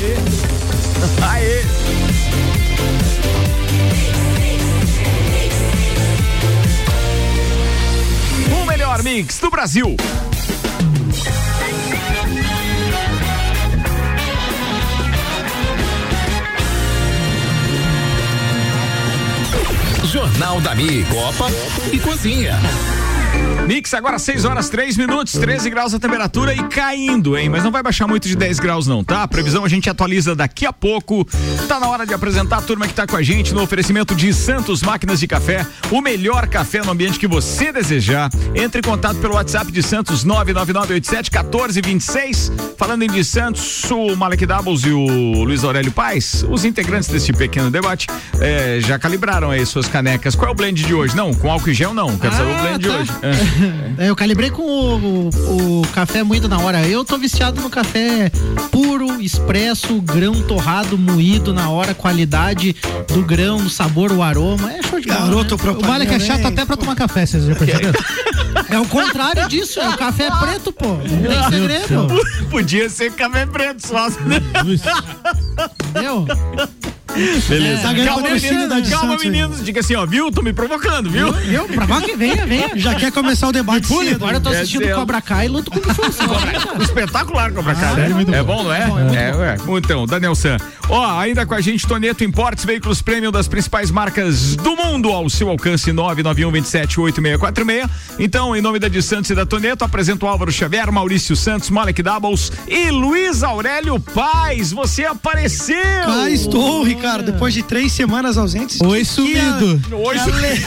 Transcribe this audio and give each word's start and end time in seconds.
Aê! 0.00 1.62
O 8.52 8.66
melhor 8.66 9.02
mix 9.02 9.40
do 9.40 9.50
Brasil. 9.50 9.96
Jornal 20.04 20.60
da 20.60 20.76
Mi, 20.76 21.04
Copa 21.06 21.50
e 21.92 21.98
Cozinha. 21.98 22.56
Mix 23.68 23.92
agora 23.92 24.18
6 24.18 24.46
horas 24.46 24.70
3 24.70 24.96
minutos, 24.96 25.34
13 25.34 25.68
graus 25.68 25.92
a 25.92 25.98
temperatura 25.98 26.54
e 26.54 26.62
caindo, 26.68 27.36
hein? 27.36 27.50
Mas 27.50 27.62
não 27.62 27.70
vai 27.70 27.82
baixar 27.82 28.08
muito 28.08 28.26
de 28.26 28.34
10 28.34 28.58
graus 28.60 28.86
não, 28.86 29.04
tá? 29.04 29.22
A 29.24 29.28
previsão 29.28 29.62
a 29.62 29.68
gente 29.68 29.90
atualiza 29.90 30.34
daqui 30.34 30.64
a 30.64 30.72
pouco. 30.72 31.22
Tá 31.68 31.78
na 31.78 31.86
hora 31.86 32.06
de 32.06 32.14
apresentar 32.14 32.56
a 32.56 32.62
turma 32.62 32.88
que 32.88 32.94
tá 32.94 33.06
com 33.06 33.14
a 33.14 33.22
gente 33.22 33.52
no 33.52 33.60
oferecimento 33.60 34.14
de 34.14 34.32
Santos 34.32 34.82
Máquinas 34.82 35.20
de 35.20 35.26
Café, 35.26 35.66
o 35.90 36.00
melhor 36.00 36.46
café 36.48 36.82
no 36.82 36.90
ambiente 36.90 37.18
que 37.18 37.26
você 37.26 37.70
desejar. 37.70 38.30
Entre 38.54 38.80
em 38.80 38.82
contato 38.82 39.16
pelo 39.18 39.34
WhatsApp 39.34 39.70
de 39.70 39.82
Santos 39.82 40.24
99987 40.24 41.30
1426. 41.30 42.52
Falando 42.78 43.02
em 43.02 43.08
de 43.08 43.22
Santos, 43.22 43.84
o 43.90 44.16
Malek 44.16 44.46
Doubles 44.46 44.84
e 44.84 44.92
o 44.92 45.44
Luiz 45.44 45.62
Aurélio 45.62 45.92
Paz, 45.92 46.42
os 46.48 46.64
integrantes 46.64 47.10
desse 47.10 47.34
pequeno 47.34 47.70
debate, 47.70 48.06
eh, 48.40 48.78
já 48.80 48.98
calibraram 48.98 49.50
aí 49.50 49.66
suas 49.66 49.86
canecas. 49.88 50.34
Qual 50.34 50.48
é 50.48 50.52
o 50.52 50.54
blend 50.54 50.82
de 50.82 50.94
hoje? 50.94 51.14
Não, 51.14 51.34
com 51.34 51.50
álcool 51.50 51.68
e 51.68 51.74
gel 51.74 51.92
não. 51.92 52.16
Quero 52.16 52.34
saber 52.34 52.50
o 52.50 52.62
blend 52.62 52.78
de 52.78 52.88
tá. 52.88 52.96
hoje. 52.96 53.10
É. 53.98 54.04
É, 54.06 54.10
Eu 54.10 54.16
calibrei 54.16 54.50
com 54.50 54.62
o, 54.62 55.28
o- 55.28 55.80
o 55.82 55.86
café 55.88 56.22
muito 56.22 56.48
na 56.48 56.58
hora. 56.60 56.86
Eu 56.86 57.04
tô 57.04 57.18
viciado 57.18 57.60
no 57.60 57.68
café 57.70 58.30
puro, 58.70 59.20
expresso, 59.20 60.00
grão 60.00 60.34
torrado, 60.42 60.96
moído 60.96 61.52
na 61.52 61.68
hora, 61.70 61.94
qualidade 61.94 62.74
do 63.08 63.22
grão, 63.22 63.56
o 63.58 63.70
sabor, 63.70 64.12
o 64.12 64.22
aroma. 64.22 64.72
É 64.72 64.82
show 64.82 65.00
de 65.00 65.08
bola. 65.08 65.20
Garoto 65.20 65.56
né? 65.56 65.72
O 65.72 65.80
vale 65.80 66.06
que 66.06 66.14
é 66.14 66.18
chato 66.20 66.46
até 66.46 66.64
pra 66.64 66.76
tomar 66.76 66.94
café, 66.94 67.26
vocês 67.26 67.44
já 67.44 67.54
perceberam? 67.54 68.00
É 68.70 68.78
o 68.78 68.86
contrário 68.86 69.48
disso, 69.48 69.80
é 69.80 69.88
o 69.88 69.96
café 69.96 70.28
preto, 70.40 70.72
pô. 70.72 70.88
Não 70.88 71.48
tem 71.50 71.50
segredo. 71.50 72.06
Podia 72.50 72.88
ser 72.90 73.12
café 73.12 73.46
preto 73.46 73.86
só. 73.86 74.08
né? 74.10 74.40
Entendeu? 75.90 76.26
Beleza. 77.48 77.82
Tá 77.82 77.92
ganhando 77.92 78.08
calma, 78.08 78.28
meninos. 78.30 78.88
Calma, 78.90 79.16
meninos. 79.16 79.64
Diga 79.64 79.80
assim, 79.80 79.94
ó, 79.94 80.06
viu? 80.06 80.30
Tô 80.30 80.42
me 80.42 80.52
provocando, 80.52 81.10
viu? 81.10 81.28
Eu, 81.50 81.66
pra 81.68 81.86
cá 81.86 82.00
que 82.00 82.16
venha, 82.16 82.46
venha. 82.46 82.70
Já 82.76 82.94
quer 82.94 83.10
começar 83.12 83.48
o 83.48 83.52
debate 83.52 83.86
cedo. 83.86 84.14
agora 84.16 84.36
eu 84.36 84.40
tô 84.40 84.52
É 84.52 84.58
assistindo 84.58 84.84
cedo. 84.84 84.94
Cobra 84.94 85.20
Kai 85.20 85.46
e 85.46 85.48
luto 85.48 85.70
como 85.70 85.84
se 85.84 85.94
fosse. 85.94 86.18
Espetacular 86.82 87.52
Cobra 87.52 87.74
Kai, 87.74 87.94
né? 87.96 88.38
É 88.38 88.42
bom, 88.42 88.62
não 88.62 88.72
é? 88.72 88.82
É, 89.14 89.34
ué. 89.34 89.56
Então, 89.78 90.06
Daniel 90.06 90.34
San. 90.34 90.56
Ó, 90.88 91.18
ainda 91.18 91.44
com 91.44 91.54
a 91.54 91.60
gente, 91.60 91.86
Toneto 91.86 92.24
Importes, 92.24 92.64
veículos 92.64 93.02
premium 93.02 93.30
das 93.30 93.46
principais 93.46 93.90
marcas 93.90 94.56
do 94.56 94.74
mundo, 94.74 95.10
ao 95.10 95.28
seu 95.28 95.48
alcance 95.50 95.92
991 95.92 96.50
27 96.50 97.00
8646. 97.00 98.18
Então, 98.18 98.56
em 98.56 98.60
nome 98.62 98.78
da 98.78 98.88
de 98.88 99.02
Santos 99.02 99.30
e 99.30 99.34
da 99.34 99.44
Toneto, 99.44 99.84
apresento 99.84 100.24
o 100.24 100.28
Álvaro 100.28 100.50
Xavier, 100.50 100.90
Maurício 100.90 101.36
Santos, 101.36 101.68
Malek 101.68 102.02
Doubles 102.02 102.50
e 102.66 102.90
Luiz 102.90 103.42
Aurélio 103.42 104.00
Paz. 104.00 104.72
Você 104.72 105.04
apareceu! 105.04 105.76
Cá 106.06 106.30
estou, 106.30 106.82
Ricardo, 106.82 106.97
depois 107.24 107.54
de 107.54 107.62
três 107.62 107.92
semanas 107.92 108.36
ausentes. 108.36 108.80
Oi, 108.80 108.98
Que 109.00 109.04
sumido. 109.04 109.80
a- 109.92 109.96
Oi, 109.96 110.14
que 110.18 110.20
ale- 110.30 110.58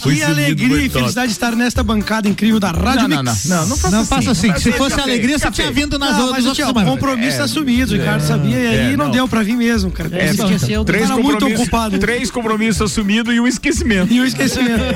Foi 0.00 0.14
Que 0.14 0.20
sumido, 0.20 0.24
alegria 0.26 0.82
e 0.86 0.88
felicidade 0.88 1.26
de 1.28 1.32
estar 1.32 1.54
nesta 1.54 1.82
bancada 1.82 2.28
incrível 2.28 2.58
da 2.58 2.70
Rádio 2.70 3.08
Não, 3.08 3.22
não, 3.22 3.32
Mix. 3.32 3.44
não, 3.46 3.56
não, 3.62 3.66
não 3.68 3.76
faça 3.76 3.90
Não 3.90 4.00
assim. 4.02 4.08
faça 4.08 4.30
assim, 4.30 4.46
se 4.48 4.68
assim, 4.68 4.72
fosse 4.72 4.96
café, 4.96 5.02
alegria, 5.02 5.38
você 5.38 5.50
tinha 5.50 5.70
vindo 5.70 5.98
nas 5.98 6.16
Não, 6.16 6.26
outras 6.26 6.44
mas 6.44 6.54
tinha 6.54 6.66
semanas. 6.68 6.90
compromisso 6.90 7.42
assumido, 7.42 7.94
Ricardo, 7.94 8.22
sabia? 8.22 8.56
E 8.58 8.66
aí 8.68 8.92
é, 8.92 8.96
não, 8.96 9.06
não. 9.06 9.10
deu 9.12 9.28
pra 9.28 9.42
vir 9.42 9.56
mesmo, 9.56 9.90
cara. 9.90 10.08
É, 10.12 10.30
esqueceu 10.30 10.84
Três 10.84 11.08
cara 11.08 11.20
muito 11.22 11.46
ocupado. 11.46 11.98
três 11.98 12.30
compromissos 12.30 12.82
assumidos 12.82 13.34
e 13.34 13.40
um 13.40 13.46
esquecimento. 13.46 14.12
E 14.12 14.20
o 14.20 14.24
esquecimento. 14.24 14.82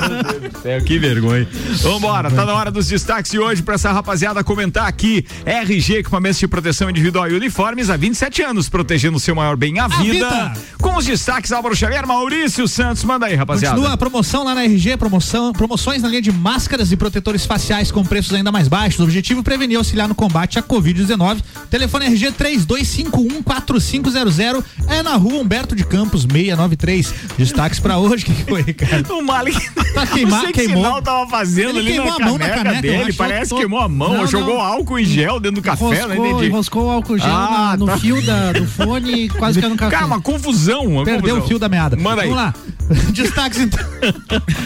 É, 0.65 0.81
que 0.81 0.99
vergonha. 0.99 1.47
Vambora, 1.81 2.29
tá 2.31 2.45
na 2.45 2.53
hora 2.55 2.71
dos 2.73 2.89
destaques 2.89 3.31
de 3.31 3.39
hoje 3.39 3.63
pra 3.63 3.75
essa 3.77 3.93
rapaziada 3.93 4.43
comentar 4.43 4.89
aqui. 4.89 5.25
RG, 5.45 5.99
equipamentos 5.99 6.39
de 6.41 6.49
proteção 6.49 6.91
individual 6.91 7.31
e 7.31 7.35
uniformes 7.35 7.89
há 7.89 7.97
27 7.97 8.43
anos, 8.43 8.69
protegendo 8.69 9.17
o 9.17 9.21
seu 9.21 9.35
maior 9.35 9.57
bem, 9.57 9.66
a, 9.81 9.89
vida. 9.89 10.31
vida. 10.31 10.53
Com 10.81 10.97
os 10.97 11.05
destaques, 11.05 11.51
Álvaro 11.53 11.75
Xavier, 11.75 12.07
Maurício 12.07 12.67
Santos, 12.69 13.03
manda 13.05 13.27
aí, 13.27 13.35
rapaziada. 13.35 13.75
Continua 13.75 13.95
a 13.95 13.97
promoção 13.97 14.45
lá 14.45 14.55
na 14.55 14.65
RG, 14.65 14.97
promoção, 14.97 15.53
promoções 15.53 16.03
na 16.03 16.09
linha 16.09 16.23
de 16.23 16.31
máscaras 16.33 16.93
e 16.93 16.97
protetores 16.97 17.45
faciais 17.45 17.91
com 17.91 18.05
preços 18.05 18.33
ainda 18.35 18.53
mais 18.53 18.69
baixos. 18.69 19.01
O 19.01 19.05
objetivo 19.05 19.41
é 19.41 19.43
prevenir 19.43 19.75
e 19.75 19.79
auxiliar 19.79 20.07
no 20.09 20.15
combate 20.15 20.59
à 20.59 20.63
Covid-19. 20.63 21.41
Telefone 21.71 22.07
RG 22.07 22.33
32514500 22.33 24.63
é 24.89 25.03
na 25.03 25.17
rua 25.17 25.41
Humberto 25.41 25.75
de 25.75 25.85
Campos 25.85 26.23
693. 26.23 27.15
Destaques 27.39 27.81
pra 27.81 27.99
hoje, 27.99 28.23
o 28.25 28.27
que, 28.27 28.35
que 28.35 28.45
foi, 28.45 28.63
Ricardo? 28.63 29.07
O 29.17 29.23
Malik. 29.25 29.59
Tá 29.95 30.07
queima- 30.07 30.39
não 30.43 30.47
que 30.47 30.53
queimou. 30.53 30.85
sinal 30.85 31.01
tava 31.03 31.29
fazendo 31.31 31.71
Ele 31.71 31.79
ali 31.79 31.89
queimou 31.93 32.07
na 32.07 32.17
a 32.17 32.19
mão 32.29 32.39
na 32.39 32.49
caneca, 32.49 32.65
caneca, 32.65 32.87
eu 32.87 32.99
dele. 32.99 33.13
Parece 33.15 33.51
que 33.55 33.61
queimou 33.61 33.79
a 33.81 33.89
mão, 33.89 34.13
Não, 34.13 34.21
ou 34.21 34.27
jogou 34.27 34.55
não. 34.57 34.61
álcool 34.63 34.99
em 34.99 35.05
gel 35.05 35.41
dentro 35.41 35.61
do 35.61 35.65
café, 35.65 35.85
não 35.85 35.93
Enroscou, 35.95 36.27
entendi. 36.27 36.47
enroscou 36.47 36.85
o 36.87 36.91
álcool 36.91 37.19
gel 37.19 37.27
Ah, 37.31 37.69
na- 37.71 37.77
no 37.79 37.87
tá. 37.87 37.99
fio 37.99 38.25
da, 38.27 38.53
do 38.53 38.67
fone 38.87 39.25
e 39.25 39.29
quase 39.31 39.56
café. 39.77 39.91
Cara, 39.95 40.07
uma 40.07 40.21
confusão. 40.21 41.05
Perdeu 41.05 41.21
confusão. 41.21 41.39
o 41.39 41.49
fio 41.49 41.59
da 41.59 41.69
meada. 41.69 41.97
Manda 41.97 42.23
aí. 42.23 42.29
Vamos 42.29 42.43
lá. 42.43 42.55
Destaques 43.13 43.59
então. 43.59 43.85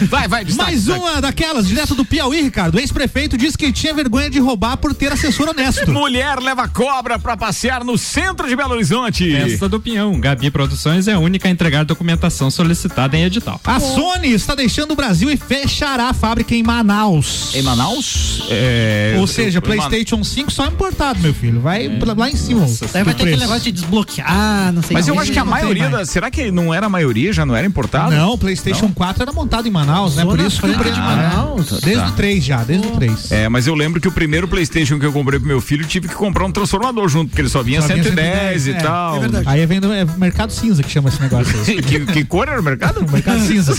Vai, 0.09 0.27
vai, 0.27 0.45
destaque, 0.45 0.71
Mais 0.71 0.83
destaque. 0.85 0.99
uma 0.99 1.21
daquelas, 1.21 1.67
direto 1.67 1.95
do 1.95 2.05
Piauí, 2.05 2.41
Ricardo. 2.41 2.75
O 2.75 2.79
ex-prefeito 2.79 3.35
disse 3.35 3.57
que 3.57 3.71
tinha 3.71 3.93
vergonha 3.93 4.29
de 4.29 4.39
roubar 4.39 4.77
por 4.77 4.93
ter 4.93 5.11
assessor 5.11 5.49
honesto. 5.49 5.89
Mulher 5.91 6.37
leva 6.39 6.67
cobra 6.67 7.17
pra 7.17 7.35
passear 7.35 7.83
no 7.83 7.97
centro 7.97 8.47
de 8.47 8.55
Belo 8.55 8.73
Horizonte. 8.73 9.31
Festa 9.31 9.67
do 9.67 9.79
Pinhão. 9.79 10.19
Gabi 10.19 10.51
Produções 10.51 11.07
é 11.07 11.13
a 11.13 11.19
única 11.19 11.47
a 11.47 11.51
entregar 11.51 11.83
documentação 11.83 12.51
solicitada 12.51 13.17
em 13.17 13.23
edital. 13.23 13.59
A 13.65 13.79
Sony 13.79 14.31
está 14.33 14.53
deixando 14.53 14.91
o 14.91 14.95
Brasil 14.95 15.31
e 15.31 15.37
fechará 15.37 16.09
a 16.09 16.13
fábrica 16.13 16.53
em 16.53 16.61
Manaus. 16.61 17.55
Em 17.55 17.63
Manaus? 17.63 18.43
É, 18.49 19.13
Ou 19.15 19.21
eu- 19.21 19.27
seja, 19.27 19.57
eu- 19.57 19.61
PlayStation 19.63 20.23
5 20.23 20.51
só 20.51 20.67
importado, 20.67 21.19
meu 21.21 21.33
filho. 21.33 21.59
Vai 21.59 21.89
pra- 21.89 22.13
lá 22.13 22.29
em 22.29 22.35
cima. 22.35 22.61
Daí 22.93 23.03
vai 23.03 23.05
ter 23.05 23.09
aquele 23.11 23.29
preço. 23.31 23.39
negócio 23.39 23.63
de 23.63 23.71
desbloquear, 23.71 24.71
não 24.73 24.80
sei 24.81 24.93
Mas 24.93 25.07
eu 25.07 25.19
acho 25.19 25.31
que 25.31 25.39
a 25.39 25.43
não 25.43 25.51
maioria 25.51 25.89
da, 25.89 26.05
será 26.05 26.29
que 26.31 26.51
não 26.51 26.73
era 26.73 26.85
a 26.85 26.89
maioria, 26.89 27.31
já 27.33 27.45
não 27.45 27.55
era 27.55 27.65
importado? 27.65 28.11
Não, 28.15 28.33
o 28.33 28.37
PlayStation 28.37 28.91
4 28.93 29.23
era 29.23 29.31
montado 29.31 29.67
em 29.67 29.71
Manaus, 29.71 30.15
né? 30.15 30.23
Por 30.25 30.39
isso 30.39 30.55
que 30.61 30.67
Franca 30.67 30.79
preço 30.79 30.95
de 30.95 31.01
Manaus. 31.01 31.79
Desde 31.81 32.05
o 32.07 32.11
3 32.11 32.43
já, 32.43 32.63
desde 32.63 32.87
o 32.87 32.91
3. 32.91 33.31
É, 33.31 33.49
mas 33.49 33.67
eu 33.67 33.75
lembro 33.75 33.99
que 34.01 34.07
o 34.07 34.11
primeiro 34.11 34.47
PlayStation 34.47 34.99
que 34.99 35.05
eu 35.05 35.13
comprei 35.13 35.39
pro 35.39 35.47
meu 35.47 35.61
filho 35.61 35.85
tive 35.85 36.07
que 36.07 36.15
comprar 36.15 36.45
um 36.45 36.51
transformador 36.51 37.07
junto, 37.07 37.29
porque 37.29 37.41
ele 37.41 37.49
só 37.49 37.61
vinha 37.63 37.81
Só 37.81 37.87
vinha 37.87 38.03
110 38.03 38.67
e 38.67 38.71
110, 38.71 38.75
é, 38.75 38.85
tal. 38.85 39.15
é 39.15 39.19
verdade. 39.19 39.45
Aí 39.47 39.65
vem 39.65 39.79
do 39.79 39.91
é, 39.91 40.05
mercado 40.17 40.51
cinza 40.51 40.83
que 40.83 40.89
chama 40.89 41.09
esse 41.09 41.21
negócio 41.21 41.53
que, 41.63 42.05
que 42.05 42.25
cor 42.25 42.47
era 42.47 42.59
o 42.59 42.63
mercado? 42.63 43.01
mercado 43.11 43.39
cinza. 43.41 43.73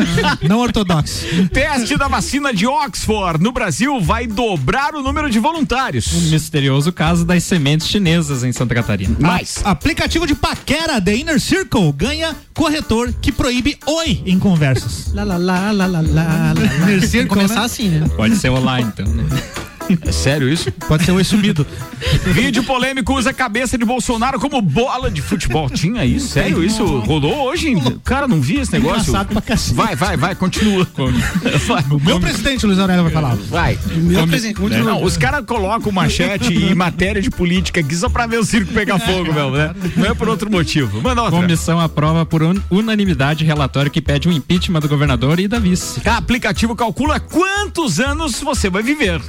Não 0.48 0.58
ortodoxo. 0.60 1.24
Teste 1.52 1.96
da 1.96 2.08
vacina 2.08 2.52
de 2.52 2.66
Oxford 2.66 3.42
no 3.42 3.52
Brasil 3.52 4.00
vai 4.00 4.26
dobrar 4.26 4.94
o 4.94 5.02
número 5.02 5.30
de 5.30 5.38
voluntários. 5.38 6.06
O 6.12 6.20
misterioso 6.30 6.92
caso 6.92 7.24
das 7.24 7.44
sementes 7.44 7.88
chinesas 7.88 8.44
em 8.44 8.52
Santa 8.52 8.74
Catarina. 8.74 9.16
Mais. 9.18 9.60
A- 9.64 9.74
aplicativo 9.74 10.26
de 10.26 10.34
paquera 10.44 11.00
The 11.00 11.16
Inner 11.16 11.40
Circle 11.40 11.90
ganha 11.92 12.36
corretor 12.52 13.10
que 13.14 13.32
proíbe 13.32 13.78
oi 13.86 14.22
em 14.26 14.38
conversas. 14.38 15.10
Lá, 15.14 15.24
lá, 15.24 15.38
lá, 15.38 15.70
lá, 15.72 15.86
lá, 15.86 16.00
lá, 16.02 16.52
lá. 16.52 16.54
Inner 16.82 17.00
Tem 17.00 17.08
Circle, 17.08 17.22
que 17.22 17.34
começar 17.34 17.60
né? 17.60 17.64
assim, 17.64 17.88
né? 17.88 18.10
Pode 18.14 18.36
ser 18.36 18.50
olá, 18.50 18.78
então. 18.78 19.06
né? 19.06 19.24
É 20.06 20.12
sério 20.12 20.48
isso? 20.48 20.70
Pode 20.88 21.04
ser 21.04 21.12
oi 21.12 21.22
sumido. 21.24 21.66
Vídeo 22.26 22.64
polêmico 22.64 23.14
usa 23.14 23.30
a 23.30 23.32
cabeça 23.34 23.76
de 23.78 23.84
Bolsonaro 23.84 24.38
como 24.40 24.60
bola 24.60 25.10
de 25.10 25.20
futebol. 25.22 25.68
Tinha 25.70 26.04
isso? 26.04 26.28
Sério 26.28 26.62
isso? 26.64 26.84
Rolou 27.00 27.48
hoje? 27.48 27.74
Cara, 28.04 28.26
não 28.28 28.40
vi 28.40 28.58
esse 28.60 28.72
negócio. 28.72 29.12
Vai, 29.74 29.94
vai, 29.96 30.16
vai, 30.16 30.34
continua. 30.34 30.86
Vai. 31.66 31.82
O 31.90 32.00
meu 32.00 32.20
presidente, 32.20 32.66
Luiz 32.66 32.78
Aurélio, 32.78 33.02
vai 33.04 33.12
falar. 33.12 33.34
Vai. 33.36 33.78
Meu 33.94 34.26
presente, 34.26 34.60
muito 34.60 34.76
Não, 34.78 35.02
os 35.02 35.16
caras 35.16 35.44
colocam 35.46 35.90
machete 35.92 36.52
e 36.52 36.74
matéria 36.74 37.20
de 37.22 37.30
política 37.30 37.80
aqui 37.80 37.94
só 37.94 38.08
pra 38.08 38.26
ver 38.26 38.38
o 38.38 38.44
circo 38.44 38.72
pegar 38.72 38.98
fogo, 38.98 39.32
meu, 39.32 39.50
né? 39.50 39.74
Não 39.96 40.06
é 40.06 40.14
por 40.14 40.28
outro 40.28 40.50
motivo. 40.50 41.00
Manda 41.00 41.22
outra. 41.22 41.40
Comissão 41.40 41.80
aprova 41.80 42.24
por 42.26 42.42
un- 42.42 42.60
unanimidade 42.70 43.44
relatório 43.44 43.90
que 43.90 44.00
pede 44.00 44.28
o 44.28 44.32
impeachment 44.32 44.80
do 44.80 44.88
governador 44.88 45.38
e 45.40 45.48
da 45.48 45.58
vice. 45.58 46.00
O 46.04 46.10
aplicativo 46.10 46.74
calcula 46.74 47.18
quantos 47.20 47.98
anos 48.00 48.40
você 48.40 48.68
vai 48.68 48.82
viver. 48.82 49.20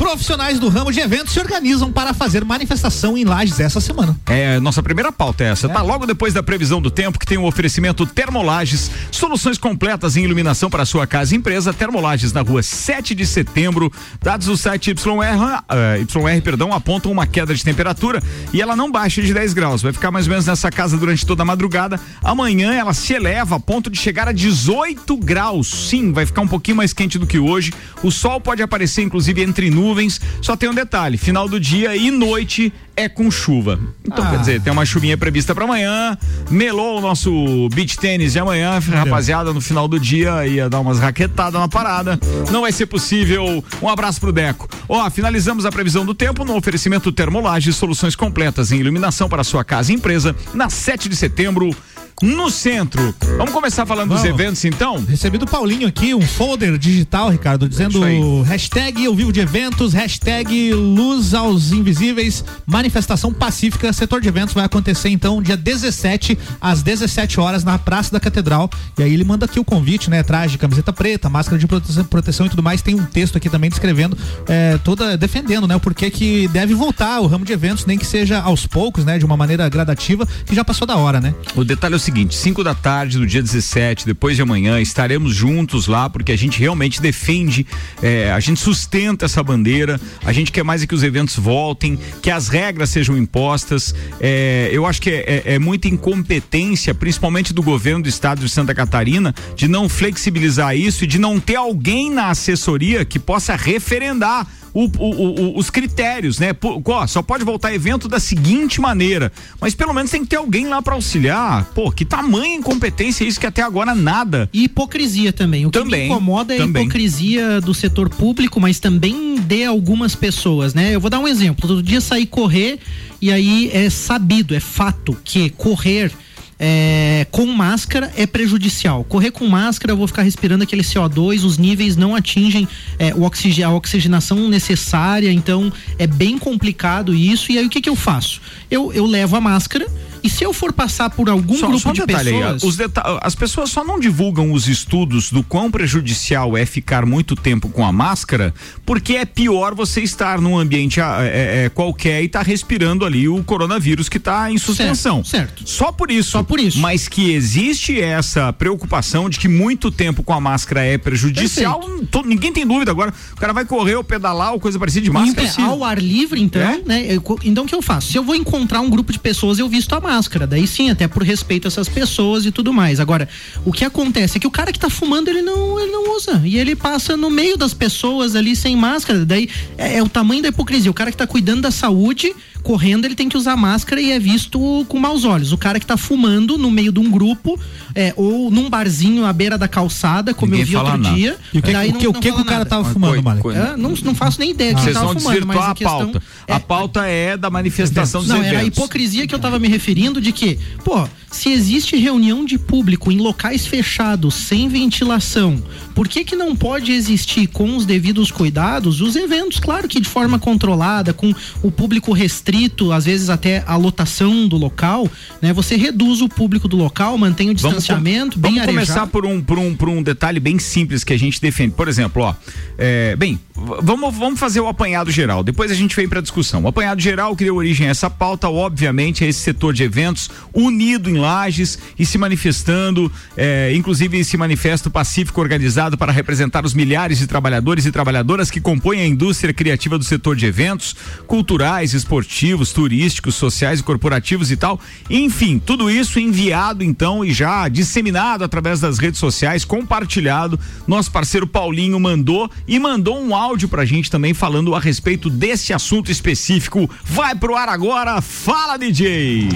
Profissionais 0.46 0.60
do 0.60 0.70
ramo 0.70 0.92
de 0.92 1.00
eventos 1.00 1.34
se 1.34 1.40
organizam 1.40 1.92
para 1.92 2.14
fazer 2.14 2.46
manifestação 2.46 3.18
em 3.18 3.24
Lages 3.24 3.60
essa 3.60 3.82
semana. 3.82 4.16
É, 4.28 4.60
nossa 4.60 4.84
primeira 4.84 5.12
pauta 5.12 5.44
é 5.44 5.48
essa, 5.48 5.68
tá? 5.68 5.82
Logo 5.82 6.06
depois 6.06 6.36
da 6.36 6.44
previsão 6.44 6.80
do 6.80 6.92
tempo, 6.92 7.18
que 7.18 7.26
tem 7.26 7.38
um 7.38 7.46
oferecimento 7.46 8.06
Termolages, 8.06 8.92
soluções 9.10 9.58
completas 9.58 10.16
em 10.16 10.24
iluminação 10.24 10.70
para 10.70 10.86
sua 10.86 11.08
casa 11.08 11.34
e 11.34 11.38
empresa. 11.38 11.74
Termolages 11.74 12.32
na 12.32 12.42
rua 12.42 12.62
7 12.62 13.16
de 13.16 13.26
setembro. 13.26 13.92
Dados 14.22 14.46
do 14.46 14.56
site 14.56 14.92
YR, 14.92 15.64
eh, 15.70 16.02
YR, 16.02 16.42
perdão, 16.44 16.72
apontam 16.72 17.12
uma 17.12 17.26
queda 17.26 17.56
de 17.56 17.64
temperatura 17.64 18.22
e 18.54 18.62
ela 18.62 18.76
não 18.76 18.92
baixa 18.92 19.24
de 19.24 19.34
10 19.34 19.54
graus. 19.54 19.82
Vai 19.82 19.94
ficar 19.94 20.12
mais 20.12 20.28
ou 20.28 20.30
menos 20.30 20.46
nessa 20.46 20.70
casa 20.70 20.96
durante 20.96 21.26
toda 21.26 21.42
a 21.42 21.46
madrugada. 21.46 22.00
Amanhã 22.24 22.72
ela 22.72 22.94
se 22.94 23.14
eleva 23.14 23.56
a 23.56 23.60
ponto 23.60 23.90
de 23.90 23.98
chegar 23.98 24.28
a 24.28 24.32
18 24.32 25.18
graus. 25.18 25.68
Sim, 25.90 26.12
vai 26.12 26.26
ficar 26.26 26.42
um 26.42 26.48
pouquinho 26.48 26.78
mais 26.78 26.94
quente 26.94 27.18
do 27.18 27.26
que 27.26 27.40
hoje. 27.40 27.74
O 28.04 28.12
sol 28.12 28.40
pode 28.40 28.62
aparecer, 28.62 29.02
inclusive, 29.02 29.42
entre 29.42 29.72
nuvens. 29.72 30.22
Só 30.42 30.56
tem 30.56 30.70
um 30.70 30.74
detalhe: 30.74 31.18
final 31.18 31.48
do 31.50 31.60
dia 31.60 31.96
e 31.96 32.12
noite 32.12 32.72
é 32.96 33.10
com 33.10 33.30
chuva. 33.30 33.78
Então, 34.06 34.24
Ah. 34.24 34.32
quer 34.32 34.40
dizer, 34.40 34.62
tem 34.62 34.72
uma 34.72 34.86
chuvinha 34.86 35.18
prevista 35.18 35.54
para 35.54 35.66
amanhã. 35.66 36.18
Melou 36.50 36.98
o 36.98 37.02
nosso 37.02 37.68
beach 37.74 37.98
tênis 37.98 38.34
de 38.34 38.40
amanhã. 38.40 38.80
Rapaziada, 38.80 39.52
no 39.52 39.60
final 39.60 39.88
do 39.88 40.00
dia 40.00 40.46
ia 40.48 40.70
dar 40.70 40.80
umas 40.80 41.00
raquetadas 41.00 41.60
na 41.60 41.68
parada. 41.68 42.20
Não 42.52 42.62
vai 42.62 42.72
ser 42.72 42.86
possível. 42.86 43.64
Um 43.82 43.90
abraço 43.90 44.20
pro 44.22 44.32
Deco. 44.32 44.70
Ó, 44.88 45.10
finalizamos 45.10 45.66
a 45.66 45.72
previsão 45.72 46.06
do 46.06 46.14
tempo 46.14 46.46
no 46.46 46.56
oferecimento 46.56 47.12
Termolage, 47.12 47.74
soluções 47.74 48.16
completas 48.16 48.72
em 48.72 48.80
iluminação 48.80 49.28
para 49.28 49.44
sua 49.44 49.64
casa 49.64 49.92
e 49.92 49.96
empresa, 49.96 50.36
na 50.54 50.70
7 50.70 51.10
de 51.10 51.16
setembro, 51.16 51.76
no 52.22 52.50
centro. 52.50 53.14
Vamos 53.38 53.52
começar 53.52 53.86
falando 53.86 54.10
dos 54.10 54.22
Vamos. 54.22 54.40
eventos, 54.40 54.66
então? 54.66 55.04
Recebi 55.04 55.38
do 55.38 55.46
Paulinho 55.46 55.88
aqui 55.88 56.14
um 56.14 56.22
folder 56.22 56.78
digital, 56.78 57.30
Ricardo, 57.30 57.68
dizendo 57.68 58.04
aí. 58.04 58.20
hashtag 58.44 59.06
ao 59.06 59.14
vivo 59.14 59.34
de 59.34 59.42
eventos, 59.42 59.94
hashtag 59.94 60.74
luz 60.74 61.34
aos 61.34 61.72
invisíveis, 61.72 62.44
manifestação 62.66 63.34
pacífica, 63.34 63.92
setor 63.92 64.22
de 64.22 64.28
eventos 64.28 64.54
vai 64.54 64.64
acontecer 64.64 65.10
então 65.10 65.42
dia 65.42 65.58
17 65.58 66.38
às 66.62 66.82
17 66.82 67.40
horas 67.40 67.64
na 67.64 67.78
Praça 67.78 68.12
da 68.12 68.20
Catedral. 68.20 68.70
E 68.98 69.04
aí 69.04 69.14
ele 69.14 69.24
manda 69.24 69.46
aqui 69.46 69.60
o 69.60 69.64
convite, 69.66 70.10
né? 70.10 70.24
Traje, 70.24 70.58
camiseta 70.58 70.94
preta, 70.94 71.30
máscara 71.30 71.58
de 71.58 71.68
proteção, 71.68 72.04
proteção 72.06 72.46
e 72.46 72.50
tudo 72.50 72.64
mais. 72.64 72.82
Tem 72.82 72.96
um 72.96 73.06
texto 73.06 73.38
aqui 73.38 73.50
também 73.50 73.70
descrevendo, 73.70 74.18
é, 74.48 74.78
toda 74.84 75.18
defendendo, 75.18 75.68
né? 75.68 75.76
O 75.76 75.80
porquê 75.80 76.10
que 76.10 76.48
deve 76.48 76.74
voltar 76.74 77.20
o 77.20 77.28
ramo 77.28 77.44
de 77.44 77.52
eventos, 77.52 77.86
nem 77.86 77.98
que 77.98 78.06
seja 78.06 78.40
aos 78.40 78.66
poucos, 78.66 79.04
né? 79.04 79.18
De 79.18 79.26
uma 79.26 79.36
maneira 79.36 79.68
gradativa, 79.68 80.26
que 80.46 80.56
já 80.56 80.64
passou 80.64 80.88
da 80.88 80.96
hora, 80.96 81.20
né? 81.20 81.36
O 81.56 81.64
detalhe 81.64 81.94
é 81.94 81.98
o 81.98 82.00
seguinte: 82.06 82.36
5 82.36 82.64
da 82.64 82.74
tarde 82.76 83.18
do 83.18 83.26
dia 83.26 83.42
17, 83.42 84.06
depois 84.06 84.36
de 84.36 84.42
amanhã, 84.42 84.80
estaremos 84.80 85.34
juntos 85.36 85.88
lá, 85.88 86.10
porque 86.10 86.32
a 86.32 86.38
gente 86.38 86.60
realmente 86.60 87.02
defende, 87.02 87.66
eh, 88.02 88.32
a 88.32 88.40
gente 88.40 88.60
sustenta 88.60 89.26
essa 89.26 89.42
bandeira, 89.44 90.00
a 90.24 90.32
gente 90.32 90.52
quer 90.52 90.64
mais 90.64 90.82
é 90.84 90.88
que 90.88 90.96
os 90.96 91.04
eventos 91.04 91.36
voltem, 91.38 91.98
que 92.22 92.30
as 92.32 92.48
regras 92.48 92.90
sejam 92.90 93.18
impostas. 93.18 93.94
Eh, 94.20 94.70
eu 94.72 94.86
acho 94.86 95.02
que 95.02 95.10
é, 95.10 95.44
é- 95.46 95.54
é 95.56 95.60
muita 95.60 95.88
incompetência, 95.88 96.94
principalmente 96.94 97.54
do 97.54 97.62
governo 97.64 98.04
do 98.04 98.10
estado 98.10 98.42
de 98.42 98.50
Santa 98.50 98.74
Catarina, 98.74 99.34
de 99.56 99.68
não 99.68 99.90
flexibilizar 99.90 100.76
isso 100.76 101.04
e 101.04 101.08
de 101.08 101.18
não 101.20 101.40
ter 101.40 101.56
alguém 101.56 102.12
na 102.12 102.30
assessoria 102.30 103.04
que 103.04 103.18
possa 103.20 103.56
referendar 103.56 104.48
o- 104.84 104.92
o- 104.98 105.58
os 105.58 105.70
critérios, 105.70 106.38
né? 106.38 106.52
Pô, 106.52 106.82
ó, 106.86 107.08
só 107.08 107.22
pode 107.22 107.44
voltar 107.46 107.74
evento 107.74 108.08
da 108.10 108.20
seguinte 108.20 108.82
maneira, 108.82 109.32
mas 109.62 109.74
pelo 109.74 109.94
menos 109.94 110.12
tem 110.12 110.22
que 110.24 110.28
ter 110.28 110.36
alguém 110.36 110.68
lá 110.68 110.82
pra 110.82 110.96
auxiliar. 110.96 111.66
Pô, 111.74 111.90
que 111.92 112.04
tamanha 112.04 112.56
incompetência 112.56 113.24
é 113.24 113.28
isso 113.28 113.40
que 113.40 113.46
até 113.46 113.62
agora 113.62 113.96
nada. 113.96 114.50
E 114.54 114.66
hipocrisia 114.66 115.32
também. 115.32 115.66
O 115.66 115.72
que 115.72 115.80
Também, 115.80 116.02
me 116.02 116.06
incomoda 116.08 116.54
é 116.54 116.62
a 116.62 116.66
hipocrisia 116.66 117.62
do 117.62 117.74
setor 117.74 118.10
público, 118.10 118.60
mas 118.60 118.80
também 118.80 119.36
de 119.40 119.64
algumas 119.64 120.14
pessoas, 120.16 120.74
né? 120.74 120.94
Eu 120.94 121.00
vou 121.00 121.10
dar 121.10 121.20
um 121.20 121.28
exemplo. 121.28 121.68
Todo 121.68 121.82
dia 121.82 122.02
sair 122.02 122.26
correr 122.26 122.80
e 123.22 123.32
aí 123.32 123.70
é 123.74 123.90
sabido, 123.90 124.54
é 124.54 124.60
fato 124.60 125.18
que 125.24 125.50
correr 125.52 126.12
é, 126.60 127.28
com 127.32 127.46
máscara 127.46 128.12
é 128.16 128.26
prejudicial. 128.26 129.04
Correr 129.04 129.32
com 129.32 129.46
máscara, 129.48 129.92
eu 129.94 129.98
vou 129.98 130.08
ficar 130.08 130.22
respirando 130.22 130.64
aquele 130.64 130.82
CO2, 130.84 131.44
os 131.44 131.58
níveis 131.58 131.96
não 131.96 132.16
atingem 132.16 132.68
é, 132.98 133.14
o 133.14 133.24
oxige- 133.24 133.64
a 133.64 133.70
oxigenação 133.72 134.48
necessária, 134.48 135.32
então 135.32 135.72
é 136.00 136.08
bem 136.08 136.38
complicado 136.38 137.14
isso. 137.14 137.52
E 137.52 137.58
aí 137.58 137.66
o 137.66 137.70
que, 137.70 137.82
que 137.82 137.90
eu 137.90 137.96
faço? 137.96 138.42
Eu, 138.72 138.94
eu 138.94 139.06
levo 139.06 139.36
a 139.36 139.42
máscara 139.42 139.88
e 140.26 140.30
se 140.30 140.44
eu 140.44 140.52
for 140.54 140.74
passar 140.74 141.10
por 141.10 141.30
algum 141.30 141.56
Só, 141.56 141.68
grupo 141.68 141.82
só 141.82 141.90
um 141.90 141.94
de 141.94 142.06
detalhe 142.06 142.30
aí, 142.30 142.42
pessoas. 142.42 142.64
os 142.64 142.76
deta- 142.78 143.20
as 143.22 143.36
pessoas 143.36 143.70
só 143.70 143.84
não 143.84 144.00
divulgam 144.00 144.52
os 144.52 144.68
estudos 144.68 145.32
do 145.32 145.44
quão 145.44 145.70
prejudicial 145.72 146.58
é 146.58 146.66
ficar 146.66 147.06
muito 147.06 147.36
tempo 147.36 147.70
com 147.70 147.86
a 147.86 147.92
máscara, 147.92 148.54
porque 148.86 149.14
é 149.14 149.26
pior 149.26 149.74
você 149.76 150.02
estar 150.02 150.42
num 150.42 150.58
ambiente 150.58 151.00
ah, 151.00 151.18
é, 151.22 151.66
é, 151.66 151.70
qualquer 151.70 152.22
e 152.22 152.26
estar 152.26 152.42
respirando 152.46 153.06
ali 153.06 153.28
o 153.30 153.44
coronavírus 153.44 154.10
que 154.10 154.18
está 154.18 154.52
em 154.52 154.58
suspensão. 154.58 155.24
certo. 155.24 155.64
Só 155.68 155.92
por 155.92 156.10
isso. 156.12 156.32
Só 156.32 156.44
por 156.44 156.60
isso. 156.60 156.80
Mas 156.80 157.08
que 157.08 157.32
existe 157.32 158.00
essa 158.02 158.52
preocupação 158.54 159.30
de 159.30 159.38
que 159.40 159.48
muito 159.48 159.92
tempo 159.92 160.24
com 160.24 160.34
a 160.34 160.40
máscara 160.42 160.84
é 160.84 160.98
prejudicial, 160.98 161.80
to- 162.12 162.24
ninguém 162.26 162.52
tem 162.52 162.66
dúvida 162.66 162.92
agora. 162.92 163.14
O 163.34 163.36
cara 163.36 163.54
vai 163.54 163.66
correr 163.66 163.96
ou 163.96 164.04
pedalar 164.04 164.54
ou 164.54 164.60
coisa 164.60 164.80
parecida 164.80 165.04
de 165.04 165.12
máscara. 165.12 165.48
É, 165.58 165.62
ao 165.62 165.84
ar 165.84 166.02
livre, 166.02 166.42
então, 166.42 166.62
É? 166.62 166.80
né? 166.86 167.06
então 167.44 167.64
o 167.64 167.68
que 167.68 167.76
eu 167.76 167.82
faço? 167.82 168.12
Se 168.12 168.18
eu 168.18 168.24
vou 168.24 168.36
encontrar 168.36 168.82
um 168.82 168.90
grupo 168.90 169.12
de 169.12 169.20
pessoas, 169.20 169.60
eu 169.60 169.68
visto 169.70 169.94
a 169.94 170.00
máscara. 170.00 170.15
Daí 170.48 170.68
sim, 170.68 170.90
até 170.90 171.08
por 171.08 171.24
respeito 171.24 171.66
a 171.66 171.70
essas 171.70 171.90
pessoas 171.90 172.46
e 172.46 172.52
tudo 172.52 172.74
mais. 172.74 173.00
Agora, 173.00 173.28
o 173.66 173.72
que 173.72 173.84
acontece 173.84 174.38
é 174.38 174.40
que 174.40 174.48
o 174.48 174.52
cara 174.52 174.72
que 174.72 174.80
tá 174.80 174.90
fumando, 174.90 175.28
ele 175.28 175.42
não, 175.42 175.80
ele 175.80 175.92
não 175.92 176.16
usa. 176.16 176.42
E 176.44 176.58
ele 176.58 176.76
passa 176.76 177.18
no 177.18 177.30
meio 177.30 177.58
das 177.58 177.74
pessoas 177.74 178.36
ali 178.36 178.56
sem 178.56 178.76
máscara. 178.76 179.26
Daí 179.26 179.50
é, 179.78 179.98
é 179.98 180.04
o 180.04 180.10
tamanho 180.10 180.42
da 180.42 180.50
hipocrisia. 180.50 180.92
O 180.92 180.94
cara 180.94 181.12
que 181.12 181.18
tá 181.18 181.28
cuidando 181.28 181.62
da 181.62 181.72
saúde, 181.72 182.34
correndo, 182.66 183.06
ele 183.06 183.14
tem 183.16 183.30
que 183.30 183.38
usar 183.38 183.56
máscara 183.56 184.02
e 184.02 184.12
é 184.12 184.20
visto 184.20 184.86
com 184.90 184.98
maus 185.00 185.24
olhos. 185.24 185.52
O 185.52 185.58
cara 185.58 185.80
que 185.80 185.86
tá 185.86 185.96
fumando 185.96 186.58
no 186.58 186.70
meio 186.72 186.92
de 186.92 187.00
um 187.00 187.10
grupo, 187.12 187.58
é, 187.94 188.12
ou 188.18 188.50
num 188.50 188.70
barzinho 188.70 189.24
à 189.26 189.32
beira 189.32 189.58
da 189.58 189.68
calçada, 189.68 190.34
como 190.34 190.52
Ninguém 190.52 190.64
eu 190.64 190.68
vi 190.68 190.76
outro 190.76 190.98
nada. 190.98 191.16
dia. 191.16 191.38
E 191.54 191.60
o 191.60 191.62
que, 191.62 191.72
daí 191.72 191.90
o 191.90 191.94
não- 191.94 192.00
que, 192.00 192.08
o, 192.08 192.12
não 192.12 192.20
que, 192.20 192.28
que 192.28 192.32
fala 192.32 192.42
o 192.42 192.46
cara 192.46 192.58
nada. 192.60 192.70
tava 192.70 192.84
Mas 192.84 192.94
fumando, 192.94 193.40
coi- 193.42 193.56
É, 193.56 193.78
não, 193.78 193.94
não 194.04 194.16
faço 194.16 194.40
nem 194.40 194.50
ideia 194.52 194.74
que 194.74 194.82
Vocês 194.82 194.94
tava 194.96 195.14
vão 195.14 195.20
fumando, 195.20 195.46
mas 195.48 195.58
a 195.58 195.72
a 195.72 195.76
questão 195.76 196.12
pauta. 196.12 196.22
é- 196.48 196.54
A 196.54 196.60
pauta 196.60 197.06
é 197.06 197.38
da 197.38 197.50
manifestação 197.52 198.22
dos 198.22 198.30
não, 198.30 198.38
eventos. 198.38 198.54
era 198.56 198.64
a 198.64 198.68
hipocrisia 198.68 199.28
que 199.28 199.36
eu 199.36 199.40
tava 199.40 199.60
me 199.60 199.68
referindo 199.68 200.20
de 200.20 200.32
que, 200.32 200.58
pô, 200.84 201.08
se 201.30 201.50
existe 201.50 201.96
reunião 201.96 202.46
de 202.46 202.58
público 202.58 203.12
em 203.12 203.18
locais 203.18 203.66
fechados, 203.66 204.34
sem 204.36 204.68
ventilação, 204.68 205.62
por 205.94 206.08
que 206.08 206.24
que 206.24 206.36
não 206.36 206.56
pode 206.56 206.92
existir 206.92 207.48
com 207.48 207.76
os 207.76 207.86
devidos 207.86 208.32
cuidados 208.32 209.02
os 209.02 209.16
eventos? 209.16 209.60
Claro 209.60 209.88
que 209.88 210.00
de 210.00 210.08
forma 210.08 210.40
controlada, 210.40 211.14
com 211.14 211.34
o 211.62 211.72
público 211.72 212.12
restrito, 212.14 212.92
às 212.92 213.06
vezes 213.06 213.30
até 213.30 213.64
a 213.66 213.76
lotação 213.76 214.48
do 214.48 214.58
local, 214.58 215.10
né? 215.42 215.54
Você 215.54 215.76
reduz 215.76 216.22
o 216.22 216.30
público 216.30 216.68
do 216.68 216.76
local, 216.76 217.18
mantém 217.18 217.50
o 217.50 217.54
distanciamento, 217.54 218.40
vamos, 218.40 218.42
bem 218.42 218.54
vamos 218.54 218.66
começar 218.66 218.94
arejado. 218.94 219.12
por 219.12 219.26
um, 219.26 219.42
por, 219.42 219.58
um, 219.60 219.76
por 219.76 219.90
um 219.90 220.02
detalhe 220.04 220.40
bem 220.40 220.60
simples 220.60 221.04
que 221.04 221.14
a 221.14 221.18
gente 221.18 221.42
defende. 221.42 221.74
Por 221.76 221.88
exemplo, 221.88 222.24
ó, 222.24 222.36
é, 222.78 223.16
bem, 223.16 223.40
vamos, 223.56 224.16
vamos 224.16 224.40
fazer 224.40 224.60
o 224.60 224.68
apanhado 224.68 225.10
geral. 225.10 225.44
Depois 225.44 225.72
a 225.72 225.74
gente 225.74 225.96
vem 225.96 226.08
para 226.08 226.22
discussão. 226.22 226.64
O 226.64 226.68
apanhado 226.68 227.02
geral 227.02 227.36
que 227.36 227.46
deu 227.46 227.56
origem 227.56 227.88
a 227.88 227.92
essa 227.92 228.10
pauta, 228.10 228.50
obviamente, 228.50 229.24
é 229.24 229.28
esse 229.28 229.40
setor 229.40 229.74
de 229.74 229.84
eventos 229.84 230.30
unido 230.54 231.10
em 231.10 231.18
lajes 231.18 231.80
e 231.98 232.06
se 232.06 232.18
manifestando, 232.18 233.12
é, 233.38 233.74
inclusive 233.74 234.18
esse 234.18 234.36
manifesto 234.36 234.92
pacífico 234.92 235.40
organizado 235.40 235.98
para 235.98 236.12
representar 236.12 236.66
os 236.66 236.74
milhares 236.74 237.18
de 237.18 237.28
trabalhadores 237.28 237.86
e 237.86 237.92
trabalhadoras 237.92 238.52
que 238.52 238.60
compõem 238.60 239.02
a 239.02 239.08
indústria 239.08 239.54
criativa 239.54 239.98
do 239.98 240.04
setor 240.04 240.36
de 240.36 240.46
eventos 240.46 240.96
culturais, 241.26 241.94
esportivos, 241.94 242.74
turísticos, 242.74 243.36
sociais 243.36 243.80
e 243.80 243.84
corporativos 243.84 244.52
e 244.52 244.58
tal. 244.58 244.80
Enfim, 245.10 245.60
tudo 245.60 245.90
isso 245.90 246.20
enviado 246.20 246.84
então 246.84 247.24
e 247.24 247.32
já 247.32 247.68
disseminado 247.70 248.44
através 248.44 248.80
das 248.80 249.00
redes 249.00 249.20
sociais, 249.20 249.64
compartilhado. 249.64 250.60
Nosso 250.86 251.12
parceiro 251.12 251.48
Paulinho 251.48 252.00
mandou 252.00 252.50
e 252.68 252.78
mandou 252.80 253.22
um 253.22 253.34
áudio 253.36 253.45
pra 253.68 253.86
gente 253.86 254.10
também 254.10 254.34
falando 254.34 254.74
a 254.74 254.80
respeito 254.80 255.30
desse 255.30 255.72
assunto 255.72 256.12
específico. 256.12 256.90
Vai 257.04 257.36
pro 257.36 257.56
ar 257.56 257.70
agora, 257.70 258.20
fala 258.20 258.76
DJ! 258.76 259.50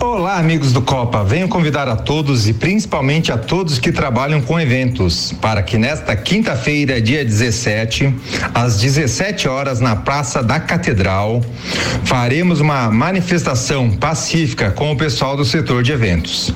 Olá, 0.00 0.38
amigos 0.38 0.72
do 0.72 0.80
Copa. 0.80 1.24
Venho 1.24 1.48
convidar 1.48 1.88
a 1.88 1.96
todos 1.96 2.48
e 2.48 2.52
principalmente 2.52 3.32
a 3.32 3.36
todos 3.36 3.78
que 3.78 3.90
trabalham 3.90 4.40
com 4.40 4.58
eventos 4.60 5.32
para 5.40 5.62
que 5.62 5.76
nesta 5.76 6.14
quinta-feira, 6.14 7.00
dia 7.00 7.24
17, 7.24 8.14
às 8.54 8.78
17 8.78 9.48
horas, 9.48 9.80
na 9.80 9.96
Praça 9.96 10.42
da 10.42 10.60
Catedral, 10.60 11.42
faremos 12.04 12.60
uma 12.60 12.88
manifestação 12.90 13.90
pacífica 13.90 14.70
com 14.70 14.92
o 14.92 14.96
pessoal 14.96 15.36
do 15.36 15.44
setor 15.44 15.82
de 15.82 15.90
eventos. 15.90 16.54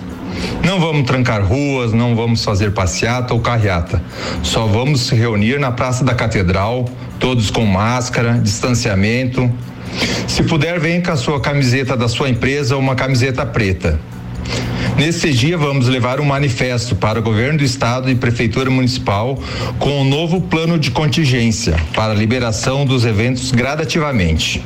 Não 0.64 0.80
vamos 0.80 1.06
trancar 1.06 1.42
ruas, 1.42 1.92
não 1.92 2.14
vamos 2.14 2.44
fazer 2.44 2.72
passeata 2.72 3.32
ou 3.32 3.40
carreata. 3.40 4.02
Só 4.42 4.66
vamos 4.66 5.02
se 5.02 5.14
reunir 5.14 5.58
na 5.58 5.70
Praça 5.70 6.04
da 6.04 6.14
Catedral, 6.14 6.84
todos 7.18 7.50
com 7.50 7.64
máscara, 7.64 8.34
distanciamento. 8.34 9.50
Se 10.26 10.42
puder, 10.42 10.78
venha 10.78 11.00
com 11.00 11.10
a 11.10 11.16
sua 11.16 11.40
camiseta 11.40 11.96
da 11.96 12.08
sua 12.08 12.28
empresa 12.28 12.74
ou 12.74 12.80
uma 12.80 12.94
camiseta 12.94 13.44
preta. 13.46 13.98
Nesse 14.96 15.32
dia, 15.32 15.56
vamos 15.56 15.86
levar 15.86 16.20
um 16.20 16.24
manifesto 16.24 16.96
para 16.96 17.20
o 17.20 17.22
governo 17.22 17.58
do 17.58 17.64
estado 17.64 18.10
e 18.10 18.16
prefeitura 18.16 18.68
municipal 18.68 19.38
com 19.78 20.00
um 20.00 20.04
novo 20.04 20.40
plano 20.40 20.78
de 20.78 20.90
contingência 20.90 21.76
para 21.94 22.12
a 22.12 22.16
liberação 22.16 22.84
dos 22.84 23.04
eventos 23.04 23.52
gradativamente. 23.52 24.60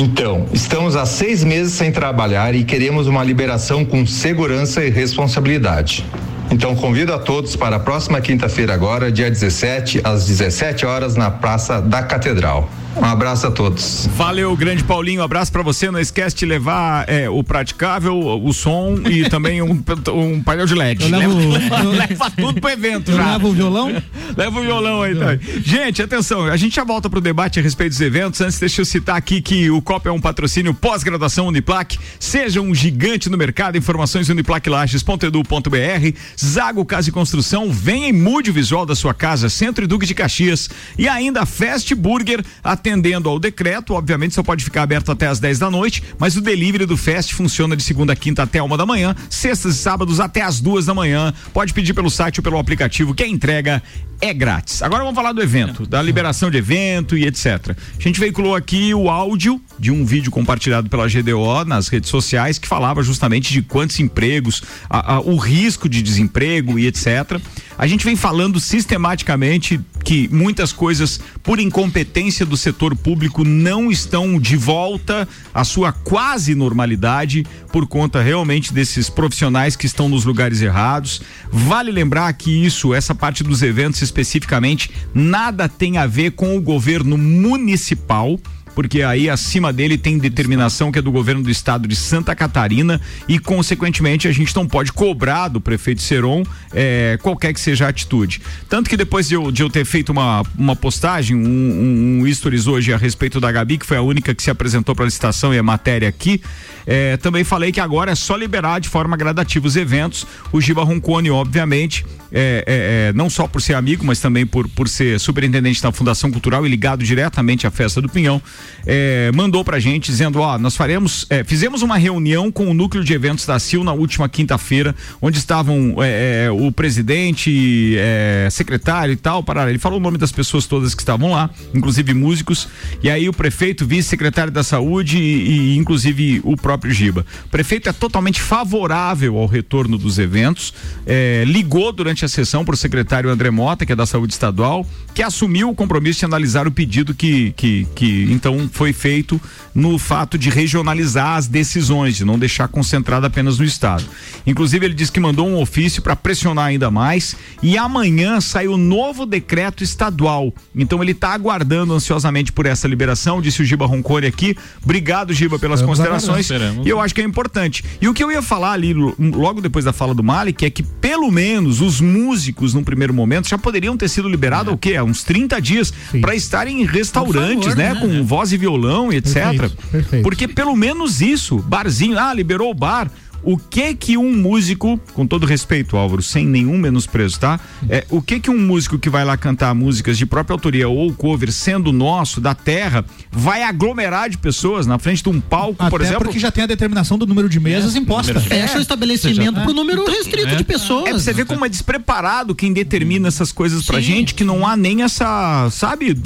Então, 0.00 0.46
estamos 0.52 0.94
há 0.94 1.04
seis 1.04 1.42
meses 1.42 1.72
sem 1.72 1.90
trabalhar 1.90 2.54
e 2.54 2.62
queremos 2.62 3.08
uma 3.08 3.24
liberação 3.24 3.84
com 3.84 4.06
segurança 4.06 4.84
e 4.84 4.90
responsabilidade. 4.90 6.06
Então, 6.52 6.76
convido 6.76 7.12
a 7.12 7.18
todos 7.18 7.56
para 7.56 7.74
a 7.74 7.80
próxima 7.80 8.20
quinta-feira, 8.20 8.72
agora, 8.72 9.10
dia 9.10 9.28
17, 9.28 10.00
às 10.04 10.24
17 10.24 10.86
horas, 10.86 11.16
na 11.16 11.32
Praça 11.32 11.82
da 11.82 12.00
Catedral. 12.00 12.70
Um 13.00 13.04
abraço 13.04 13.46
a 13.46 13.50
todos. 13.50 14.08
Valeu, 14.16 14.54
grande 14.56 14.82
Paulinho. 14.82 15.20
Um 15.20 15.24
abraço 15.24 15.52
pra 15.52 15.62
você. 15.62 15.90
Não 15.90 16.00
esquece 16.00 16.34
de 16.36 16.44
levar 16.44 17.08
é, 17.08 17.28
o 17.30 17.42
praticável, 17.44 18.18
o 18.18 18.52
som 18.52 18.98
e 19.08 19.26
também 19.30 19.62
um, 19.62 19.82
um 20.12 20.42
painel 20.42 20.66
de 20.66 20.74
LED. 20.74 21.04
Eu 21.04 21.08
levo- 21.18 21.38
leva, 21.48 21.76
eu- 21.84 21.90
leva 21.94 22.30
tudo 22.32 22.60
pro 22.60 22.70
evento 22.70 23.12
já. 23.12 23.32
levo 23.34 23.48
o 23.48 23.52
violão? 23.52 24.02
Leva 24.36 24.58
o 24.58 24.62
violão 24.62 25.02
aí, 25.02 25.14
tá? 25.14 25.36
Gente, 25.64 26.02
atenção, 26.02 26.44
a 26.46 26.56
gente 26.56 26.74
já 26.76 26.84
volta 26.84 27.08
pro 27.08 27.20
debate 27.20 27.60
a 27.60 27.62
respeito 27.62 27.90
dos 27.92 28.00
eventos. 28.00 28.40
Antes, 28.40 28.58
deixa 28.58 28.80
eu 28.80 28.84
citar 28.84 29.16
aqui 29.16 29.40
que 29.40 29.70
o 29.70 29.80
COP 29.80 30.08
é 30.08 30.12
um 30.12 30.20
patrocínio 30.20 30.74
pós-graduação 30.74 31.46
Uniplac. 31.46 31.96
Seja 32.18 32.60
um 32.60 32.74
gigante 32.74 33.30
no 33.30 33.38
mercado. 33.38 33.78
Informações 33.78 34.28
uniplaclages.edu.br. 34.28 36.18
Zago 36.44 36.84
Casa 36.84 37.08
e 37.08 37.12
Construção. 37.12 37.70
Venha 37.70 38.08
e 38.08 38.12
mude 38.12 38.50
o 38.50 38.52
visual 38.52 38.84
da 38.84 38.94
sua 38.96 39.14
casa. 39.14 39.48
Centro 39.48 39.84
e 39.84 39.86
Duque 39.86 40.04
de 40.06 40.14
Caxias. 40.14 40.68
E 40.98 41.06
ainda 41.08 41.46
Fast 41.46 41.94
Burger, 41.94 42.44
atendendo 42.88 43.28
ao 43.28 43.38
decreto. 43.38 43.92
Obviamente, 43.94 44.34
só 44.34 44.42
pode 44.42 44.64
ficar 44.64 44.82
aberto 44.82 45.12
até 45.12 45.26
às 45.26 45.38
10 45.38 45.58
da 45.58 45.70
noite, 45.70 46.02
mas 46.18 46.36
o 46.36 46.40
delivery 46.40 46.86
do 46.86 46.96
Fast 46.96 47.34
funciona 47.34 47.76
de 47.76 47.82
segunda 47.82 48.12
a 48.14 48.16
quinta 48.16 48.42
até 48.42 48.62
uma 48.62 48.76
da 48.76 48.86
manhã, 48.86 49.14
sextas 49.28 49.74
e 49.76 49.78
sábados 49.78 50.20
até 50.20 50.40
às 50.42 50.60
duas 50.60 50.86
da 50.86 50.94
manhã. 50.94 51.32
Pode 51.52 51.72
pedir 51.74 51.92
pelo 51.94 52.10
site 52.10 52.40
ou 52.40 52.42
pelo 52.42 52.58
aplicativo, 52.58 53.14
que 53.14 53.22
a 53.22 53.28
entrega 53.28 53.82
é 54.20 54.32
grátis. 54.34 54.82
Agora 54.82 55.02
vamos 55.04 55.14
falar 55.14 55.32
do 55.32 55.40
evento, 55.42 55.86
da 55.86 56.02
liberação 56.02 56.50
de 56.50 56.56
evento 56.58 57.16
e 57.16 57.24
etc. 57.26 57.76
A 57.98 58.02
gente 58.02 58.18
veiculou 58.18 58.54
aqui 58.56 58.92
o 58.94 59.08
áudio 59.08 59.60
de 59.78 59.90
um 59.92 60.04
vídeo 60.04 60.30
compartilhado 60.30 60.88
pela 60.88 61.06
GDO 61.08 61.64
nas 61.66 61.86
redes 61.88 62.10
sociais 62.10 62.58
que 62.58 62.66
falava 62.66 63.02
justamente 63.02 63.52
de 63.52 63.62
quantos 63.62 64.00
empregos, 64.00 64.62
a- 64.90 65.14
a- 65.14 65.20
o 65.20 65.36
risco 65.36 65.88
de 65.88 66.02
desemprego 66.02 66.78
e 66.78 66.86
etc. 66.86 67.40
A 67.76 67.86
gente 67.86 68.04
vem 68.04 68.16
falando 68.16 68.58
sistematicamente 68.58 69.80
que 70.04 70.28
muitas 70.28 70.72
coisas, 70.72 71.20
por 71.42 71.60
incompetência 71.60 72.46
do 72.46 72.56
setor 72.56 72.96
público, 72.96 73.44
não 73.44 73.90
estão 73.90 74.38
de 74.40 74.56
volta 74.56 75.28
à 75.52 75.64
sua 75.64 75.92
quase 75.92 76.54
normalidade 76.54 77.44
por 77.72 77.86
conta 77.86 78.22
realmente 78.22 78.72
desses 78.72 79.10
profissionais 79.10 79.76
que 79.76 79.86
estão 79.86 80.08
nos 80.08 80.24
lugares 80.24 80.62
errados. 80.62 81.20
Vale 81.50 81.90
lembrar 81.90 82.32
que 82.32 82.64
isso, 82.64 82.94
essa 82.94 83.14
parte 83.14 83.44
dos 83.44 83.62
eventos 83.62 84.02
especificamente, 84.02 84.90
nada 85.14 85.68
tem 85.68 85.98
a 85.98 86.06
ver 86.06 86.32
com 86.32 86.56
o 86.56 86.62
governo 86.62 87.18
municipal 87.18 88.38
porque 88.78 89.02
aí 89.02 89.28
acima 89.28 89.72
dele 89.72 89.98
tem 89.98 90.18
determinação 90.18 90.92
que 90.92 91.00
é 91.00 91.02
do 91.02 91.10
governo 91.10 91.42
do 91.42 91.50
estado 91.50 91.88
de 91.88 91.96
Santa 91.96 92.32
Catarina 92.32 93.00
e, 93.26 93.36
consequentemente, 93.36 94.28
a 94.28 94.32
gente 94.32 94.54
não 94.54 94.68
pode 94.68 94.92
cobrar 94.92 95.48
do 95.48 95.60
prefeito 95.60 96.00
Seron 96.00 96.44
eh, 96.72 97.18
qualquer 97.20 97.52
que 97.52 97.60
seja 97.60 97.86
a 97.86 97.88
atitude. 97.88 98.40
Tanto 98.68 98.88
que 98.88 98.96
depois 98.96 99.26
de 99.26 99.34
eu, 99.34 99.50
de 99.50 99.64
eu 99.64 99.68
ter 99.68 99.84
feito 99.84 100.10
uma, 100.10 100.44
uma 100.56 100.76
postagem, 100.76 101.36
um, 101.36 101.40
um, 101.40 102.22
um 102.22 102.32
stories 102.32 102.68
hoje 102.68 102.92
a 102.92 102.96
respeito 102.96 103.40
da 103.40 103.50
Gabi, 103.50 103.78
que 103.78 103.84
foi 103.84 103.96
a 103.96 104.02
única 104.02 104.32
que 104.32 104.44
se 104.44 104.48
apresentou 104.48 104.94
para 104.94 105.06
licitação 105.06 105.52
e 105.52 105.58
a 105.58 105.62
matéria 105.62 106.08
aqui, 106.08 106.40
eh, 106.86 107.16
também 107.16 107.42
falei 107.42 107.72
que 107.72 107.80
agora 107.80 108.12
é 108.12 108.14
só 108.14 108.36
liberar 108.36 108.78
de 108.78 108.88
forma 108.88 109.16
gradativa 109.16 109.66
os 109.66 109.74
eventos. 109.74 110.24
O 110.52 110.60
Giba 110.60 110.84
Roncone, 110.84 111.32
obviamente, 111.32 112.06
é, 112.30 112.64
é, 112.66 113.08
é, 113.08 113.12
não 113.12 113.28
só 113.30 113.46
por 113.46 113.60
ser 113.60 113.74
amigo, 113.74 114.04
mas 114.04 114.20
também 114.20 114.46
por, 114.46 114.68
por 114.68 114.88
ser 114.88 115.18
superintendente 115.18 115.82
da 115.82 115.90
Fundação 115.90 116.30
Cultural 116.30 116.64
e 116.66 116.68
ligado 116.68 117.02
diretamente 117.02 117.66
à 117.66 117.70
festa 117.70 118.00
do 118.00 118.08
Pinhão, 118.08 118.40
é, 118.86 119.30
mandou 119.34 119.64
pra 119.64 119.78
gente 119.78 120.10
dizendo: 120.10 120.40
ó, 120.40 120.58
nós 120.58 120.76
faremos, 120.76 121.26
é, 121.30 121.44
fizemos 121.44 121.82
uma 121.82 121.96
reunião 121.96 122.50
com 122.50 122.70
o 122.70 122.74
núcleo 122.74 123.04
de 123.04 123.12
eventos 123.12 123.46
da 123.46 123.58
CIL 123.58 123.84
na 123.84 123.92
última 123.92 124.28
quinta-feira, 124.28 124.94
onde 125.20 125.38
estavam 125.38 125.96
é, 126.02 126.46
é, 126.46 126.50
o 126.50 126.70
presidente, 126.72 127.96
é, 127.96 128.48
secretário 128.50 129.12
e 129.12 129.16
tal. 129.16 129.42
Para, 129.42 129.68
ele 129.68 129.78
falou 129.78 129.98
o 129.98 130.02
nome 130.02 130.18
das 130.18 130.32
pessoas 130.32 130.66
todas 130.66 130.94
que 130.94 131.02
estavam 131.02 131.32
lá, 131.32 131.50
inclusive 131.74 132.14
músicos, 132.14 132.68
e 133.02 133.10
aí 133.10 133.28
o 133.28 133.32
prefeito, 133.32 133.86
vice-secretário 133.86 134.52
da 134.52 134.62
saúde 134.62 135.18
e, 135.18 135.74
e 135.74 135.76
inclusive 135.76 136.40
o 136.44 136.56
próprio 136.56 136.92
Giba. 136.92 137.24
O 137.46 137.48
prefeito 137.48 137.88
é 137.88 137.92
totalmente 137.92 138.40
favorável 138.40 139.36
ao 139.36 139.46
retorno 139.46 139.98
dos 139.98 140.18
eventos, 140.18 140.72
é, 141.06 141.44
ligou 141.46 141.92
durante 141.92 142.24
a 142.24 142.28
sessão 142.28 142.64
para 142.64 142.74
o 142.74 142.76
secretário 142.76 143.30
André 143.30 143.50
Mota, 143.50 143.84
que 143.84 143.92
é 143.92 143.96
da 143.96 144.06
saúde 144.06 144.32
estadual, 144.32 144.86
que 145.14 145.22
assumiu 145.22 145.70
o 145.70 145.74
compromisso 145.74 146.20
de 146.20 146.24
analisar 146.24 146.66
o 146.66 146.70
pedido 146.70 147.14
que, 147.14 147.52
que, 147.56 147.86
que 147.94 148.28
então 148.30 148.57
foi 148.72 148.92
feito 148.92 149.38
no 149.74 149.98
fato 149.98 150.38
de 150.38 150.48
regionalizar 150.50 151.36
as 151.36 151.46
decisões, 151.46 152.16
de 152.16 152.24
não 152.24 152.38
deixar 152.38 152.66
concentrado 152.68 153.26
apenas 153.26 153.58
no 153.58 153.64
estado. 153.64 154.04
Inclusive, 154.46 154.86
ele 154.86 154.94
disse 154.94 155.12
que 155.12 155.20
mandou 155.20 155.46
um 155.46 155.60
ofício 155.60 156.00
para 156.02 156.16
pressionar 156.16 156.66
ainda 156.66 156.90
mais 156.90 157.36
e 157.62 157.76
amanhã 157.76 158.40
sai 158.40 158.66
o 158.66 158.76
novo 158.76 159.26
decreto 159.26 159.84
estadual. 159.84 160.52
Então, 160.74 161.02
ele 161.02 161.12
está 161.12 161.32
aguardando 161.34 161.92
ansiosamente 161.92 162.50
por 162.52 162.66
essa 162.66 162.88
liberação, 162.88 163.40
disse 163.40 163.62
o 163.62 163.64
Giba 163.64 163.86
Roncone 163.86 164.26
aqui. 164.26 164.56
Obrigado, 164.82 165.32
Giba, 165.32 165.58
pelas 165.58 165.80
Estamos 165.80 165.98
considerações. 165.98 166.46
E 166.86 166.88
eu 166.88 167.00
acho 167.00 167.14
que 167.14 167.20
é 167.20 167.24
importante. 167.24 167.84
E 168.00 168.08
o 168.08 168.14
que 168.14 168.24
eu 168.24 168.32
ia 168.32 168.40
falar 168.42 168.72
ali 168.72 168.94
lo- 168.94 169.14
logo 169.18 169.60
depois 169.60 169.84
da 169.84 169.92
fala 169.92 170.14
do 170.14 170.22
Malik 170.22 170.64
é 170.64 170.70
que 170.70 170.82
pelo 170.82 171.30
menos 171.30 171.80
os 171.80 172.00
músicos 172.00 172.72
num 172.74 172.82
primeiro 172.82 173.12
momento 173.12 173.48
já 173.48 173.58
poderiam 173.58 173.96
ter 173.96 174.08
sido 174.08 174.28
liberados 174.28 174.72
o 174.72 174.76
quê? 174.76 174.96
Há 174.96 175.04
uns 175.04 175.22
30 175.22 175.60
dias 175.60 175.92
para 176.20 176.34
estarem 176.34 176.82
em 176.82 176.84
restaurantes, 176.86 177.68
favor, 177.68 177.76
né, 177.76 177.94
né? 177.94 178.00
com 178.00 178.24
voz 178.38 178.52
e 178.52 178.56
violão 178.56 179.12
e 179.12 179.16
etc. 179.16 179.34
Perfeito, 179.34 179.76
perfeito. 179.90 180.22
Porque 180.22 180.46
pelo 180.46 180.76
menos 180.76 181.20
isso, 181.20 181.58
barzinho, 181.58 182.16
ah, 182.18 182.32
liberou 182.32 182.70
o 182.70 182.74
bar. 182.74 183.10
O 183.42 183.56
que 183.56 183.94
que 183.94 184.18
um 184.18 184.36
músico, 184.36 185.00
com 185.14 185.26
todo 185.26 185.46
respeito, 185.46 185.96
Álvaro, 185.96 186.22
sem 186.22 186.46
nenhum 186.46 186.76
menosprezo, 186.76 187.38
tá? 187.38 187.60
É, 187.88 188.04
o 188.10 188.20
que 188.20 188.40
que 188.40 188.50
um 188.50 188.58
músico 188.58 188.98
que 188.98 189.08
vai 189.08 189.24
lá 189.24 189.36
cantar 189.36 189.74
músicas 189.74 190.18
de 190.18 190.26
própria 190.26 190.54
autoria 190.54 190.88
ou 190.88 191.12
cover, 191.12 191.52
sendo 191.52 191.92
nosso, 191.92 192.40
da 192.40 192.54
terra, 192.54 193.04
vai 193.30 193.62
aglomerar 193.62 194.28
de 194.28 194.36
pessoas 194.36 194.86
na 194.86 194.98
frente 194.98 195.22
de 195.22 195.28
um 195.28 195.40
palco, 195.40 195.76
Até 195.80 195.90
por 195.90 196.00
exemplo? 196.00 196.24
porque 196.24 196.38
já 196.38 196.50
tem 196.50 196.64
a 196.64 196.66
determinação 196.66 197.16
do 197.16 197.26
número 197.26 197.48
de 197.48 197.60
mesas 197.60 197.94
imposta. 197.94 198.40
Fecha 198.40 198.78
o 198.78 198.80
estabelecimento 198.80 199.60
pro 199.60 199.72
número 199.72 200.04
restrito 200.04 200.56
de 200.56 200.64
pessoas. 200.64 201.06
É 201.06 201.10
pra 201.10 201.18
você 201.18 201.32
ver 201.32 201.46
como 201.46 201.64
é 201.64 201.68
despreparado 201.68 202.54
quem 202.54 202.72
determina 202.72 203.28
essas 203.28 203.52
coisas 203.52 203.84
pra 203.84 204.00
gente, 204.00 204.34
que 204.34 204.44
não 204.44 204.66
há 204.66 204.76
nem 204.76 205.02
essa, 205.02 205.68
sabe, 205.70 206.16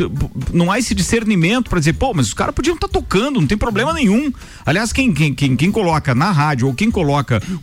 não 0.53 0.73
há 0.73 0.79
esse 0.79 0.95
discernimento 0.95 1.69
pra 1.69 1.79
dizer, 1.79 1.93
pô, 1.93 2.13
mas 2.15 2.29
os 2.29 2.35
caras 2.35 2.55
podiam 2.55 2.75
estar 2.75 2.89
tocando, 2.89 3.41
não 3.41 3.47
tem 3.47 3.59
problema 3.59 3.93
nenhum. 3.93 4.33
Aliás, 4.65 4.93
quem, 4.93 5.13
quem, 5.13 5.35
quem, 5.35 5.57
quem 5.57 5.71
coloca 5.71 6.15
na 6.15 6.31
rádio 6.31 6.67
ou 6.67 6.75
quem 6.75 6.91
coloca 6.91 7.02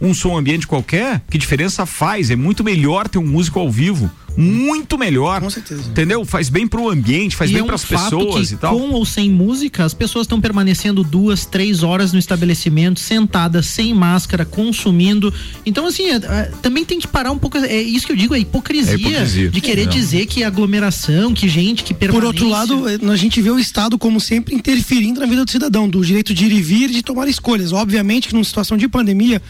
um 0.02 0.14
som 0.14 0.38
ambiente 0.38 0.68
qualquer, 0.68 1.22
que 1.30 1.38
diferença 1.38 1.86
faz? 1.86 2.30
É 2.30 2.36
muito 2.36 2.64
melhor 2.64 3.08
ter 3.08 3.18
um 3.18 3.26
músico 3.26 3.60
ao 3.60 3.70
vivo. 3.70 4.10
Muito 4.40 4.98
melhor. 4.98 5.42
Com 5.42 5.50
certeza. 5.50 5.82
Entendeu? 5.90 6.24
Faz 6.24 6.48
bem 6.48 6.66
pro 6.66 6.90
ambiente, 6.90 7.36
faz 7.36 7.50
e 7.50 7.54
bem 7.54 7.62
é 7.62 7.64
um 7.64 7.68
pras 7.68 7.84
fato 7.84 8.18
pessoas 8.18 8.48
que, 8.48 8.54
e 8.54 8.58
tal. 8.58 8.80
Com 8.80 8.92
ou 8.92 9.06
sem 9.06 9.30
música, 9.30 9.84
as 9.84 9.94
pessoas 9.94 10.24
estão 10.24 10.40
permanecendo 10.40 11.04
duas, 11.04 11.46
três 11.46 11.84
horas 11.84 12.14
no 12.14 12.20
estabelecimento, 12.20 13.02
sentadas, 13.02 13.66
sem 13.66 13.94
máscara, 13.94 14.46
consumindo. 14.46 15.34
Então, 15.66 15.86
assim, 15.86 16.06
é, 16.06 16.16
é, 16.16 16.52
também 16.62 16.86
tem 16.86 17.00
que 17.00 17.08
parar 17.08 17.32
um 17.32 17.38
pouco. 17.38 17.58
É 17.58 17.82
isso 17.82 18.06
que 18.06 18.14
eu 18.14 18.16
digo, 18.16 18.34
a 18.34 18.40
hipocrisia, 18.40 18.94
É 18.94 18.96
hipocrisia. 18.96 19.50
de 19.50 19.60
querer 19.60 19.88
dizer 19.88 20.26
que 20.26 20.42
aglomeração, 20.42 21.34
que 21.34 21.50
gente, 21.50 21.84
que 21.84 21.94
permanece. 21.94 22.22
Por 22.22 22.28
outro 22.28 22.48
lado, 22.48 22.90
eh, 22.90 22.98
a 23.12 23.16
gente 23.18 23.42
vê 23.42 23.52
o 23.52 23.60
Estado, 23.60 23.98
como 23.98 24.22
sempre, 24.22 24.56
interferindo 24.56 25.20
na 25.20 25.26
vida 25.26 25.44
do 25.44 25.52
cidadão, 25.52 25.90
do 25.90 26.04
direito 26.06 26.34
de 26.34 26.46
ir 26.46 26.52
e 26.54 26.62
vir, 26.62 26.90
de 26.92 27.04
tomar 27.04 27.28
escolhas. 27.28 27.74
Obviamente 27.74 28.30
que 28.30 28.34
numa 28.34 28.46
situação 28.46 28.78
de 28.78 28.88
pandemia, 28.88 29.42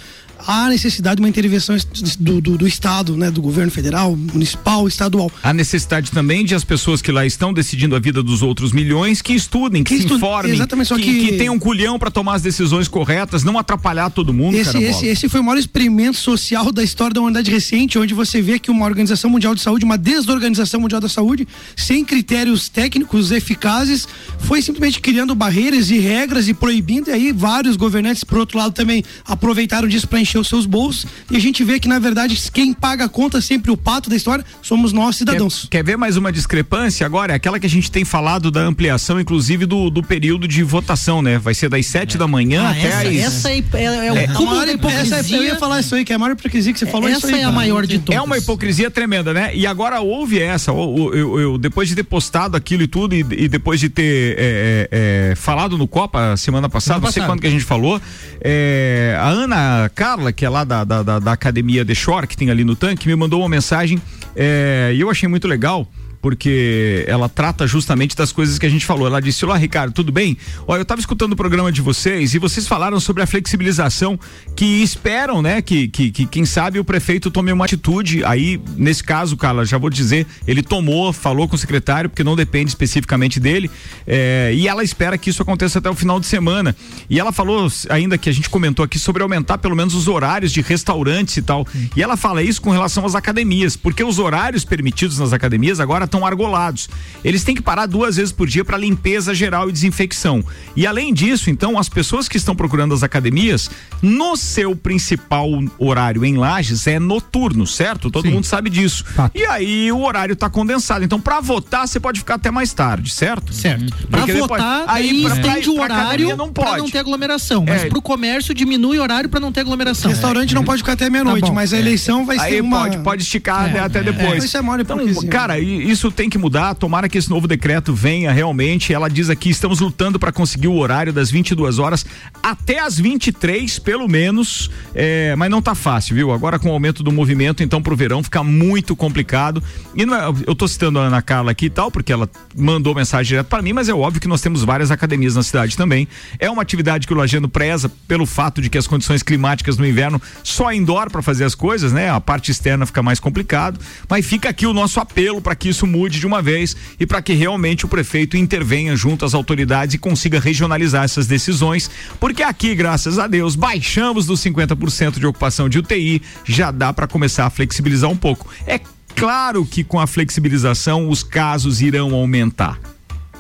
há 0.48 0.70
necessidade 0.70 1.18
de 1.18 1.22
uma 1.22 1.30
intervenção 1.30 1.76
do, 2.20 2.42
do, 2.42 2.58
do 2.58 2.68
Estado, 2.68 3.16
né, 3.16 3.30
do 3.30 3.42
governo 3.42 3.72
federal, 3.72 4.16
municipal, 4.16 4.88
estadual. 4.88 5.32
A 5.44 5.54
necessidade 5.54 6.12
também 6.12 6.46
de 6.46 6.56
as 6.56 6.64
pessoas 6.64 7.02
que 7.02 7.12
lá 7.12 7.26
estão 7.26 7.54
decidindo 7.54 7.96
a 7.96 8.00
vida 8.00 8.24
dos 8.24 8.42
outros 8.42 8.72
milhões 8.72 9.22
que 9.22 9.34
estudem, 9.34 9.84
que, 9.84 9.96
Que 9.96 10.08
se 10.08 10.14
informem, 10.14 10.52
exatamente, 10.54 10.88
só 10.88 10.96
que, 10.96 11.04
que- 11.04 11.20
que 11.28 11.38
tenham 11.38 11.58
culhão 11.60 12.00
para 12.00 12.10
tomar 12.10 12.36
as 12.36 12.42
decisões 12.42 12.88
corretas, 12.88 13.44
não 13.44 13.58
atrapalhar 13.58 14.10
todo 14.10 14.34
mundo, 14.34 14.56
Esse, 14.56 14.78
esse, 14.78 15.06
esse 15.08 15.30
foi 15.30 15.40
o 15.40 15.44
maior 15.44 15.58
experimento 15.60 16.18
social 16.18 16.72
da 16.72 16.84
história 16.84 17.14
da 17.14 17.20
humanidade 17.22 17.52
recente, 17.52 17.98
onde 18.00 18.14
você 18.14 18.42
vê 18.42 18.60
que 18.60 18.72
uma 18.72 18.86
Organização 18.86 19.30
Mundial 19.30 19.54
de 19.54 19.62
Saúde, 19.62 19.86
uma 19.86 19.98
desorganização 19.98 20.80
mundial 20.80 21.02
da 21.02 21.10
saúde, 21.10 21.48
sem 21.76 22.04
critérios 22.06 22.70
técnicos 22.70 23.32
eficazes, 23.32 24.08
foi 24.40 24.62
simplesmente 24.62 25.00
criando 25.02 25.36
barreiras 25.36 25.90
e 25.92 26.00
regras 26.00 26.48
e 26.48 26.54
proibindo, 26.54 27.10
e 27.10 27.14
aí 27.14 27.32
vários 27.32 27.76
governantes, 27.76 28.24
por 28.24 28.38
outro 28.38 28.58
lado, 28.58 28.74
também 28.74 29.04
aproveitaram 29.26 29.88
disso 29.88 30.08
para 30.08 30.20
encher 30.30 30.38
os 30.40 30.48
seus 30.48 30.66
bolsos, 30.66 31.06
e 31.30 31.36
a 31.36 31.40
gente 31.40 31.64
vê 31.64 31.80
que, 31.80 31.88
na 31.88 31.98
verdade, 32.00 32.38
quem 32.54 32.74
paga 32.74 33.06
a 33.06 33.10
conta 33.10 33.42
sempre 33.42 33.72
o 33.72 33.78
pato 33.78 34.10
da 34.10 34.16
história 34.16 34.46
somos 34.62 34.94
nós, 34.94 35.16
cidadãos. 35.16 35.68
Quer, 35.70 35.80
quer 35.80 35.84
ver 35.84 35.98
mais 35.98 36.18
uma 36.18 36.32
discrepância 36.32 37.06
agora? 37.06 37.34
É 37.34 37.36
aquela 37.36 37.60
que 37.60 37.66
a 37.66 37.70
gente 37.70 37.90
tem 37.92 38.06
falado 38.06 38.52
da 38.52 38.62
ampliação, 38.62 39.20
inclusive, 39.20 39.66
do, 39.66 39.90
do 39.90 40.04
período 40.04 40.48
de 40.48 40.62
votação, 40.64 41.22
né? 41.22 41.38
Vai 41.40 41.54
ser 41.54 41.70
das 41.70 41.86
sete 41.88 42.18
da 42.18 42.28
manhã 42.28 42.64
Ah, 42.64 42.70
até 42.72 42.88
essa, 42.88 43.08
às. 43.08 43.16
essa 43.16 43.52
é, 43.52 43.64
é, 43.74 44.08
é 44.08 44.12
o 44.32 44.34
cúmulo 44.36 44.66
da 44.66 44.72
hipocrisia. 44.74 45.16
essa- 45.18 45.36
eu 45.36 45.44
ia 45.44 45.56
falar 45.58 45.80
isso 45.80 45.96
aí, 45.96 46.06
que 46.06 46.12
é 46.14 46.16
a 46.16 46.20
maior 46.20 46.34
hipocrisia 46.34 46.72
que 46.74 46.80
você 46.80 46.86
falou. 46.86 47.10
isso 47.10 47.26
essa 47.26 47.36
aí, 47.36 47.42
é 47.42 47.46
a 47.46 47.52
maior 47.52 47.86
de 47.86 48.00
todas. 48.00 48.16
É 48.16 48.22
uma 48.22 48.38
hipocrisia 48.38 48.92
tremenda, 48.92 49.34
né? 49.34 49.52
E 49.56 49.66
agora 49.66 50.00
houve 50.02 50.40
essa. 50.40 50.72
o- 50.72 51.14
Eu, 51.14 51.40
eu- 51.40 51.58
depois 51.58 51.90
de 51.90 51.96
ter 51.96 52.04
postado 52.04 52.56
aquilo 52.56 52.84
e 52.84 52.88
tudo, 52.88 53.16
e, 53.16 53.20
e 53.32 53.48
depois 53.48 53.80
de 53.80 53.90
ter 53.90 54.36
é, 54.38 54.88
é, 54.92 55.30
é, 55.32 55.36
falado 55.36 55.78
no 55.78 55.88
Copa 55.88 56.36
semana 56.38 56.70
passada, 56.70 56.96
Semana 56.96 57.06
não 57.08 57.12
sei 57.12 57.22
passada. 57.22 57.32
quando 57.34 57.42
que 57.42 57.48
a 57.48 57.50
gente 57.50 57.64
falou, 57.64 58.00
é, 58.42 59.18
a 59.20 59.28
Ana 59.30 59.90
Carla, 59.96 60.19
que 60.34 60.46
é 60.46 60.50
lá 60.50 60.64
da, 60.64 60.84
da, 60.84 61.02
da- 61.04 61.20
da 61.20 61.32
academia 61.32 61.84
The 61.86 61.96
Shore, 61.96 62.28
que 62.28 62.36
tem 62.38 62.50
ali 62.50 62.64
no 62.64 62.76
tanque, 62.76 63.08
me 63.08 63.16
mandou 63.16 63.40
uma 63.42 63.50
mensagem 63.50 64.02
é, 64.36 64.92
e 64.96 65.00
eu 65.00 65.10
achei 65.10 65.28
muito 65.28 65.48
legal. 65.48 65.88
Porque 66.22 67.06
ela 67.08 67.30
trata 67.30 67.66
justamente 67.66 68.16
das 68.16 68.32
coisas 68.32 68.58
que 68.58 68.66
a 68.66 68.70
gente 68.70 68.86
falou. 68.86 69.08
Ela 69.08 69.22
disse: 69.22 69.46
Olá, 69.46 69.58
Ricardo, 69.58 69.94
tudo 69.94 70.12
bem? 70.12 70.38
Olha, 70.68 70.80
eu 70.80 70.84
estava 70.84 71.00
escutando 71.00 71.34
o 71.34 71.36
programa 71.36 71.72
de 71.72 71.82
vocês 71.82 72.34
e 72.34 72.40
vocês 72.40 72.68
falaram 72.68 73.00
sobre 73.00 73.24
a 73.24 73.28
flexibilização 73.28 74.20
que 74.56 74.82
esperam, 74.82 75.42
né? 75.42 75.62
Que, 75.62 75.88
que, 75.88 76.12
que 76.12 76.26
quem 76.26 76.46
sabe 76.46 76.80
o 76.80 76.84
prefeito 76.84 77.32
tome 77.32 77.52
uma 77.52 77.66
atitude. 77.66 78.24
Aí, 78.26 78.60
nesse 78.76 79.04
caso, 79.04 79.38
Carla, 79.38 79.66
já 79.66 79.78
vou 79.78 79.90
dizer, 79.90 80.28
ele 80.48 80.62
tomou, 80.62 81.14
falou 81.14 81.48
com 81.48 81.56
o 81.56 81.60
secretário, 81.60 82.10
porque 82.10 82.24
não 82.24 82.36
depende 82.36 82.70
especificamente 82.70 83.40
dele, 83.40 83.70
é, 84.06 84.52
e 84.54 84.68
ela 84.68 84.84
espera 84.84 85.18
que 85.18 85.30
isso 85.30 85.42
aconteça 85.42 85.80
até 85.80 85.90
o 85.90 85.96
final 85.96 86.20
de 86.20 86.26
semana. 86.26 86.76
E 87.10 87.20
ela 87.20 87.32
falou 87.32 87.68
ainda 87.90 88.18
que 88.18 88.30
a 88.30 88.34
gente 88.34 88.50
comentou 88.50 88.84
aqui 88.84 89.00
sobre 89.00 89.24
aumentar 89.24 89.58
pelo 89.58 89.76
menos 89.76 89.94
os 89.94 90.08
horários 90.08 90.52
de 90.52 90.62
restaurantes 90.62 91.38
e 91.38 91.42
tal. 91.42 91.66
E 91.96 92.04
ela 92.04 92.18
fala 92.18 92.44
isso 92.44 92.62
com 92.62 92.72
relação 92.72 93.06
às 93.06 93.16
academias, 93.16 93.78
porque 93.78 94.04
os 94.04 94.20
horários 94.20 94.66
permitidos 94.66 95.20
nas 95.20 95.32
academias 95.32 95.80
agora 95.80 96.09
estão 96.10 96.26
argolados. 96.26 96.90
Eles 97.24 97.44
têm 97.44 97.56
que 97.56 97.62
parar 97.62 97.86
duas 97.86 98.16
vezes 98.18 98.32
por 98.32 98.48
dia 98.48 98.66
para 98.66 98.78
limpeza 98.78 99.34
geral 99.34 99.70
e 99.70 99.72
desinfecção. 99.72 100.44
E 100.76 100.86
além 100.88 101.14
disso, 101.14 101.50
então, 101.50 101.78
as 101.78 101.88
pessoas 101.90 102.28
que 102.28 102.38
estão 102.38 102.56
procurando 102.56 102.94
as 102.94 103.04
academias, 103.04 103.70
no 104.02 104.36
seu 104.36 104.76
principal 104.76 105.48
horário 105.78 106.24
em 106.26 106.36
Lages 106.38 106.88
é 106.88 107.00
noturno, 107.00 107.66
certo? 107.68 108.10
Todo 108.10 108.26
Sim. 108.28 108.34
mundo 108.34 108.46
sabe 108.46 108.70
disso. 108.70 109.04
Fato. 109.06 109.38
E 109.38 109.46
aí 109.46 109.92
o 109.92 110.02
horário 110.02 110.34
está 110.34 110.50
condensado. 110.50 111.04
Então, 111.04 111.20
para 111.20 111.40
votar, 111.40 111.88
você 111.88 112.00
pode 112.00 112.20
ficar 112.20 112.36
até 112.36 112.50
mais 112.52 112.74
tarde, 112.74 113.14
certo? 113.14 113.54
Certo. 113.54 113.94
Pra 114.08 114.20
Porque 114.22 114.34
depois- 114.34 114.50
votar, 114.62 114.84
aí 114.88 115.10
aí 115.10 115.22
pra- 115.24 115.36
estende 115.36 115.66
pra- 115.66 115.72
o 115.72 115.80
horário 115.82 116.04
academia 116.08 116.36
não 116.36 116.52
pra 116.54 116.64
pode. 116.66 116.78
não 116.80 116.90
ter 116.90 116.98
aglomeração. 117.00 117.66
Mas 117.68 117.84
É. 117.84 117.90
pro 117.90 118.02
comércio 118.02 118.54
diminui 118.54 118.98
o 119.00 119.02
horário 119.02 119.30
pra 119.30 119.40
não 119.40 119.52
ter 119.52 119.62
aglomeração. 119.62 120.10
Restaurante 120.10 120.56
não 120.56 120.64
pode 120.64 120.80
ficar 120.80 120.94
até 120.94 121.10
meia-noite, 121.10 121.48
Tá 121.48 121.52
mas 121.54 121.74
a 121.74 121.78
eleição 121.78 122.26
vai 122.26 122.40
Aí 122.40 122.54
ser 122.56 122.62
uma. 122.62 122.80
pode, 122.82 122.98
pode 123.00 123.22
esticar 123.24 123.66
até, 123.70 123.80
até 123.80 124.00
é. 124.00 124.04
depois. 124.04 124.44
Isso 124.44 124.58
é 124.58 124.62
maior 124.62 124.80
então, 124.80 124.98
cara, 125.30 125.60
i- 125.60 125.90
isso 126.00 126.12
tem 126.12 126.30
que 126.30 126.38
mudar. 126.38 126.74
Tomara 126.76 127.10
que 127.10 127.18
esse 127.18 127.30
novo 127.30 127.46
decreto 127.46 127.94
venha 127.94 128.32
realmente. 128.32 128.94
Ela 128.94 129.10
diz 129.10 129.30
aqui: 129.30 129.50
estamos 129.50 129.82
lutando 129.82 130.18
para 130.18 130.32
conseguir 130.32 130.70
o 130.70 130.76
horário 130.76 131.12
das 131.12 131.30
22 131.30 131.78
horas 131.78 132.06
até 132.42 132.80
as 132.80 132.98
23, 132.98 133.80
pelo 133.80 134.08
menos. 134.08 134.72
É, 134.96 135.36
mas 135.36 135.52
não 135.52 135.62
tá 135.62 135.76
fácil, 135.76 136.16
viu? 136.16 136.32
Agora 136.32 136.58
com 136.58 136.70
o 136.70 136.72
aumento 136.72 137.04
do 137.04 137.12
movimento, 137.12 137.62
então 137.62 137.82
pro 137.82 137.96
verão 137.96 138.24
fica 138.24 138.42
muito 138.44 138.96
complicado. 138.96 139.62
E 139.94 140.06
não 140.06 140.16
é, 140.16 140.34
eu 140.48 140.56
tô 140.56 140.68
citando 140.68 141.00
a 141.00 141.04
Ana 141.04 141.22
Carla 141.22 141.52
aqui 141.52 141.66
e 141.66 141.70
tal, 141.70 141.92
porque 141.92 142.14
ela 142.14 142.30
mandou 142.58 142.96
mensagem 142.96 143.28
direto 143.28 143.48
para 143.48 143.62
mim, 143.62 143.74
mas 143.74 143.90
é 143.90 143.94
óbvio 143.94 144.22
que 144.22 144.28
nós 144.28 144.40
temos 144.40 144.64
várias 144.64 144.92
academias 144.92 145.36
na 145.36 145.44
cidade 145.44 145.76
também. 145.76 146.08
É 146.40 146.50
uma 146.50 146.62
atividade 146.62 147.06
que 147.06 147.14
o 147.14 147.18
Lajano 147.18 147.50
preza 147.50 147.90
pelo 148.08 148.26
fato 148.26 148.62
de 148.62 148.70
que 148.70 148.78
as 148.78 148.88
condições 148.88 149.22
climáticas 149.22 149.78
no 149.78 149.86
inverno 149.86 150.22
só 150.44 150.72
indoor 150.72 151.10
para 151.10 151.22
fazer 151.22 151.44
as 151.44 151.56
coisas, 151.56 151.92
né? 151.92 152.10
A 152.10 152.22
parte 152.22 152.52
externa 152.52 152.86
fica 152.86 153.04
mais 153.04 153.20
complicado, 153.20 153.80
mas 154.08 154.26
fica 154.26 154.48
aqui 154.48 154.66
o 154.66 154.74
nosso 154.74 155.00
apelo 155.02 155.42
para 155.42 155.56
que 155.56 155.68
isso 155.68 155.89
mude 155.90 156.20
de 156.20 156.28
uma 156.28 156.42
vez 156.42 156.76
e 157.00 157.06
para 157.06 157.22
que 157.22 157.34
realmente 157.34 157.86
o 157.86 157.90
prefeito 157.90 158.38
intervenha 158.38 158.96
junto 158.96 159.26
às 159.26 159.34
autoridades 159.34 159.96
e 159.96 159.98
consiga 159.98 160.40
regionalizar 160.40 161.04
essas 161.04 161.28
decisões, 161.28 161.90
porque 162.20 162.44
aqui, 162.44 162.76
graças 162.76 163.18
a 163.18 163.28
Deus, 163.28 163.56
baixamos 163.56 164.26
dos 164.26 164.42
50% 164.42 165.20
de 165.20 165.26
ocupação 165.26 165.68
de 165.68 165.80
UTI, 165.80 166.22
já 166.46 166.72
dá 166.72 166.94
para 166.94 167.08
começar 167.08 167.46
a 167.46 167.50
flexibilizar 167.50 168.10
um 168.10 168.18
pouco. 168.18 168.48
É 168.66 168.80
claro 169.16 169.66
que 169.66 169.84
com 169.84 170.00
a 170.00 170.08
flexibilização 170.08 171.10
os 171.10 171.24
casos 171.24 171.82
irão 171.82 172.14
aumentar. 172.14 172.80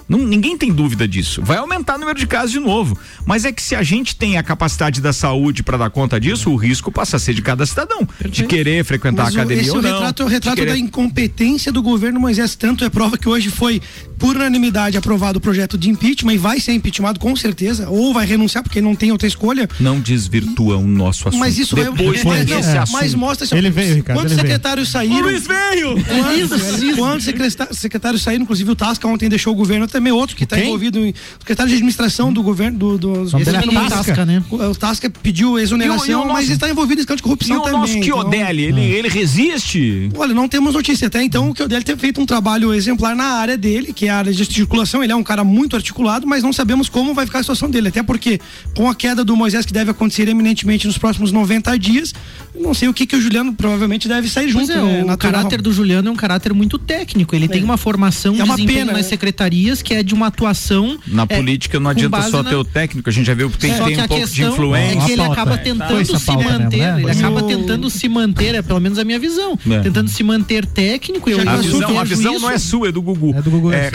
Não- 0.10 0.18
ninguém 0.20 0.58
tem 0.58 0.74
dúvida 0.74 1.08
disso. 1.08 1.42
Vai 1.44 1.58
aumentar 1.58 1.96
o 1.96 2.00
número 2.00 2.18
de 2.18 2.26
casos 2.26 2.52
de 2.52 2.60
novo. 2.60 2.98
Mas 3.26 3.46
é 3.46 3.52
que 3.52 3.62
se 3.62 3.76
a 3.76 3.84
gente 3.84 4.16
tem 4.16 4.38
a 4.38 4.44
capacidade 4.44 5.00
da 5.00 5.14
saúde 5.14 5.62
para 5.62 5.78
dar 5.78 5.90
conta 5.92 6.20
disso, 6.20 6.50
o 6.50 6.56
risco 6.56 6.92
passa 6.92 7.18
a 7.18 7.20
ser 7.20 7.34
de 7.36 7.42
cada 7.44 7.64
cidadão. 7.66 8.08
De 8.28 8.44
querer 8.46 8.84
frequentar 8.84 9.26
Mas 9.26 9.36
a 9.36 9.38
o- 9.38 9.42
academia 9.42 9.62
esse 9.62 9.70
é 9.70 9.74
ou 9.74 9.80
o 9.80 9.82
não. 9.84 9.92
retrato, 9.94 10.24
é 10.24 10.26
o 10.26 10.28
retrato 10.28 10.56
querer- 10.56 10.72
da 10.72 10.78
incompetência 10.78 11.72
do 11.72 11.82
governo 11.82 12.20
Moisés. 12.20 12.56
Tanto 12.56 12.84
é 12.84 12.90
prova 12.90 13.18
que 13.18 13.30
hoje 13.30 13.50
foi, 13.52 13.82
por 14.18 14.36
unanimidade, 14.36 14.98
aprovado 14.98 15.38
o 15.38 15.42
projeto 15.42 15.78
de 15.78 15.90
impeachment 15.90 16.34
e 16.34 16.38
vai 16.38 16.60
ser 16.60 16.74
impeachmentado 16.74 17.20
com 17.20 17.36
certeza, 17.36 17.88
ou 17.90 18.14
vai 18.14 18.26
renunciar 18.26 18.64
porque 18.64 18.82
não 18.82 18.96
tem 18.96 19.12
outra 19.12 19.28
escolha. 19.28 19.70
Não 19.80 20.00
desvirtua 20.00 20.78
o 20.78 20.88
nosso 20.88 21.28
assunto. 21.28 21.40
Mas 21.40 21.58
isso 21.60 21.76
Depois 21.76 22.22
é, 22.22 22.24
mas, 22.24 22.46
desse 22.46 22.74
não, 22.74 22.82
assunto. 22.82 22.98
mas 22.98 23.14
mostra 23.14 23.46
assim, 23.46 23.56
Ele 23.56 23.70
veio, 23.70 23.96
Ricardo, 23.96 24.18
Quantos 24.20 24.32
ele 24.34 24.42
veio. 24.42 24.54
secretários 24.54 24.90
saíram? 24.90 25.22
Luiz 25.22 25.46
veio! 25.46 25.96
Quantos, 26.04 26.96
quantos 26.98 27.26
secreta- 27.26 27.70
secretários 27.74 28.22
saíram? 28.24 28.44
Inclusive 28.44 28.72
o 28.72 28.76
Tasca 28.76 29.08
ontem 29.08 29.30
deixou 29.30 29.54
o 29.54 29.56
governo, 29.56 29.86
também 29.88 29.99
outro 30.12 30.36
que 30.36 30.44
está 30.44 30.58
envolvido 30.60 31.00
em 31.06 31.14
secretário 31.40 31.70
de 31.70 31.76
administração 31.76 32.32
do 32.32 32.42
governo 32.42 32.78
do, 32.78 32.98
do, 32.98 33.12
é 33.40 33.90
Tasca. 33.90 34.26
Né? 34.26 34.44
o, 34.50 34.56
o 34.56 34.76
Tasca 34.76 35.10
pediu 35.10 35.58
exoneração, 35.60 36.06
E 36.06 36.10
o- 36.10 36.12
e 36.12 36.16
o 36.16 36.18
nosso- 36.20 36.34
mas 36.34 36.50
está 36.50 36.70
envolvido 36.70 37.02
em 37.02 37.04
escândalo 37.04 37.18
de 37.18 37.22
E 37.22 37.24
corrupção 37.24 37.58
o 37.58 37.62
também. 37.62 37.80
nosso 37.80 37.98
então- 37.98 38.22
Chiodelli, 38.22 38.64
ele, 38.64 38.82
ele 38.82 39.10
resiste? 39.10 40.10
Olha, 40.16 40.34
não 40.34 40.48
temos 40.48 40.74
notícia 40.74 41.08
até 41.08 41.22
então 41.24 41.54
que 41.54 41.64
o 41.64 41.68
dele 41.68 41.84
ter 41.84 41.98
feito 41.98 42.22
um 42.22 42.26
trabalho 42.26 42.74
exemplar 42.74 43.16
na 43.16 43.26
área 43.26 43.58
dele, 43.58 43.94
que 43.94 44.06
é 44.08 44.10
a 44.10 44.18
área 44.18 44.34
de 44.34 44.46
circulação. 44.46 45.04
Ele 45.04 45.12
é 45.12 45.16
um 45.16 45.24
cara 45.24 45.44
muito 45.44 45.76
articulado, 45.76 46.26
mas 46.28 46.44
não 46.44 46.54
sabemos 46.54 46.90
como 46.90 47.14
vai 47.14 47.26
ficar 47.26 47.40
a 47.40 47.44
situação 47.44 47.70
dele. 47.70 47.88
Até 47.90 48.04
porque, 48.04 48.40
com 48.76 48.90
a 48.90 48.96
queda 48.96 49.24
do 49.24 49.36
Moisés, 49.36 49.66
que 49.66 49.74
deve 49.74 49.92
acontecer 49.92 50.28
eminentemente 50.28 50.88
nos 50.88 50.98
próximos 50.98 51.32
90 51.32 51.78
dias, 51.78 52.14
não 52.60 52.74
sei 52.74 52.88
o 52.90 52.94
que, 52.94 53.06
que 53.06 53.16
o 53.16 53.22
Juliano 53.22 53.54
provavelmente 53.54 54.08
deve 54.08 54.28
sair 54.30 54.52
Pois 54.52 54.68
junto. 54.68 54.78
é, 54.78 54.82
né, 54.82 55.04
o 55.04 55.06
natural. 55.08 55.34
caráter 55.34 55.62
do 55.62 55.72
Juliano 55.72 56.10
é 56.10 56.12
um 56.12 56.16
caráter 56.16 56.54
muito 56.54 56.78
técnico. 56.78 57.36
Ele 57.36 57.48
tem 57.48 57.64
uma 57.64 57.78
formação 57.78 58.34
É 58.34 58.38
de 58.38 58.44
uma 58.44 58.56
pena, 58.58 58.86
nas 58.92 59.04
né? 59.04 59.04
secretarias 59.04 59.82
que 59.82 59.94
é 59.94 60.04
de 60.04 60.14
uma 60.14 60.28
atuação. 60.28 60.98
Na 61.08 61.24
é, 61.24 61.36
política 61.38 61.80
não 61.80 61.90
adianta 61.90 62.22
só 62.24 62.44
na- 62.44 62.50
ter 62.50 62.56
o 62.56 62.64
técnico, 62.64 63.10
a 63.10 63.14
gente 63.14 63.26
já 63.26 63.34
viu 63.34 63.50
que 63.50 63.58
tem, 63.58 63.76
Só 63.76 63.86
tem 63.86 63.96
que 63.96 64.02
um 64.02 64.04
a 64.04 64.08
pouco 64.08 64.28
de 64.28 64.44
influência. 64.44 65.00
é 65.00 65.06
que 65.06 65.12
ele 65.14 65.22
acaba 65.22 65.54
é. 65.54 65.58
tentando 65.58 66.06
se 66.20 66.36
mesmo, 66.36 66.44
manter, 66.52 66.78
né? 66.78 67.02
ele 67.02 67.08
é. 67.10 67.12
acaba 67.12 67.44
tentando 67.44 67.90
se 67.90 68.10
manter, 68.10 68.56
é 68.56 68.62
pelo 68.62 68.80
menos 68.80 69.00
a 69.00 69.04
minha 69.04 69.20
visão, 69.20 69.58
É. 69.70 69.80
tentando 69.80 70.10
se 70.10 70.24
manter 70.24 70.66
técnico. 70.66 71.30
Eu, 71.30 71.40
A 71.48 71.56
visão, 71.58 72.00
a 72.00 72.04
visão 72.04 72.40
não 72.40 72.50
é 72.52 72.58
sua, 72.58 72.90
é 72.90 72.92
do 72.92 73.02
Gugu. 73.02 73.34
É 73.36 73.42
do 73.42 73.50
Gugu. 73.52 73.72
É, 73.74 73.90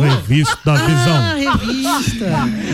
Revista 0.00 0.58
da 0.64 0.74
Ah, 0.74 0.86
visão. 0.86 1.58
revista. 1.58 2.26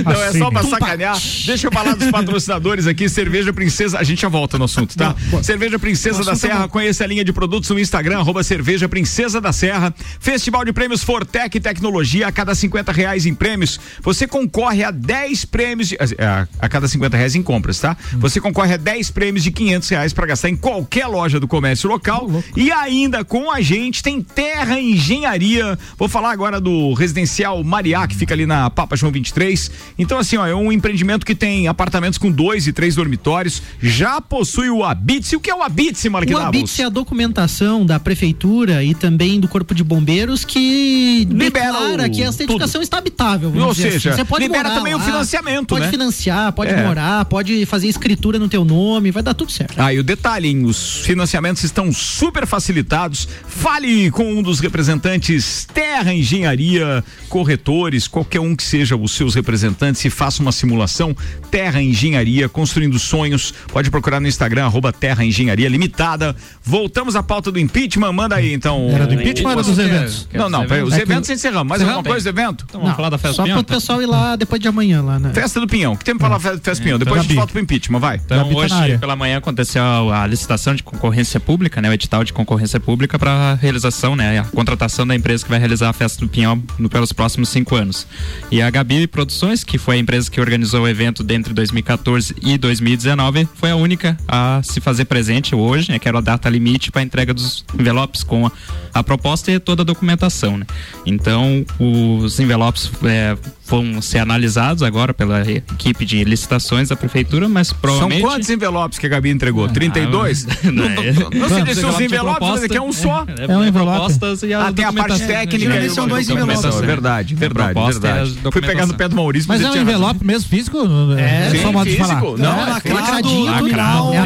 Não, 0.04 0.22
é 0.22 0.32
só 0.32 0.50
pra 0.50 0.61
Assim. 0.61 0.70
sacanear. 0.70 1.18
Deixa 1.46 1.66
eu 1.66 1.72
falar 1.72 1.94
dos 1.94 2.11
patrocinadores 2.11 2.87
aqui. 2.87 3.08
Cerveja 3.08 3.52
Princesa. 3.52 3.98
A 3.98 4.04
gente 4.04 4.22
já 4.22 4.28
volta 4.28 4.58
no 4.58 4.64
assunto, 4.64 4.96
tá? 4.96 5.14
Cerveja 5.42 5.78
Princesa 5.78 6.24
da 6.24 6.34
Serra. 6.34 6.68
Conheça 6.68 7.04
a 7.04 7.06
linha 7.06 7.24
de 7.24 7.32
produtos 7.32 7.68
no 7.70 7.78
Instagram, 7.78 8.18
arroba 8.18 8.42
Cerveja 8.42 8.88
Princesa 8.88 9.40
da 9.40 9.52
Serra. 9.52 9.94
Festival 10.20 10.64
de 10.64 10.72
Prêmios 10.72 11.02
Fortec 11.02 11.58
Tecnologia. 11.61 12.28
A 12.28 12.32
cada 12.32 12.54
50 12.54 12.92
reais 12.92 13.26
em 13.26 13.34
prêmios, 13.34 13.78
você 14.02 14.26
concorre 14.26 14.84
a 14.84 14.90
10 14.90 15.44
prêmios. 15.44 15.88
De, 15.88 15.96
a, 15.96 16.46
a 16.58 16.68
cada 16.68 16.87
50 16.88 17.16
reais 17.16 17.34
em 17.34 17.42
compras, 17.42 17.78
tá? 17.80 17.96
Você 18.14 18.40
concorre 18.40 18.74
a 18.74 18.76
10 18.76 19.11
prêmios 19.11 19.42
de 19.44 19.50
500 19.50 19.88
reais 19.88 20.12
pra 20.12 20.26
gastar 20.26 20.48
em 20.48 20.56
qualquer 20.56 21.06
loja 21.06 21.38
do 21.40 21.48
comércio 21.48 21.88
local. 21.88 22.28
E 22.56 22.70
ainda 22.72 23.24
com 23.24 23.50
a 23.50 23.61
gente 23.61 24.02
tem 24.02 24.20
Terra 24.20 24.78
Engenharia. 24.80 25.78
Vou 25.96 26.08
falar 26.08 26.30
agora 26.32 26.38
do 26.61 26.92
residencial 26.94 27.62
Mariá, 27.64 28.07
que 28.07 28.14
fica 28.16 28.33
ali 28.35 28.46
na 28.46 28.70
Papa 28.70 28.96
João 28.96 29.11
23. 29.12 29.70
Então, 29.98 30.18
assim, 30.18 30.37
ó, 30.37 30.46
é 30.46 30.55
um 30.55 30.70
empreendimento 30.70 31.27
que 31.27 31.35
tem 31.35 31.66
apartamentos 31.68 32.18
com 32.18 32.31
dois 32.31 32.66
e 32.66 32.72
três 32.72 32.94
dormitórios. 32.94 33.61
Já 33.83 34.20
possui 34.20 34.70
o 34.70 34.85
Habite. 34.85 35.35
O 35.37 35.40
que 35.40 35.51
é 35.51 35.55
o 35.55 35.62
Habite, 35.62 36.07
O 36.09 36.12
Marquinhos? 36.12 36.40
ABITS 36.42 36.79
é 36.81 36.85
a 36.85 36.88
documentação 36.88 37.85
da 37.85 37.98
prefeitura 37.98 38.83
e 38.85 38.94
também 38.94 39.40
do 39.40 39.48
corpo 39.48 39.74
de 39.74 39.83
bombeiros 39.83 40.44
que 40.44 41.27
Libera 41.31 41.72
declara 41.72 42.07
o- 42.07 42.11
que 42.11 42.22
essa 42.22 42.42
edificação 42.44 42.81
está 42.81 42.98
habitável. 42.98 43.53
Ou 43.55 43.72
dizer 43.72 43.92
seja, 43.92 44.11
assim. 44.11 44.18
Você 44.18 44.24
pode 44.24 44.44
libera 44.44 44.64
morar 44.68 44.74
também 44.77 44.94
o 44.94 44.98
lá, 44.98 45.05
financiamento, 45.05 45.66
Pode 45.68 45.85
né? 45.87 45.90
financiar, 45.90 46.53
pode 46.53 46.72
É. 46.72 46.87
morar, 46.87 47.24
pode 47.24 47.66
fazer 47.66 47.88
escritura 47.88 48.38
no 48.38 48.48
teu 48.48 48.64
nome, 48.64 49.11
vai 49.11 49.22
dar 49.22 49.35
tudo 49.35 49.51
certo. 49.51 49.74
Ah, 49.79 49.92
e 49.92 49.98
o 49.98 50.03
detalhe, 50.05 50.48
hein? 50.48 50.64
os 50.64 50.98
financiamentos 51.01 51.64
estão 51.64 51.92
super 51.92 52.46
facilitados. 52.46 53.27
Fale 53.46 54.11
com 54.11 54.33
um 54.38 54.42
dos 54.42 54.61
representantes 54.61 55.66
Terra 55.72 56.12
Engenharia, 56.18 57.04
corretores, 57.28 58.09
qualquer 58.09 58.40
um 58.40 58.54
que 58.57 58.62
seja 58.62 58.96
os 58.96 59.12
seus 59.12 59.35
representantes 59.35 60.04
e 60.04 60.11
faça 60.11 60.42
uma 60.42 60.52
simulação. 60.52 61.16
Terra 61.50 61.81
Engenharia, 61.83 62.48
construindo 62.48 62.98
sonhos. 62.98 63.52
Pode 63.72 63.90
procurar 63.90 64.20
no 64.20 64.26
Instagram, 64.28 64.64
arroba 64.66 64.92
Terra 64.92 65.24
Engenharia 65.24 65.68
Limitada. 65.68 66.35
Voltamos 66.62 67.16
à 67.16 67.22
pauta 67.22 67.50
do 67.52 67.59
impeachment. 67.59 68.12
Manda 68.12 68.37
aí, 68.37 68.52
então. 68.52 68.88
Era 68.90 69.07
do 69.07 69.14
impeachment 69.14 69.46
ou 69.46 69.52
era 69.52 69.62
dos 69.62 69.78
eventos? 69.78 70.28
Não, 70.33 70.48
não, 70.48 70.64
os 70.64 70.92
É 70.92 70.96
que- 70.96 71.02
eventos 71.02 71.31
encerramos. 71.31 71.68
Mais 71.68 71.81
Encerramos? 71.83 71.98
alguma 71.98 72.14
coisa 72.14 72.33
do 72.33 72.38
evento? 72.40 72.64
Então 72.68 72.81
vamos 72.81 72.96
falar 72.96 73.11
da 73.11 73.18
festa 73.18 73.37
Só 73.37 73.42
do 73.44 73.48
para 73.50 73.61
o 73.61 73.64
pessoal 73.64 74.02
ir 74.02 74.07
lá 74.07 74.37
depois 74.37 74.61
de 74.61 74.68
amanhã 74.68 75.02
lá, 75.02 75.18
né? 75.18 75.33
Festa 75.35 75.61
do 75.61 75.66
Pinhão. 75.66 75.94
Que 75.96 76.04
tempo 76.04 76.18
para 76.18 76.38
falar 76.38 76.57
fe- 76.57 76.61
Festa 76.62 76.83
do 76.83 76.85
Pinhão? 76.85 76.98
Depois 76.98 77.20
a 77.20 77.22
gente 77.22 77.35
volta 77.35 77.52
pro 77.52 77.61
impeachment, 77.61 77.98
vai. 78.00 78.16
Então, 78.24 78.48
tá 78.48 78.54
hoje 78.57 78.98
pela 78.98 79.14
manhã 79.16 79.38
aconteceu 79.38 79.83
a 80.12 80.26
licitação 80.26 80.74
de 80.74 80.83
concorrência 80.83 81.38
pública, 81.38 81.81
né, 81.83 81.88
o 81.90 81.92
edital 81.92 82.24
de 82.24 82.33
concorrência 82.33 82.81
pública 82.81 83.18
para 83.18 83.54
realização, 83.54 84.16
né, 84.16 84.38
a 84.38 84.44
contratação 84.44 85.07
da 85.07 85.14
empresa 85.14 85.44
que 85.44 85.50
vai 85.50 85.59
realizar 85.59 85.88
a 85.90 85.92
festa 85.92 86.08
do 86.16 86.29
Pinhão 86.29 86.62
no, 86.79 86.88
pelos 86.88 87.12
próximos 87.12 87.49
cinco 87.49 87.75
anos. 87.75 88.07
E 88.51 88.62
a 88.62 88.71
Gabi 88.71 89.07
Produções, 89.07 89.64
que 89.64 89.79
foi 89.79 89.97
a 89.97 89.99
empresa 89.99 90.31
que 90.31 90.40
organizou 90.40 90.83
o 90.83 90.88
evento 90.88 91.25
entre 91.29 91.53
2014 91.53 92.35
e 92.42 92.57
2019, 92.57 93.49
foi 93.55 93.71
a 93.71 93.77
única 93.77 94.16
a 94.27 94.61
se 94.62 94.81
fazer 94.81 95.05
presente 95.05 95.55
hoje, 95.55 95.90
né, 95.90 95.99
que 95.99 96.09
era 96.09 96.18
a 96.18 96.21
data 96.21 96.49
limite 96.49 96.90
para 96.90 97.03
entrega 97.03 97.35
dos 97.35 97.64
envelopes 97.79 98.23
com 98.23 98.47
a, 98.47 98.53
a 98.94 99.03
proposta 99.03 99.51
e 99.51 99.59
toda 99.59 99.83
a 99.83 99.85
documentação, 99.85 100.57
né. 100.57 100.66
Então, 101.05 101.64
os 101.79 102.38
envelopes 102.38 102.90
é, 103.05 103.37
vão 103.68 104.00
ser 104.00 104.18
analisados 104.18 104.83
agora 104.83 105.12
pela 105.12 105.42
equipe 105.50 106.04
de 106.04 106.24
licitações 106.24 106.88
da 106.88 106.96
prefeitura, 106.96 107.48
mas 107.48 107.68
São 107.68 107.76
provavelmente. 107.81 108.22
quantos 108.22 108.48
envelopes 108.50 108.98
que 108.98 109.07
a 109.07 109.09
Gabi 109.09 109.31
entregou? 109.31 109.68
32? 109.68 110.46
não, 110.64 110.72
Não, 110.72 110.85
é- 111.02 111.12
não, 111.12 111.31
não 111.31 111.48
se 111.48 111.62
disse 111.62 111.85
os 111.85 111.98
Envelope 111.98 111.98
de 111.98 112.04
envelopes, 112.04 112.48
mas 112.48 112.62
aqui 112.64 112.76
é 112.76 112.83
um 112.83 112.92
só. 112.92 113.24
É, 113.37 113.52
É 113.52 113.57
um 113.57 113.64
envelope. 113.64 113.98
propostas 113.98 114.42
e 114.42 114.54
a 114.54 114.68
Ah, 114.68 114.72
tem 114.72 114.85
a 114.85 114.92
parte 114.92 115.26
técnica 115.26 115.76
e 115.85 115.90
são 115.90 116.07
dois 116.09 116.28
envelopes. 116.28 116.62
Verdade, 116.81 117.35
verdade, 117.35 117.78
e 117.78 117.81
a 117.83 117.87
verdade. 117.90 118.38
Fui 118.52 118.61
pegar 118.62 118.87
no 118.87 118.94
pé 118.94 119.09
do 119.09 119.16
Maurício, 119.16 119.48
Mas 119.48 119.61
é 119.61 119.70
um 119.70 119.76
envelope 119.76 120.24
mesmo 120.24 120.48
físico? 120.48 120.78
É, 121.18 121.50
só 121.62 121.72
modo 121.72 121.88
de 121.90 121.96
físico? 121.96 122.37
falar. 122.37 122.38
Não, 122.38 122.59
É, 122.59 122.81
é 122.85 122.92
lacradinho, 122.94 123.44
lacrado. 123.44 124.12
É, 124.12 124.16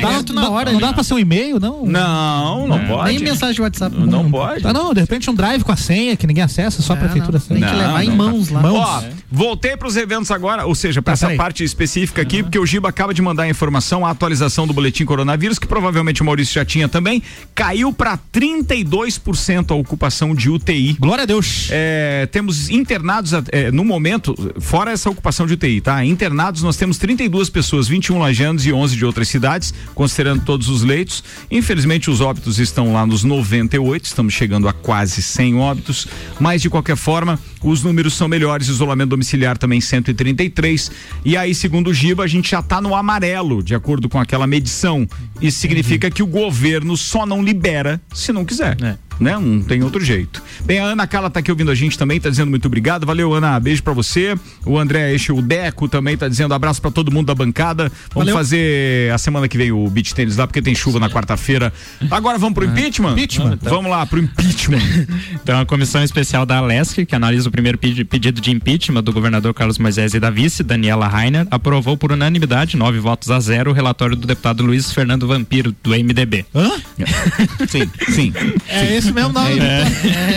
É, 0.69 0.73
não 0.73 0.81
dá 0.81 0.93
pra 0.93 1.03
ser 1.03 1.15
um 1.15 1.19
e-mail, 1.19 1.59
não? 1.59 1.85
Não, 1.85 2.69
não 2.69 2.79
pode. 2.87 3.11
Nem 3.11 3.19
mensagem 3.21 3.55
de 3.55 3.63
WhatsApp. 3.63 3.97
Não 3.99 4.31
pode. 4.31 4.67
Ah, 4.67 4.73
não, 4.73 4.93
de 4.95 5.01
repente 5.01 5.29
um 5.31 5.35
drive 5.35 5.63
com 5.65 5.73
a 5.73 5.77
senha 5.77 6.17
que 6.17 6.27
ninguém 6.27 6.43
acessa, 6.45 6.83
só 6.83 6.93
a 6.93 6.97
É, 6.97 7.01
prefeitura 7.01 7.39
não. 7.39 7.47
Tem 7.47 7.57
que 7.69 7.73
Não, 7.73 7.79
levar 7.87 8.05
em 8.05 8.09
não. 8.09 8.17
mãos 8.17 8.49
lá. 8.51 8.61
Mãos. 8.63 9.05
Voltei 9.35 9.77
para 9.79 9.89
os 9.89 9.97
eventos 9.97 10.31
agora, 10.31 10.67
ou 10.67 10.75
seja, 10.75 11.01
para 11.01 11.13
Tá, 11.13 11.15
essa 11.15 11.27
peraí. 11.27 11.39
parte 11.39 11.65
específica 11.65 12.21
aqui, 12.21 12.43
porque 12.43 12.59
o 12.59 12.67
Giba 12.67 12.89
acaba 12.91 13.15
de 13.15 13.23
mandar 13.23 13.45
a 13.45 13.49
informação, 13.49 14.05
a 14.05 14.11
atualização 14.11 14.67
do 14.67 14.73
boletim 14.75 15.07
coronavírus, 15.07 15.59
que 15.59 15.67
provavelmente 15.67 16.21
o 16.21 16.25
Maurício 16.25 16.55
já 16.55 16.65
tinha 16.65 16.87
também, 16.89 17.23
caiu 17.55 17.93
para 17.93 18.19
32% 18.19 19.71
a 19.71 19.75
ocupação 19.75 20.35
de 20.35 20.51
UTI. 20.51 20.97
Glória 20.99 21.23
a 21.23 21.27
Deus. 21.27 21.69
É, 21.71 22.29
temos 22.31 22.69
internados 22.69 23.33
é, 23.51 23.71
no 23.71 23.85
momento, 23.85 24.35
fora 24.61 24.91
essa 24.93 25.09
ocupação 25.11 25.47
de 25.47 25.55
UTI, 25.55 25.81
tá? 25.81 26.05
Internados 26.05 26.63
nós 26.63 26.77
temos 26.77 26.99
32 26.99 27.49
pessoas, 27.49 27.89
21 27.89 28.19
lajanos 28.19 28.67
e 28.67 28.73
11 28.73 28.97
de 28.97 29.05
outras 29.05 29.29
cidades, 29.29 29.73
considerando 29.95 30.45
todos 30.45 30.69
os 30.69 30.83
leitos. 30.83 31.25
Infelizmente 31.51 32.11
os 32.11 32.21
óbitos 32.21 32.59
estão 32.59 32.93
lá 32.93 33.07
nos 33.07 33.25
98, 33.25 34.05
estamos 34.05 34.35
chegando 34.35 34.69
a 34.69 34.73
quase 34.73 35.23
100 35.23 35.57
óbitos, 35.57 36.07
mas 36.39 36.61
de 36.63 36.69
qualquer 36.69 36.97
forma, 36.97 37.39
os 37.63 37.83
números 37.83 38.15
são 38.15 38.29
melhores, 38.29 38.69
isolamento 38.69 39.11
domiciliar 39.11 39.57
também 39.57 39.81
133. 39.81 40.91
E 41.25 41.37
aí, 41.37 41.55
segundo 41.55 41.91
o 41.91 41.95
Giba, 41.95 42.25
a 42.25 42.27
gente 42.27 42.51
já 42.51 42.61
está 42.61 42.81
no 42.81 42.95
amarelo, 42.95 43.63
de 43.63 43.75
acordo 43.75 44.09
com 44.09 44.19
aquela 44.19 44.47
medição. 44.47 45.07
Isso 45.41 45.61
significa 45.61 46.11
que 46.11 46.23
o 46.23 46.27
governo 46.27 46.97
só 46.97 47.25
não 47.25 47.43
libera 47.43 48.01
se 48.13 48.33
não 48.33 48.45
quiser. 48.45 48.77
É. 48.83 48.97
Né? 49.21 49.39
Não 49.39 49.63
tem 49.63 49.83
outro 49.83 50.05
jeito. 50.05 50.43
Bem, 50.65 50.79
a 50.79 50.85
Ana 50.85 51.07
Cala 51.07 51.31
tá 51.31 51.41
aqui 51.41 51.51
ouvindo 51.51 51.71
a 51.71 51.75
gente 51.75 51.97
também, 51.99 52.21
tá 52.21 52.29
dizendo 52.31 52.51
muito 52.51 52.67
obrigado. 52.67 53.07
Valeu, 53.07 53.33
Ana. 53.33 53.59
Beijo 53.61 53.83
pra 53.83 53.93
você. 53.93 54.35
O 54.65 54.79
André 54.79 55.17
o 55.31 55.43
Deco 55.43 55.89
também 55.89 56.17
tá 56.17 56.29
dizendo 56.29 56.53
abraço 56.55 56.81
pra 56.81 56.91
todo 56.91 57.11
mundo 57.11 57.27
da 57.27 57.35
bancada. 57.35 57.85
Vamos 58.13 58.27
Valeu. 58.27 58.35
fazer 58.35 59.13
a 59.13 59.19
semana 59.19 59.47
que 59.49 59.57
vem 59.57 59.71
o 59.73 59.89
beach 59.89 60.15
tênis 60.15 60.37
lá, 60.37 60.47
porque 60.47 60.61
tem 60.63 60.75
chuva 60.75 60.99
na 60.99 61.09
quarta-feira. 61.09 61.73
Agora 62.11 62.39
vamos 62.39 62.55
pro 62.55 62.65
impeachment? 62.65 63.13
Impeachment. 63.13 63.59
Vamos 63.63 63.91
lá, 63.91 64.05
pro 64.07 64.19
impeachment. 64.19 64.81
Então, 65.43 65.61
a 65.61 65.67
comissão 65.67 66.03
especial 66.05 66.47
da 66.47 66.59
Alesc, 66.59 67.05
que 67.05 67.15
analisa 67.15 67.49
o 67.49 67.53
primeiro 67.53 67.77
pedi- 67.77 68.05
pedido 68.05 68.41
de 68.41 68.51
impeachment 68.51 69.03
do 69.03 69.13
governador 69.13 69.53
Carlos 69.53 69.79
Moisés 69.79 70.15
e 70.15 70.21
da 70.21 70.31
vice, 70.31 70.63
Daniela 70.63 71.09
Rainer, 71.09 71.47
aprovou 71.51 71.97
por 71.97 72.13
unanimidade, 72.13 72.77
nove 72.77 72.99
votos 73.01 73.31
a 73.31 73.41
zero, 73.41 73.71
o 73.71 73.75
relatório 73.75 74.15
do 74.15 74.27
deputado 74.27 74.63
Luiz 74.63 74.93
Fernando 74.93 75.27
Vampiro, 75.27 75.75
do 75.83 75.91
MDB. 75.91 76.45
Hã? 76.55 76.71
sim, 77.69 77.91
sim. 78.13 78.33
É 78.69 78.95
esse 79.03 79.13
mesmo 79.13 79.33
nome. 79.33 79.59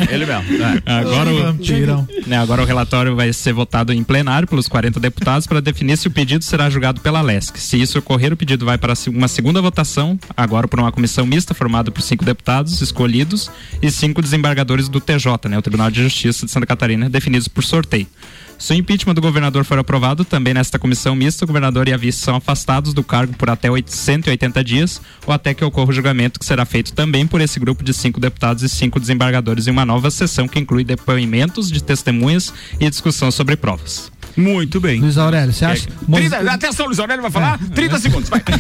Ele 0.09 0.25
mesmo. 0.25 0.43
É. 0.85 0.99
Agora 0.99 1.29
o, 1.31 2.27
né, 2.27 2.37
agora 2.37 2.61
o 2.61 2.65
relatório 2.65 3.15
vai 3.15 3.31
ser 3.31 3.53
votado 3.53 3.93
em 3.93 4.03
plenário 4.03 4.47
pelos 4.47 4.67
40 4.67 4.99
deputados 4.99 5.47
para 5.47 5.61
definir 5.61 5.97
se 5.97 6.07
o 6.07 6.11
pedido 6.11 6.43
será 6.43 6.69
julgado 6.69 6.99
pela 7.01 7.19
Alesc. 7.19 7.59
Se 7.59 7.79
isso 7.79 7.99
ocorrer, 7.99 8.33
o 8.33 8.37
pedido 8.37 8.65
vai 8.65 8.77
para 8.77 8.93
uma 9.07 9.27
segunda 9.27 9.61
votação, 9.61 10.19
agora 10.35 10.67
por 10.67 10.79
uma 10.79 10.91
comissão 10.91 11.25
mista 11.25 11.53
formada 11.53 11.91
por 11.91 12.01
cinco 12.01 12.25
deputados 12.25 12.81
escolhidos 12.81 13.49
e 13.81 13.91
cinco 13.91 14.21
desembargadores 14.21 14.89
do 14.89 14.99
TJ, 14.99 15.49
né, 15.49 15.57
o 15.57 15.61
Tribunal 15.61 15.91
de 15.91 16.01
Justiça 16.01 16.45
de 16.45 16.51
Santa 16.51 16.65
Catarina, 16.65 17.09
definidos 17.09 17.47
por 17.47 17.63
sorteio. 17.63 18.07
Se 18.57 18.73
o 18.73 18.75
impeachment 18.75 19.13
do 19.13 19.21
governador 19.21 19.65
for 19.65 19.77
aprovado, 19.77 20.23
também 20.23 20.53
nesta 20.53 20.79
comissão 20.79 21.15
mista, 21.15 21.43
o 21.43 21.47
governador 21.47 21.87
e 21.87 21.93
a 21.93 21.97
vice 21.97 22.19
são 22.19 22.35
afastados 22.35 22.93
do 22.93 23.03
cargo 23.03 23.35
por 23.35 23.49
até 23.49 23.67
8- 23.67 23.87
180 23.87 24.63
dias 24.63 25.01
ou 25.27 25.33
até 25.33 25.53
que 25.53 25.63
ocorra 25.63 25.89
o 25.89 25.93
julgamento 25.93 26.39
que 26.39 26.45
será 26.45 26.65
feito 26.65 26.93
também 26.93 27.27
por 27.27 27.41
esse 27.41 27.59
grupo 27.59 27.83
de 27.83 27.93
cinco 27.93 28.19
deputados 28.19 28.63
e 28.63 28.69
cinco 28.69 28.99
desembargadores 28.99 29.67
em 29.67 29.71
uma 29.71 29.85
nova 29.85 30.09
sessão 30.09 30.47
que 30.47 30.59
inclui 30.59 30.83
depoimentos 30.83 31.69
de 31.69 31.83
testemunhas 31.83 32.53
e 32.79 32.89
discussão 32.89 33.29
sobre 33.29 33.55
provas. 33.55 34.14
Muito 34.37 34.79
bem. 34.81 34.99
Luiz 34.99 35.17
Aurélio, 35.17 35.53
você 35.53 35.65
acha? 35.65 35.87
Moisés- 36.07 36.31
30, 36.33 36.51
atenção, 36.51 36.85
Luiz 36.87 36.99
Aurélio 36.99 37.21
vai 37.21 37.31
falar? 37.31 37.57
30 37.73 37.99
segundos, 37.99 38.29
vai. 38.29 38.41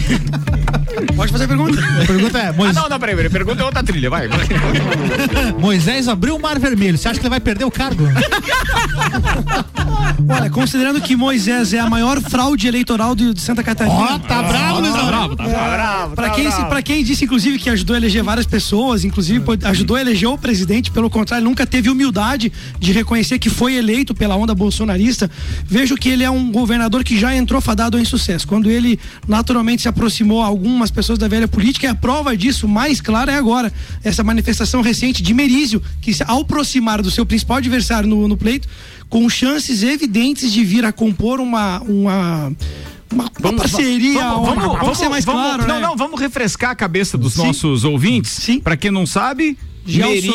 Pode 1.15 1.31
fazer 1.31 1.43
a 1.43 1.47
pergunta? 1.47 1.79
A 2.01 2.05
pergunta 2.05 2.37
é: 2.39 2.47
Ah, 2.49 2.53
Mois- 2.53 2.75
não, 2.75 2.87
não, 2.87 2.99
peraí, 2.99 3.15
peraí. 3.15 3.29
Pergunta 3.29 3.61
é 3.61 3.65
outra 3.65 3.83
trilha, 3.83 4.09
vai. 4.09 4.27
vai. 4.27 4.39
Moisés 5.59 6.07
abriu 6.07 6.35
o 6.35 6.41
mar 6.41 6.57
vermelho. 6.59 6.97
Você 6.97 7.07
acha 7.09 7.19
que 7.19 7.25
ele 7.25 7.29
vai 7.29 7.39
perder 7.39 7.65
o 7.65 7.71
cargo? 7.71 8.03
Olha, 10.27 10.49
considerando 10.49 10.99
que 11.01 11.15
Moisés 11.15 11.73
é 11.73 11.79
a 11.79 11.89
maior 11.89 12.19
fraude 12.21 12.67
eleitoral 12.67 13.15
de, 13.15 13.33
de 13.33 13.41
Santa 13.41 13.63
Catarina. 13.63 13.95
Ó, 13.95 14.19
tá 14.19 14.41
bravo, 14.41 14.79
Luiz 14.81 14.95
Aurélio. 14.95 15.35
Pra 16.15 16.29
quem, 16.31 16.51
se- 16.51 16.65
pra 16.65 16.81
quem 16.81 17.03
disse, 17.03 17.25
inclusive, 17.25 17.59
que 17.59 17.69
ajudou 17.69 17.93
a 17.93 17.97
eleger 17.97 18.23
várias 18.23 18.45
pessoas, 18.45 19.03
inclusive 19.03 19.43
ajudou 19.63 19.97
a 19.97 20.01
eleger 20.01 20.29
o 20.29 20.37
presidente, 20.37 20.91
pelo 20.91 21.09
contrário, 21.09 21.43
nunca 21.45 21.65
teve 21.65 21.89
humildade 21.89 22.51
de 22.79 22.91
reconhecer 22.91 23.37
que 23.39 23.49
foi 23.49 23.75
eleito 23.75 24.15
pela 24.15 24.35
onda 24.35 24.55
bolsonarista, 24.55 25.29
vejo 25.67 25.95
que 25.95 26.09
ele 26.09 26.23
é 26.23 26.29
um 26.29 26.51
governador 26.51 27.03
que 27.03 27.17
já 27.19 27.35
entrou 27.35 27.59
fadado 27.59 27.97
em 27.99 28.05
sucesso. 28.05 28.47
Quando 28.47 28.69
ele 28.69 28.99
naturalmente 29.27 29.81
se 29.81 29.87
aproximou 29.87 30.41
a 30.41 30.45
algumas 30.45 30.91
pessoas 30.91 31.17
da 31.17 31.27
velha 31.27 31.47
política, 31.47 31.87
e 31.87 31.89
a 31.89 31.95
prova 31.95 32.37
disso 32.37 32.67
mais 32.67 33.01
clara 33.01 33.31
é 33.31 33.35
agora. 33.35 33.73
Essa 34.03 34.23
manifestação 34.23 34.81
recente 34.81 35.23
de 35.23 35.33
Merizio, 35.33 35.81
que 36.01 36.13
se- 36.13 36.23
ao 36.27 36.41
aproximar 36.41 37.01
do 37.01 37.09
seu 37.11 37.25
principal 37.25 37.57
adversário 37.57 38.07
no, 38.07 38.27
no 38.27 38.37
pleito, 38.37 38.67
com 39.09 39.27
chances 39.29 39.83
evidentes 39.83 40.51
de 40.51 40.63
vir 40.63 40.85
a 40.85 40.91
compor 40.91 41.39
uma. 41.39 41.79
uma 41.81 42.53
uma, 43.13 43.31
uma 43.39 43.53
parceria, 43.53 44.19
Vamos, 44.19 44.49
uma- 44.49 44.55
vamos, 44.55 44.79
vamos 44.79 44.97
ser 44.97 45.09
mais 45.09 45.23
vamos- 45.23 45.41
claro, 45.41 45.67
Não, 45.67 45.75
né? 45.75 45.81
não, 45.81 45.95
vamos 45.95 46.19
refrescar 46.19 46.71
a 46.71 46.75
cabeça 46.75 47.17
dos 47.17 47.33
Sim. 47.33 47.45
nossos 47.47 47.83
ouvintes. 47.83 48.31
Sim. 48.31 48.59
Pra 48.59 48.75
quem 48.75 48.89
não 48.91 49.05
sabe, 49.05 49.57
Gelson 49.85 50.33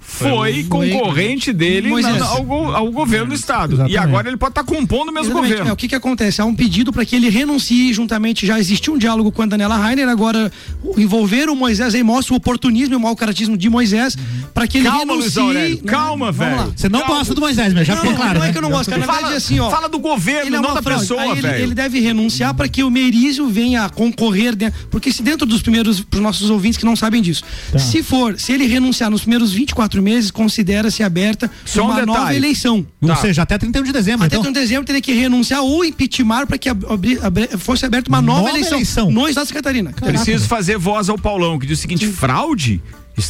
foi, 0.00 0.64
foi- 0.64 0.64
concorrente 0.64 1.52
dele 1.52 1.88
na- 2.02 2.24
ao, 2.26 2.74
ao 2.74 2.90
governo 2.92 3.28
do 3.28 3.34
estado. 3.34 3.74
Exatamente. 3.74 3.94
E 3.94 3.98
agora 3.98 4.28
ele 4.28 4.36
pode 4.36 4.50
estar 4.52 4.64
compondo 4.64 5.08
o 5.08 5.12
mesmo 5.12 5.28
Exatamente. 5.28 5.50
governo. 5.50 5.70
É, 5.70 5.72
o 5.72 5.76
que 5.76 5.88
que 5.88 5.94
acontece? 5.94 6.40
Há 6.40 6.44
um 6.44 6.54
pedido 6.54 6.92
para 6.92 7.04
que 7.04 7.16
ele 7.16 7.28
renuncie 7.28 7.92
juntamente, 7.92 8.46
já 8.46 8.58
existiu 8.58 8.94
um 8.94 8.98
diálogo 8.98 9.32
com 9.32 9.42
a 9.42 9.46
Daniela 9.46 9.76
Rainer, 9.76 10.08
agora 10.08 10.52
o- 10.82 11.00
envolver 11.00 11.48
o 11.48 11.56
Moisés 11.56 11.94
aí 11.94 12.02
mostra 12.02 12.34
o 12.34 12.36
oportunismo 12.36 12.94
e 12.94 12.96
o 12.96 13.00
mau 13.00 13.16
caratismo 13.16 13.56
de 13.56 13.68
Moisés 13.70 14.16
para 14.52 14.66
que 14.66 14.78
ele 14.78 14.86
Calma, 14.88 15.14
Luiz 15.14 15.34
renuncie. 15.34 15.40
Aurélio, 15.42 15.76
Não, 15.78 15.84
calma, 15.84 16.32
velho. 16.32 16.72
Você 16.76 16.88
não 16.88 17.00
Calma. 17.00 17.14
gosta 17.16 17.34
do 17.34 17.40
Moisés, 17.40 17.72
mas 17.72 17.86
já 17.86 17.94
Não, 17.94 18.00
ficou 18.02 18.12
não, 18.16 18.20
claro. 18.22 18.38
não 18.38 18.44
é 18.44 18.46
né? 18.48 18.52
que 18.52 18.58
eu 18.58 18.62
não 18.62 18.70
gosto, 18.70 18.90
cara. 18.90 19.02
Fala, 19.02 19.34
assim, 19.34 19.58
ó. 19.60 19.70
fala 19.70 19.88
do 19.88 19.98
governo, 19.98 20.48
Ele 20.48 20.56
é 20.56 20.60
não 20.60 20.74
da 20.74 20.82
fraude. 20.82 21.02
pessoa, 21.02 21.22
Aí 21.22 21.30
ele, 21.30 21.40
velho. 21.42 21.62
ele 21.64 21.74
deve 21.74 22.00
renunciar 22.00 22.52
para 22.54 22.68
que 22.68 22.82
o 22.84 22.90
Merizio 22.90 23.48
venha 23.48 23.84
a 23.84 23.88
concorrer, 23.88 24.54
dentro, 24.54 24.78
porque 24.90 25.10
se 25.12 25.22
dentro 25.22 25.46
dos 25.46 25.62
primeiros, 25.62 26.00
para 26.00 26.18
os 26.18 26.22
nossos 26.22 26.50
ouvintes 26.50 26.76
que 26.78 26.84
não 26.84 26.94
sabem 26.96 27.22
disso, 27.22 27.42
Tá. 27.72 27.78
se 27.78 28.02
for, 28.02 28.38
se 28.38 28.52
ele 28.52 28.66
renunciar 28.66 28.81
nos 28.82 29.20
primeiros 29.20 29.52
24 29.52 30.02
meses, 30.02 30.30
considera-se 30.30 31.02
aberta 31.02 31.50
Só 31.64 31.82
um 31.82 31.84
uma 31.86 32.04
nova 32.06 32.18
detalhe. 32.20 32.36
eleição. 32.38 32.86
Ou 33.00 33.08
Tá. 33.08 33.16
seja, 33.16 33.42
até 33.42 33.56
31 33.58 33.82
de 33.84 33.92
dezembro. 33.92 34.26
Até 34.26 34.36
então. 34.36 34.42
31 34.42 34.52
de 34.52 34.60
dezembro 34.60 34.84
teria 34.84 35.00
que 35.02 35.12
renunciar 35.12 35.62
ou 35.62 35.84
impeachment 35.84 36.46
para 36.46 36.58
que 36.58 36.68
ab- 36.68 36.84
abri- 36.88 37.18
abri- 37.22 37.48
fosse 37.58 37.84
aberta 37.86 38.08
uma 38.08 38.20
nova, 38.22 38.40
Nova 38.40 38.50
eleição, 38.50 38.78
eleição. 38.78 39.10
no 39.10 39.28
estado 39.28 39.44
de 39.44 39.48
Santa 39.50 39.60
Catarina. 39.62 39.92
Preciso 39.92 40.46
fazer 40.48 40.76
voz 40.78 41.08
ao 41.08 41.18
Paulão, 41.18 41.58
que 41.58 41.66
diz 41.66 41.78
o 41.78 41.82
seguinte: 41.82 42.06
fraude. 42.08 42.80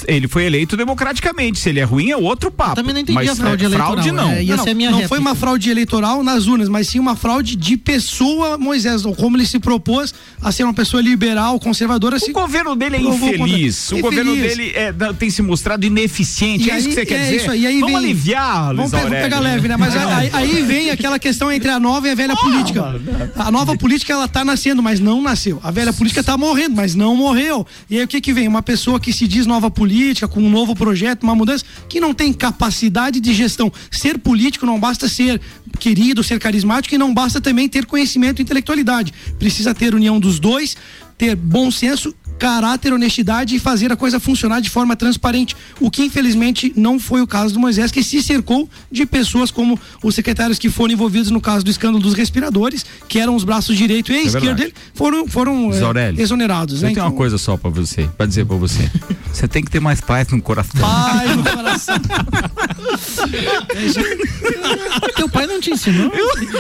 Ele 0.07 0.26
foi 0.28 0.44
eleito 0.44 0.76
democraticamente. 0.76 1.59
Se 1.59 1.68
ele 1.68 1.81
é 1.81 1.85
ruim, 1.85 2.11
é 2.11 2.16
outro 2.16 2.50
papo. 2.50 2.74
também 2.76 2.92
não 2.94 3.00
entendi 3.00 3.14
Mas 3.14 3.28
a 3.31 3.37
fraude 3.37 3.64
é, 3.64 3.66
eleitoral. 3.66 3.92
Fraude 3.92 4.12
não. 4.12 4.31
É, 4.33 4.42
ia 4.44 4.57
não, 4.57 4.64
ser 4.64 4.70
a 4.70 4.74
minha 4.74 4.90
não 4.90 5.09
foi 5.09 5.18
uma 5.18 5.35
fraude 5.35 5.70
eleitoral 5.70 6.22
nas 6.22 6.46
urnas, 6.46 6.68
mas 6.68 6.88
sim 6.88 6.98
uma 6.98 7.16
fraude 7.16 7.57
de 7.57 7.76
pessoa 7.76 8.57
Moisés, 8.59 9.05
ou 9.05 9.14
como 9.14 9.37
ele 9.37 9.46
se 9.46 9.59
propôs 9.59 10.14
a 10.40 10.50
ser 10.52 10.64
uma 10.64 10.74
pessoa 10.74 11.02
liberal, 11.02 11.59
conservadora. 11.61 12.16
O 12.16 12.20
se- 12.20 12.33
governo 12.33 12.74
dele 12.76 12.96
é 12.96 13.00
infeliz. 13.00 13.88
contra- 13.90 13.98
O 13.98 14.02
governo 14.11 14.35
Infeliz. 14.35 14.57
dele 14.57 14.72
é, 14.74 14.92
tem 15.12 15.31
se 15.31 15.42
mostrado 15.42 15.85
ineficiente. 15.87 16.66
E 16.68 16.70
é 16.70 16.78
isso 16.78 16.88
que 16.88 16.90
aí- 16.90 16.94
você 16.94 17.07
quer 17.07 17.14
é 17.20 17.22
dizer? 17.24 17.37
isso 17.37 17.50
aí, 17.50 17.66
aí 17.66 17.81
Vamos 17.81 17.87
vem- 17.94 17.96
aliviar, 18.05 18.66
Luiz 18.74 18.90
Vamos, 18.90 18.94
Aurélio. 19.07 19.22
pegar 19.24 19.40
leve, 19.40 19.68
né? 19.68 19.76
Mas 19.76 19.96
aí, 19.96 20.31
aí 20.33 20.62
vem 20.62 20.90
aquela 20.90 21.18
questão 21.18 21.50
entre 21.50 21.70
a 21.70 21.78
nova 21.81 22.09
e 22.09 22.11
a 22.11 22.14
velha 22.14 22.37
política. 22.37 23.00
A 23.37 23.50
nova 23.50 23.76
política, 23.76 24.12
ela 24.12 24.28
tá 24.28 24.44
nascendo, 24.44 24.83
mas 24.83 25.00
não 25.00 25.20
nasceu. 25.22 25.61
A 25.62 25.70
velha 25.70 25.92
política 25.92 26.22
tá 26.22 26.37
morrendo, 26.37 26.76
mas 26.76 26.94
não 26.94 27.16
morreu. 27.16 27.66
E 27.90 27.98
aí 27.98 28.05
o 28.05 28.09
que 28.09 28.20
que 28.20 28.33
vem? 28.33 28.46
Uma 28.48 28.62
pessoa 28.62 28.98
que 29.00 29.12
se 29.12 29.26
diz 29.26 29.46
nova 29.46 29.70
política, 29.70 29.82
com 30.29 30.40
um 30.40 30.51
novo 30.51 30.75
projeto, 30.75 31.23
uma 31.23 31.35
mudança, 31.35 31.64
que 31.88 32.01
não 32.01 32.14
tem 32.14 32.33
capacidade 32.33 33.21
de 33.21 33.33
gestão. 33.33 33.73
Ser 33.90 34.18
político 34.18 34.66
não 34.66 34.79
basta 34.79 35.09
ser 35.09 35.40
querido, 35.79 36.23
ser 36.23 36.38
carismático, 36.38 36.95
e 36.95 36.99
não 36.99 37.12
basta 37.12 37.40
também 37.40 37.68
ter 37.68 37.87
conhecimento 37.87 38.40
e 38.40 38.42
intelectualidade. 38.42 39.12
Precisa 39.38 39.75
ter 39.75 39.95
união 39.95 40.21
dos 40.21 40.38
dois, 40.38 40.77
ter 41.16 41.37
bom 41.37 41.71
senso 41.71 42.14
caráter, 42.42 42.92
honestidade 42.92 43.55
e 43.55 43.61
fazer 43.61 43.92
a 43.92 43.96
coisa 43.96 44.18
funcionar 44.18 44.61
de 44.61 44.68
forma 44.68 44.96
transparente. 44.96 45.55
O 45.78 45.88
que 45.92 46.02
infelizmente 46.02 46.72
não 46.76 46.98
foi 46.98 47.22
o 47.22 47.26
caso 47.26 47.55
do 47.55 47.61
Moisés, 47.61 47.92
que 47.92 48.02
se 48.02 48.20
cercou 48.20 48.68
de 48.90 49.07
pessoas 49.07 49.52
como 49.52 49.78
os 50.02 50.12
secretários 50.12 50.59
que 50.59 50.68
foram 50.68 50.92
envolvidos 50.92 51.31
no 51.31 51.40
caso 51.40 51.64
do 51.64 51.70
escândalo 51.70 52.02
dos 52.02 52.14
respiradores, 52.14 52.85
que 53.09 53.20
eram 53.20 53.37
os 53.37 53.44
braços 53.44 53.76
direito 53.76 54.11
e 54.11 54.16
esquerdo 54.26 54.42
verdade. 54.42 54.61
dele, 54.62 54.74
foram, 54.92 55.28
foram 55.28 55.70
Aurélio, 55.85 56.20
exonerados. 56.20 56.83
Eu 56.83 56.88
né? 56.88 56.94
tenho 56.94 57.05
uma 57.05 57.11
Então, 57.11 57.16
coisa 57.16 57.38
só 57.38 57.57
pra 57.57 57.70
você, 57.70 58.09
pra 58.16 58.26
dizer 58.26 58.44
pra 58.44 58.57
você. 58.57 58.90
Você 59.33 59.48
tem 59.48 59.64
que 59.64 59.70
ter 59.70 59.81
mais 59.81 59.98
paz 59.98 60.28
no 60.28 60.42
coração. 60.42 60.78
Pai 60.78 61.35
no 61.35 61.42
coração. 61.50 61.96
Teu 65.16 65.26
pai 65.26 65.46
não 65.46 65.59
te 65.59 65.70
ensinou? 65.70 66.12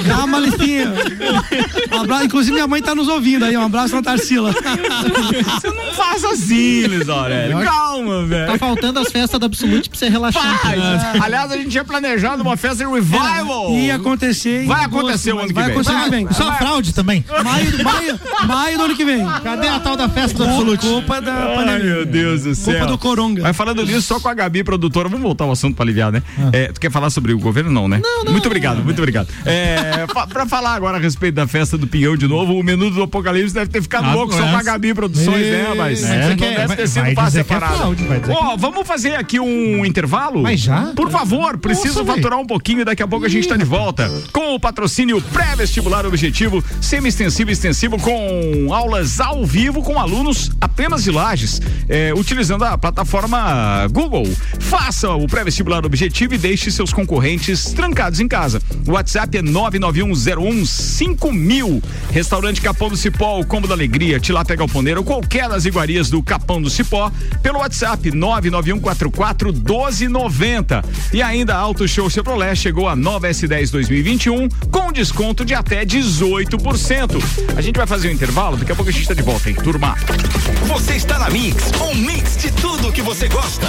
Calma, 0.06 0.38
Licinha. 0.38 0.90
Um 1.92 2.00
abraço, 2.00 2.24
inclusive 2.24 2.52
minha 2.54 2.66
mãe 2.66 2.80
tá 2.80 2.94
nos 2.94 3.08
ouvindo 3.08 3.44
aí. 3.44 3.54
Um 3.54 3.60
abraço 3.62 3.94
na 3.94 4.02
Tarsila. 4.02 4.54
Não 5.74 5.92
faça 5.92 6.28
assim, 6.30 6.86
Luiz 6.86 7.08
Aurélio. 7.08 7.60
Calma, 7.62 8.20
Tá 8.22 8.26
velho. 8.26 8.58
faltando 8.58 8.98
as 9.00 9.10
festas 9.12 9.38
da 9.38 9.46
Absolute 9.46 9.88
pra 9.90 9.98
você 9.98 10.08
relaxar. 10.08 10.58
Faz. 10.60 11.22
Aliás, 11.22 11.50
a 11.52 11.56
gente 11.56 11.68
tinha 11.70 11.84
planejado 11.84 12.42
uma 12.42 12.56
festa 12.56 12.88
revival. 12.88 13.70
Ia 13.72 13.96
acontecer. 13.96 14.64
Vai 14.66 14.84
agosto, 14.84 14.98
acontecer 15.06 15.32
o 15.32 15.38
ano 15.38 15.48
que 15.48 15.54
vai 15.54 15.64
vem. 15.64 15.72
acontecer 15.72 15.94
ano 15.94 16.04
que 16.04 16.10
vem. 16.10 16.32
Só 16.32 16.52
fraude 16.54 16.94
também. 16.94 17.24
Maio, 17.44 17.84
maio, 17.84 18.20
maio 18.46 18.78
do 18.78 18.84
ano 18.84 18.96
que 18.96 19.04
vem. 19.04 19.24
Cadê 19.42 19.68
a 19.68 19.80
tal 19.80 19.96
da 19.96 20.08
festa 20.08 20.38
do 20.38 20.44
Absolute? 20.44 20.86
Culpa 20.86 21.20
da 21.20 21.32
Ai, 21.34 21.54
pandemia. 21.56 21.84
meu 21.84 22.06
Deus 22.06 22.42
do 22.44 22.54
céu. 22.54 22.72
Culpa 22.74 22.86
do 22.88 22.98
Coronga. 22.98 23.42
Mas 23.42 23.56
falando 23.56 23.84
nisso, 23.84 24.02
só 24.02 24.20
com 24.20 24.28
a 24.28 24.34
Gabi, 24.34 24.64
produtora, 24.64 25.08
vamos 25.08 25.22
voltar 25.22 25.44
ao 25.44 25.52
assunto 25.52 25.74
pra 25.76 25.84
aliviar, 25.84 26.10
né? 26.12 26.22
Ah. 26.38 26.50
É, 26.52 26.68
tu 26.72 26.80
quer 26.80 26.90
falar 26.90 27.10
sobre 27.10 27.32
o 27.32 27.38
governo? 27.38 27.70
Não, 27.70 27.88
né? 27.88 28.00
Não, 28.02 28.24
não. 28.24 28.32
Muito 28.32 28.46
obrigado, 28.46 28.82
muito 28.82 28.98
obrigado. 28.98 29.28
É, 29.44 30.06
pra 30.28 30.46
falar 30.46 30.74
agora 30.74 30.96
a 30.96 31.00
respeito 31.00 31.34
da 31.34 31.46
festa 31.46 31.76
do 31.76 31.86
Pinhão 31.86 32.16
de 32.16 32.26
novo, 32.26 32.54
o 32.54 32.62
menu 32.62 32.90
do 32.90 33.02
Apocalipse 33.02 33.54
deve 33.54 33.70
ter 33.70 33.82
ficado 33.82 34.06
Ah, 34.06 34.14
louco 34.14 34.32
só 34.32 34.40
com 34.42 34.56
a 34.56 34.62
Gabi 34.62 34.94
Produções, 34.94 35.46
né? 35.46 35.61
Mas 35.76 36.02
É, 36.02 36.28
não 36.28 36.36
que 36.36 36.44
é- 36.44 36.56
deve 36.56 36.76
ter 36.76 36.88
sido 36.88 37.14
fácil 37.14 37.40
é 37.40 37.44
Ó, 38.30 38.56
vamos 38.56 38.86
fazer 38.86 39.14
aqui 39.14 39.38
um 39.40 39.84
intervalo? 39.84 40.42
Mas 40.42 40.60
já? 40.60 40.92
Por 40.94 41.10
favor, 41.10 41.58
preciso 41.58 42.04
faturar 42.04 42.38
um 42.38 42.46
pouquinho 42.46 42.80
e 42.80 42.84
daqui 42.84 43.02
a 43.02 43.08
pouco 43.08 43.26
a 43.26 43.28
gente 43.28 43.46
tá 43.48 43.56
de 43.56 43.64
volta. 43.64 44.10
Com 44.32 44.54
o 44.54 44.60
patrocínio 44.60 45.20
pré-vestibular 45.32 46.06
objetivo, 46.06 46.62
semi-extensivo 46.80 47.50
e 47.50 47.52
extensivo 47.52 47.98
com 47.98 48.68
aulas 48.72 49.20
ao 49.20 49.44
vivo 49.44 49.82
com 49.82 49.98
alunos 49.98 50.50
apenas 50.60 51.02
de 51.04 51.10
lajes, 51.10 51.60
é, 51.88 52.12
utilizando 52.14 52.64
a 52.64 52.76
plataforma 52.78 53.86
Google. 53.90 54.28
Faça 54.60 55.10
o 55.10 55.26
pré-vestibular 55.26 55.84
objetivo 55.84 56.34
e 56.34 56.38
deixe 56.38 56.70
seus 56.70 56.92
concorrentes 56.92 57.72
trancados 57.72 58.20
em 58.20 58.28
casa. 58.28 58.60
O 58.86 58.92
WhatsApp 58.92 59.36
é 59.38 59.42
991015000. 59.42 61.82
Restaurante 62.12 62.60
Capão 62.60 62.88
do 62.88 62.96
Cipó, 62.96 63.38
o 63.40 63.44
Combo 63.46 63.66
da 63.68 63.74
Alegria, 63.74 64.18
Tilápia 64.20 64.54
Galponeira 64.56 65.00
ou 65.00 65.04
qualquer 65.04 65.50
das 65.52 65.66
iguarias 65.66 66.08
do 66.08 66.22
Capão 66.22 66.62
do 66.62 66.70
Cipó 66.70 67.12
pelo 67.42 67.58
WhatsApp 67.58 68.10
991441290. 68.10 70.82
E 71.12 71.20
ainda 71.20 71.54
Auto 71.54 71.86
Show 71.86 72.08
Chevrolet 72.08 72.56
chegou 72.56 72.88
a 72.88 72.96
nova 72.96 73.28
S10 73.28 73.70
2021 73.70 74.48
com 74.70 74.90
desconto 74.90 75.44
de 75.44 75.54
até 75.54 75.84
18%. 75.84 77.22
A 77.54 77.60
gente 77.60 77.76
vai 77.76 77.86
fazer 77.86 78.08
um 78.08 78.12
intervalo, 78.12 78.56
daqui 78.56 78.72
a 78.72 78.74
pouco 78.74 78.90
a 78.90 78.92
gente 78.92 79.06
tá 79.06 79.12
de 79.12 79.20
volta, 79.20 79.50
hein, 79.50 79.56
turma? 79.56 79.94
Você 80.68 80.94
está 80.94 81.18
na 81.18 81.28
Mix, 81.28 81.70
um 81.82 81.94
mix 81.96 82.38
de 82.38 82.50
tudo 82.52 82.90
que 82.90 83.02
você 83.02 83.28
gosta. 83.28 83.68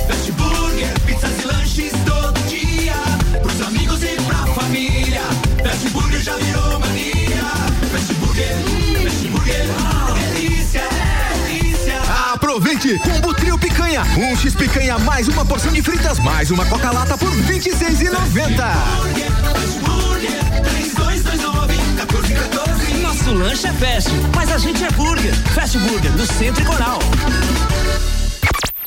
Combo 12.81 13.31
Trio 13.35 13.59
Picanha. 13.59 14.01
Um 14.17 14.35
X 14.35 14.55
Picanha 14.55 14.97
mais 14.97 15.27
uma 15.27 15.45
porção 15.45 15.71
de 15.71 15.83
fritas 15.83 16.17
mais 16.17 16.49
uma 16.49 16.65
Coca-Lata 16.65 17.15
por 17.15 17.29
R$ 17.29 17.59
26,90. 17.59 18.09
Fast 18.09 19.79
Burger, 19.85 20.61
3229, 20.63 21.75
1414. 21.75 22.93
Nosso 22.95 23.33
lanche 23.33 23.67
é 23.67 23.73
fast, 23.73 24.09
mas 24.35 24.51
a 24.51 24.57
gente 24.57 24.83
é 24.83 24.89
burger. 24.93 25.33
Fast 25.53 25.77
Burger, 25.77 26.11
no 26.13 26.25
Centro 26.25 26.63
e 26.63 26.65
Coral. 26.65 26.99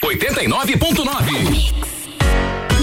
89.9. 0.02 1.93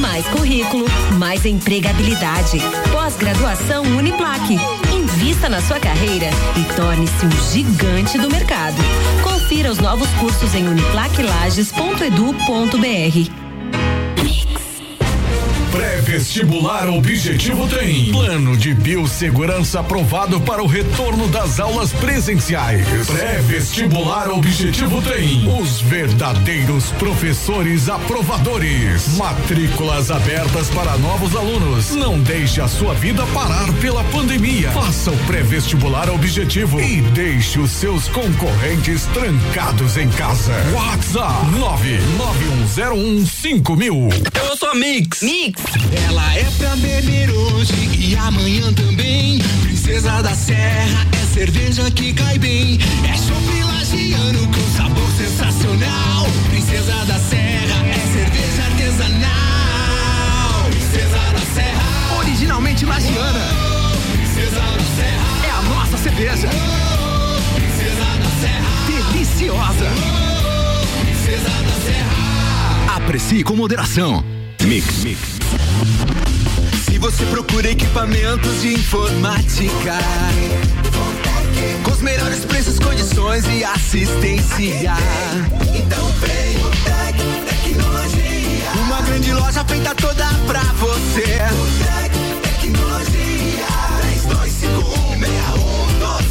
Mais 0.02 0.26
currículo, 0.28 0.86
mais 1.20 1.46
empregabilidade. 1.46 2.58
Pós-graduação 2.92 3.84
Uniplaque. 3.84 4.58
Invista 4.92 5.48
na 5.48 5.62
sua 5.62 5.80
carreira 5.80 6.32
e 6.58 6.64
torne-se 6.76 7.24
um 7.24 7.30
gigante 7.52 8.18
do 8.18 8.28
mercado. 8.30 8.78
Confira 9.24 9.72
os 9.72 9.78
novos 9.78 10.10
cursos 10.14 10.56
em 10.56 10.68
uniplaquilages.edu.br. 10.68 13.51
Pré-vestibular 16.02 16.90
Objetivo 16.90 17.68
tem 17.68 18.12
plano 18.12 18.58
de 18.58 18.74
biossegurança 18.74 19.82
aprovado 19.82 20.42
para 20.42 20.64
o 20.64 20.66
retorno 20.66 21.28
das 21.28 21.60
aulas 21.60 21.94
presenciais. 21.94 22.88
Pré-vestibular 23.06 24.30
Objetivo 24.32 25.00
tem 25.04 25.48
os 25.62 25.80
verdadeiros 25.82 26.90
professores 26.94 27.88
aprovadores. 27.88 29.16
Matrículas 29.16 30.10
abertas 30.10 30.70
para 30.72 30.98
novos 30.98 31.36
alunos. 31.36 31.92
Não 31.92 32.20
deixe 32.20 32.60
a 32.60 32.68
sua 32.68 32.96
vida 32.96 33.24
parar 33.28 33.72
pela 33.74 34.04
pandemia. 34.06 34.72
Faça 34.72 35.12
o 35.12 35.18
pré-vestibular 35.26 36.10
Objetivo 36.10 36.82
e 36.82 37.02
deixe 37.02 37.60
os 37.60 37.70
seus 37.70 38.08
concorrentes 38.08 39.06
trancados 39.08 39.98
em 39.98 40.10
casa. 40.10 40.54
WhatsApp 40.74 41.46
991015000. 43.42 44.12
Eu 44.48 44.56
sou 44.56 44.70
a 44.70 44.76
Mix. 44.76 45.22
Mix. 45.22 45.62
Ela 46.08 46.36
é 46.36 46.46
pra 46.58 46.76
beber 46.76 47.32
hoje 47.32 47.74
e 47.98 48.16
amanhã 48.16 48.72
também. 48.74 49.40
Princesa 49.64 50.22
da 50.22 50.34
Serra 50.36 51.08
é 51.12 51.26
cerveja 51.34 51.90
que 51.92 52.14
cai 52.14 52.38
bem. 52.38 52.78
É 53.10 53.18
chopp 53.18 53.64
lagiano 53.64 54.48
com 54.48 54.78
sabor 54.78 55.10
sensacional. 55.18 56.28
Princesa 56.50 56.94
da 57.06 57.18
Serra 57.18 57.88
é 57.88 58.00
cerveja 58.14 58.64
artesanal. 58.64 59.32
Princesa 60.70 61.18
da 61.34 61.42
Serra. 61.56 61.82
Aprecie 73.32 73.46
com 73.46 73.56
moderação. 73.56 74.22
Mix, 74.64 75.06
mix. 75.06 75.20
Se 76.84 76.98
você 76.98 77.26
procura 77.28 77.72
equipamentos 77.72 78.60
de 78.60 78.74
informática, 78.74 79.98
com 81.82 81.92
os 81.92 82.02
melhores 82.02 82.44
preços, 82.44 82.78
condições 82.78 83.46
e 83.48 83.64
assistência, 83.64 84.98
então 85.74 86.12
vem 86.20 86.58
o 86.58 86.70
Tec 86.84 87.16
Tecnologia. 87.48 88.70
Uma 88.86 89.02
grande 89.02 89.32
loja 89.32 89.64
feita 89.64 89.96
toda 89.96 90.26
pra 90.46 90.64
você. 90.74 91.40
Tec 91.86 92.12
Tecnologia. 92.60 93.66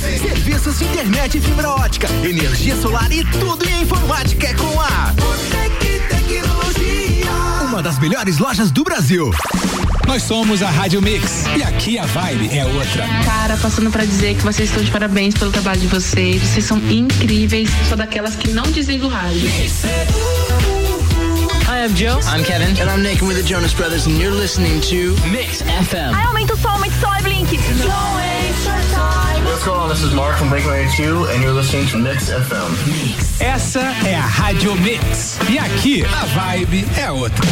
32516112. 0.04 0.18
Serviços 0.20 0.78
de 0.78 0.84
internet 0.84 1.40
fibra 1.40 1.70
ótica, 1.70 2.08
energia 2.22 2.76
solar 2.76 3.10
e 3.10 3.24
tudo 3.24 3.66
em 3.66 3.80
informática 3.80 4.48
é 4.48 4.52
com 4.52 4.78
a 4.78 5.14
Tec 5.50 5.80
Tecnologia. 6.10 6.69
Uma 7.80 7.84
das 7.84 7.98
melhores 7.98 8.36
lojas 8.36 8.70
do 8.70 8.84
Brasil. 8.84 9.30
Nós 10.06 10.22
somos 10.22 10.62
a 10.62 10.68
Rádio 10.68 11.00
Mix 11.00 11.46
e 11.56 11.62
aqui 11.62 11.98
a 11.98 12.04
vibe 12.04 12.54
é 12.54 12.66
outra. 12.66 13.08
Cara, 13.24 13.56
passando 13.56 13.90
pra 13.90 14.04
dizer 14.04 14.36
que 14.36 14.42
vocês 14.42 14.68
estão 14.68 14.84
de 14.84 14.90
parabéns 14.90 15.32
pelo 15.32 15.50
trabalho 15.50 15.80
de 15.80 15.86
vocês. 15.86 16.42
Vocês 16.42 16.66
são 16.66 16.76
incríveis. 16.90 17.70
Sou 17.88 17.96
daquelas 17.96 18.36
que 18.36 18.50
não 18.50 18.64
desliga 18.64 19.06
o 19.06 19.08
rádio. 19.08 19.48
Hi, 21.68 21.86
I'm 21.86 21.96
Joe. 21.96 22.20
I'm 22.24 22.44
Kevin. 22.44 22.78
And 22.82 22.90
I'm 22.90 23.02
Nick. 23.02 23.24
We're 23.24 23.34
the 23.34 23.48
Jonas 23.48 23.72
Brothers, 23.72 24.06
and 24.06 24.20
you're 24.20 24.36
listening 24.36 24.82
to 24.82 25.16
Mix 25.30 25.62
FM. 25.62 26.14
Ai, 26.14 26.24
aumenta 26.24 26.52
o 26.52 26.58
som, 26.58 26.68
aumenta 26.68 26.94
o 26.96 27.00
som, 27.00 27.14
é 27.14 27.22
Blink. 27.22 27.58
What's 29.60 29.68
going 29.68 29.80
on? 29.82 29.88
This 29.90 30.02
is 30.02 30.14
Mark 30.14 30.38
from 30.38 30.48
Blink 30.48 30.64
182, 30.64 31.26
and 31.26 31.42
you're 31.42 31.52
listening 31.52 31.86
to 31.88 31.98
Mix 31.98 32.30
FM. 32.30 33.42
Essa 33.42 33.80
é 34.06 34.14
a 34.16 34.22
Rádio 34.22 34.74
Mix 34.76 35.38
e 35.50 35.58
aqui 35.58 36.02
a 36.02 36.24
vibe 36.24 36.86
é 36.98 37.10
outra. 37.10 37.44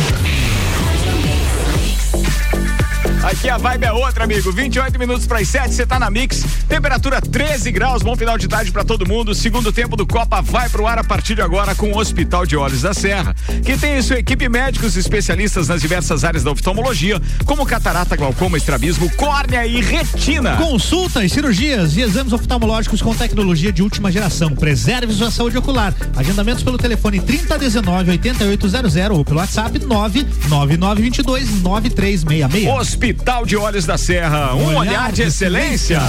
Aqui 3.22 3.50
a 3.50 3.58
vibe 3.58 3.84
é 3.84 3.92
outra, 3.92 4.24
amigo. 4.24 4.52
28 4.52 4.98
minutos 4.98 5.26
para 5.26 5.40
as 5.40 5.48
7, 5.48 5.74
você 5.74 5.84
tá 5.84 5.98
na 5.98 6.08
Mix. 6.08 6.44
Temperatura 6.68 7.20
13 7.20 7.70
graus, 7.72 8.02
bom 8.02 8.16
final 8.16 8.38
de 8.38 8.46
tarde 8.46 8.70
para 8.70 8.84
todo 8.84 9.06
mundo. 9.06 9.34
Segundo 9.34 9.72
tempo 9.72 9.96
do 9.96 10.06
Copa 10.06 10.40
vai 10.40 10.68
pro 10.68 10.86
ar 10.86 10.98
a 10.98 11.04
partir 11.04 11.34
de 11.34 11.42
agora 11.42 11.74
com 11.74 11.90
o 11.92 11.98
Hospital 11.98 12.46
de 12.46 12.56
Olhos 12.56 12.82
da 12.82 12.94
Serra, 12.94 13.34
que 13.64 13.76
tem 13.76 13.98
em 13.98 14.02
sua 14.02 14.18
equipe 14.18 14.48
médicos 14.48 14.96
especialistas 14.96 15.68
nas 15.68 15.80
diversas 15.80 16.24
áreas 16.24 16.44
da 16.44 16.52
oftalmologia, 16.52 17.20
como 17.44 17.66
catarata, 17.66 18.16
glaucoma, 18.16 18.56
estrabismo, 18.56 19.10
córnea 19.16 19.66
e 19.66 19.80
retina. 19.80 20.56
Consultas, 20.56 21.32
cirurgias 21.32 21.96
e 21.96 22.02
exames 22.02 22.32
oftalmológicos 22.32 23.02
com 23.02 23.14
tecnologia 23.14 23.72
de 23.72 23.82
última 23.82 24.12
geração. 24.12 24.54
Preserve 24.54 25.12
sua 25.12 25.30
saúde 25.30 25.58
ocular. 25.58 25.92
Agendamentos 26.16 26.62
pelo 26.62 26.78
telefone 26.78 27.20
3019 27.20 28.10
8800 28.12 28.96
ou 29.10 29.24
pelo 29.24 29.38
WhatsApp 29.38 29.78
99922 29.84 31.62
9366. 31.62 32.68
Hospital 32.68 33.08
de 33.48 33.56
Olhos 33.56 33.86
da 33.86 33.96
Serra, 33.96 34.54
um, 34.54 34.76
olhar, 34.76 35.10
de 35.10 35.22
excelência. 35.22 36.00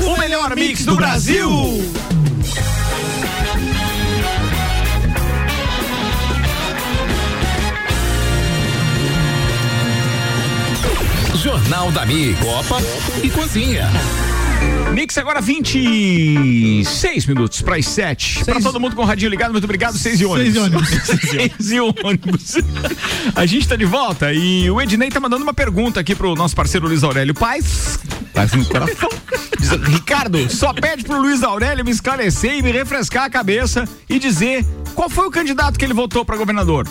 O 0.00 0.18
melhor 0.18 0.54
mix 0.54 0.84
do 0.84 0.96
Brasil. 0.96 1.48
Jornal 11.36 11.90
da 11.92 12.04
Mi, 12.04 12.34
Copa 12.34 12.82
e 13.22 13.30
Cozinha. 13.30 13.88
Mix 14.98 15.16
agora 15.16 15.40
26 15.40 17.26
minutos 17.26 17.62
para 17.62 17.76
as 17.76 17.86
7. 17.86 18.44
Para 18.44 18.60
todo 18.60 18.80
mundo 18.80 18.96
com 18.96 19.02
o 19.02 19.04
radinho 19.04 19.30
ligado, 19.30 19.52
muito 19.52 19.64
obrigado. 19.64 19.96
6 19.96 20.20
e 20.20 20.24
ônibus. 20.24 20.54
Seis 20.54 20.56
e 20.56 20.58
ônibus. 20.58 20.88
6 21.30 21.70
e 21.70 21.80
ônibus. 21.80 22.54
A 23.34 23.46
gente 23.46 23.68
tá 23.68 23.76
de 23.76 23.84
volta 23.84 24.32
e 24.32 24.68
o 24.68 24.80
Ednei 24.80 25.08
tá 25.08 25.20
mandando 25.20 25.44
uma 25.44 25.54
pergunta 25.54 26.00
aqui 26.00 26.14
pro 26.14 26.34
nosso 26.34 26.56
parceiro 26.56 26.88
Luiz 26.88 27.04
Aurélio 27.04 27.32
Paz. 27.32 28.00
Paz 28.34 28.52
no 28.52 28.64
coração. 28.64 29.08
Diz, 29.58 29.70
Ricardo, 29.70 30.50
só 30.50 30.72
pede 30.72 31.04
pro 31.04 31.20
Luiz 31.20 31.42
Aurélio 31.42 31.84
me 31.84 31.90
esclarecer 31.90 32.54
e 32.54 32.62
me 32.62 32.72
refrescar 32.72 33.24
a 33.24 33.30
cabeça 33.30 33.84
e 34.08 34.18
dizer 34.18 34.64
qual 34.94 35.08
foi 35.08 35.26
o 35.26 35.30
candidato 35.30 35.78
que 35.78 35.84
ele 35.84 35.94
votou 35.94 36.24
para 36.24 36.36
governador. 36.36 36.88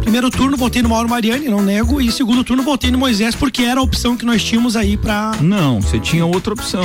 Primeiro 0.00 0.30
turno 0.30 0.56
votei 0.56 0.82
no 0.82 0.88
Mauro 0.88 1.08
Mariani, 1.08 1.48
não 1.48 1.62
nego, 1.62 2.00
e 2.00 2.10
segundo 2.10 2.42
turno 2.42 2.62
votei 2.62 2.90
no 2.90 2.98
Moisés 2.98 3.34
porque 3.34 3.62
era 3.62 3.80
a 3.80 3.82
opção 3.82 4.16
que 4.16 4.24
nós 4.24 4.42
tínhamos 4.42 4.76
aí 4.76 4.96
pra. 4.96 5.36
Não, 5.40 5.80
você 5.80 6.00
tinha 6.00 6.24
outra 6.24 6.52
opção. 6.52 6.84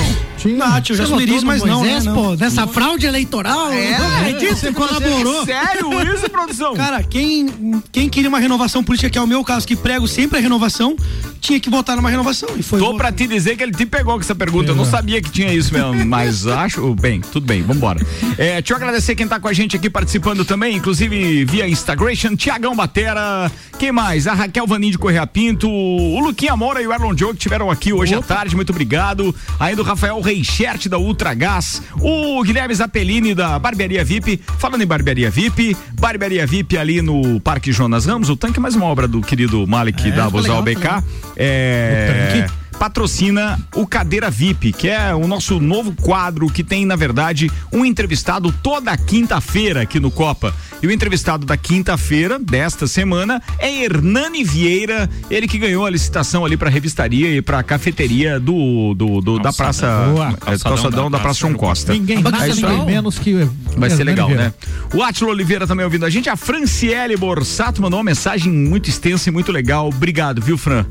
Ah, 0.62 0.82
tio, 0.82 0.96
já 0.96 1.04
Você 1.06 1.10
sou 1.10 1.20
no 1.20 1.46
mas 1.46 1.64
não, 1.64 1.84
né? 1.84 1.92
Moisés, 1.92 2.06
Não. 2.06 2.14
pô, 2.14 2.36
nessa 2.36 2.68
fraude 2.68 3.06
eleitoral? 3.06 3.72
É, 3.72 3.98
não 3.98 4.18
acredito, 4.18 4.56
você 4.56 4.72
colaborou. 4.72 5.46
Sério 5.46 6.14
isso, 6.14 6.30
produção? 6.30 6.74
Cara, 6.76 7.04
quem, 7.04 7.82
quem 7.92 8.10
queria 8.10 8.30
uma 8.30 8.40
renovação 8.40 8.84
política, 8.84 9.10
que 9.10 9.18
é 9.18 9.22
o 9.22 9.28
meu 9.28 9.44
caso, 9.44 9.68
que 9.68 9.76
prego 9.76 10.08
sempre 10.08 10.38
a 10.38 10.42
renovação, 10.42 10.96
tinha 11.40 11.60
que 11.60 11.70
votar 11.70 11.96
numa 11.96 12.10
renovação. 12.10 12.50
E 12.58 12.64
foi 12.64 12.80
Tô 12.80 12.96
pra 12.96 13.12
te 13.12 13.28
dizer 13.28 13.56
que 13.56 13.64
ele 13.64 13.72
te 13.72 13.86
pegou 13.86 14.16
com 14.16 14.22
essa 14.22 14.36
pergunta. 14.36 14.72
Eu 14.72 14.76
não 14.76 14.86
sabia 14.86 15.22
que 15.22 15.30
tinha 15.30 15.54
isso 15.54 15.74
mesmo, 15.74 15.94
mas 16.06 16.48
acho. 16.48 16.96
Bem, 16.96 17.22
tudo 17.22 17.46
bem, 17.46 17.62
vambora. 17.62 18.06
É, 18.38 18.62
deixa 18.62 18.74
eu 18.74 18.78
agradecer 18.78 19.16
quem 19.16 19.28
tá 19.28 19.40
com 19.40 19.48
a 19.48 19.54
gente 19.54 19.76
aqui 19.76 19.90
participando 19.90 20.46
também, 20.46 20.76
inclusive 20.76 21.46
via 21.46 21.68
Instagram, 21.68 22.14
Tiagão 22.38 22.76
Batera. 22.76 23.52
Quem 23.78 23.92
mais? 23.92 24.28
A 24.28 24.34
Raquel 24.34 24.66
Vanim 24.66 24.92
de 24.92 24.98
Correia 24.98 25.28
Pinto, 25.28 25.70
o 25.70 26.20
Luquinha 26.20 26.56
Moura 26.56 26.82
e 26.82 26.88
o 26.88 26.94
Erlon 26.94 27.14
Diogo 27.14 27.34
que 27.34 27.40
estiveram 27.40 27.70
aqui 27.70 27.92
hoje 27.92 28.16
à 28.16 28.22
tarde, 28.22 28.56
muito 28.56 28.70
obrigado. 28.70 29.36
Ainda 29.60 29.82
o 29.82 29.86
Rafael 29.86 30.20
Reichert 30.36 30.90
da 30.90 30.98
Ultra 30.98 31.34
Gás, 31.34 31.82
o 32.02 32.44
Guilherme 32.44 32.76
Zappellini 32.76 33.34
da 33.34 33.58
Barbearia 33.58 34.04
VIP. 34.04 34.42
Falando 34.60 34.82
em 34.82 34.86
Barbearia 34.86 35.30
VIP, 35.30 35.78
Barbearia 35.94 36.46
VIP 36.46 36.78
ali 36.78 37.02
no 37.02 37.40
Parque 37.40 37.72
Jonas 37.72 38.06
Ramos, 38.06 38.30
o 38.30 38.36
tanque 38.36 38.60
é 38.60 38.62
mais 38.62 38.76
uma 38.76 38.86
obra 38.86 39.08
do 39.08 39.22
querido 39.22 39.66
Malik 39.66 40.10
É, 40.10 40.12
da 40.12 40.28
legal, 40.28 40.62
BK. 40.62 41.04
É, 41.38 42.48
patrocina 42.80 43.60
o 43.76 43.88
Cadeira 43.88 44.30
VIP, 44.30 44.72
que 44.74 44.88
é 44.90 45.14
o 45.16 45.28
nosso 45.28 45.60
novo 45.60 45.94
quadro 45.94 46.48
que 46.48 46.64
tem, 46.64 46.86
na 46.86 46.96
verdade, 46.96 47.50
um 47.72 47.86
entrevistado 47.86 48.52
toda 48.52 48.96
quinta-feira 48.98 49.82
aqui 49.82 50.00
no 50.00 50.12
Copa. 50.12 50.54
E 50.84 50.88
o 50.88 50.92
entrevistado 50.92 51.46
da 51.46 51.58
quinta-feira, 51.58 52.38
desta 52.38 52.86
semana, 52.86 53.42
é 53.58 53.84
Hernani 53.84 54.44
Vieira, 54.44 55.10
ele 55.32 55.48
que 55.48 55.58
ganhou 55.58 55.86
a 55.86 55.90
licitação 55.90 56.46
ali 56.46 56.58
pra 56.58 56.70
revistaria 56.70 57.32
e 57.36 57.42
pra 57.42 57.64
cafeteria 57.64 58.40
do, 58.40 58.94
do, 58.94 59.22
do- 59.22 59.40
da 59.40 59.52
Praça. 59.54 59.88
Boa. 60.14 60.38
é, 60.46 60.58
calçadão, 60.58 61.10
da 61.10 61.18
Praça 61.20 61.40
João 61.40 61.54
Costa. 61.54 61.94
Ninguém 61.94 62.20
É 62.20 62.22
mais, 62.22 62.58
isso 62.58 62.68
ninguém 62.68 62.86
menos 62.86 63.18
que. 63.18 63.34
Vai 63.78 63.90
ser 63.90 64.02
Hernani 64.02 64.06
legal, 64.12 64.28
Vieira. 64.28 64.44
né? 64.46 64.54
O 64.94 65.02
Átilo 65.02 65.30
Oliveira 65.32 65.66
também 65.66 65.84
ouvindo 65.86 66.06
a 66.06 66.10
gente. 66.10 66.30
A 66.30 66.36
Franciele 66.36 67.16
Borsato 67.18 67.82
mandou 67.82 67.98
uma 68.00 68.04
mensagem 68.04 68.52
muito 68.52 68.90
extensa 68.90 69.30
e 69.30 69.32
muito 69.32 69.52
legal. 69.52 69.88
Obrigado, 69.88 70.42
viu, 70.42 70.58
Fran? 70.58 70.86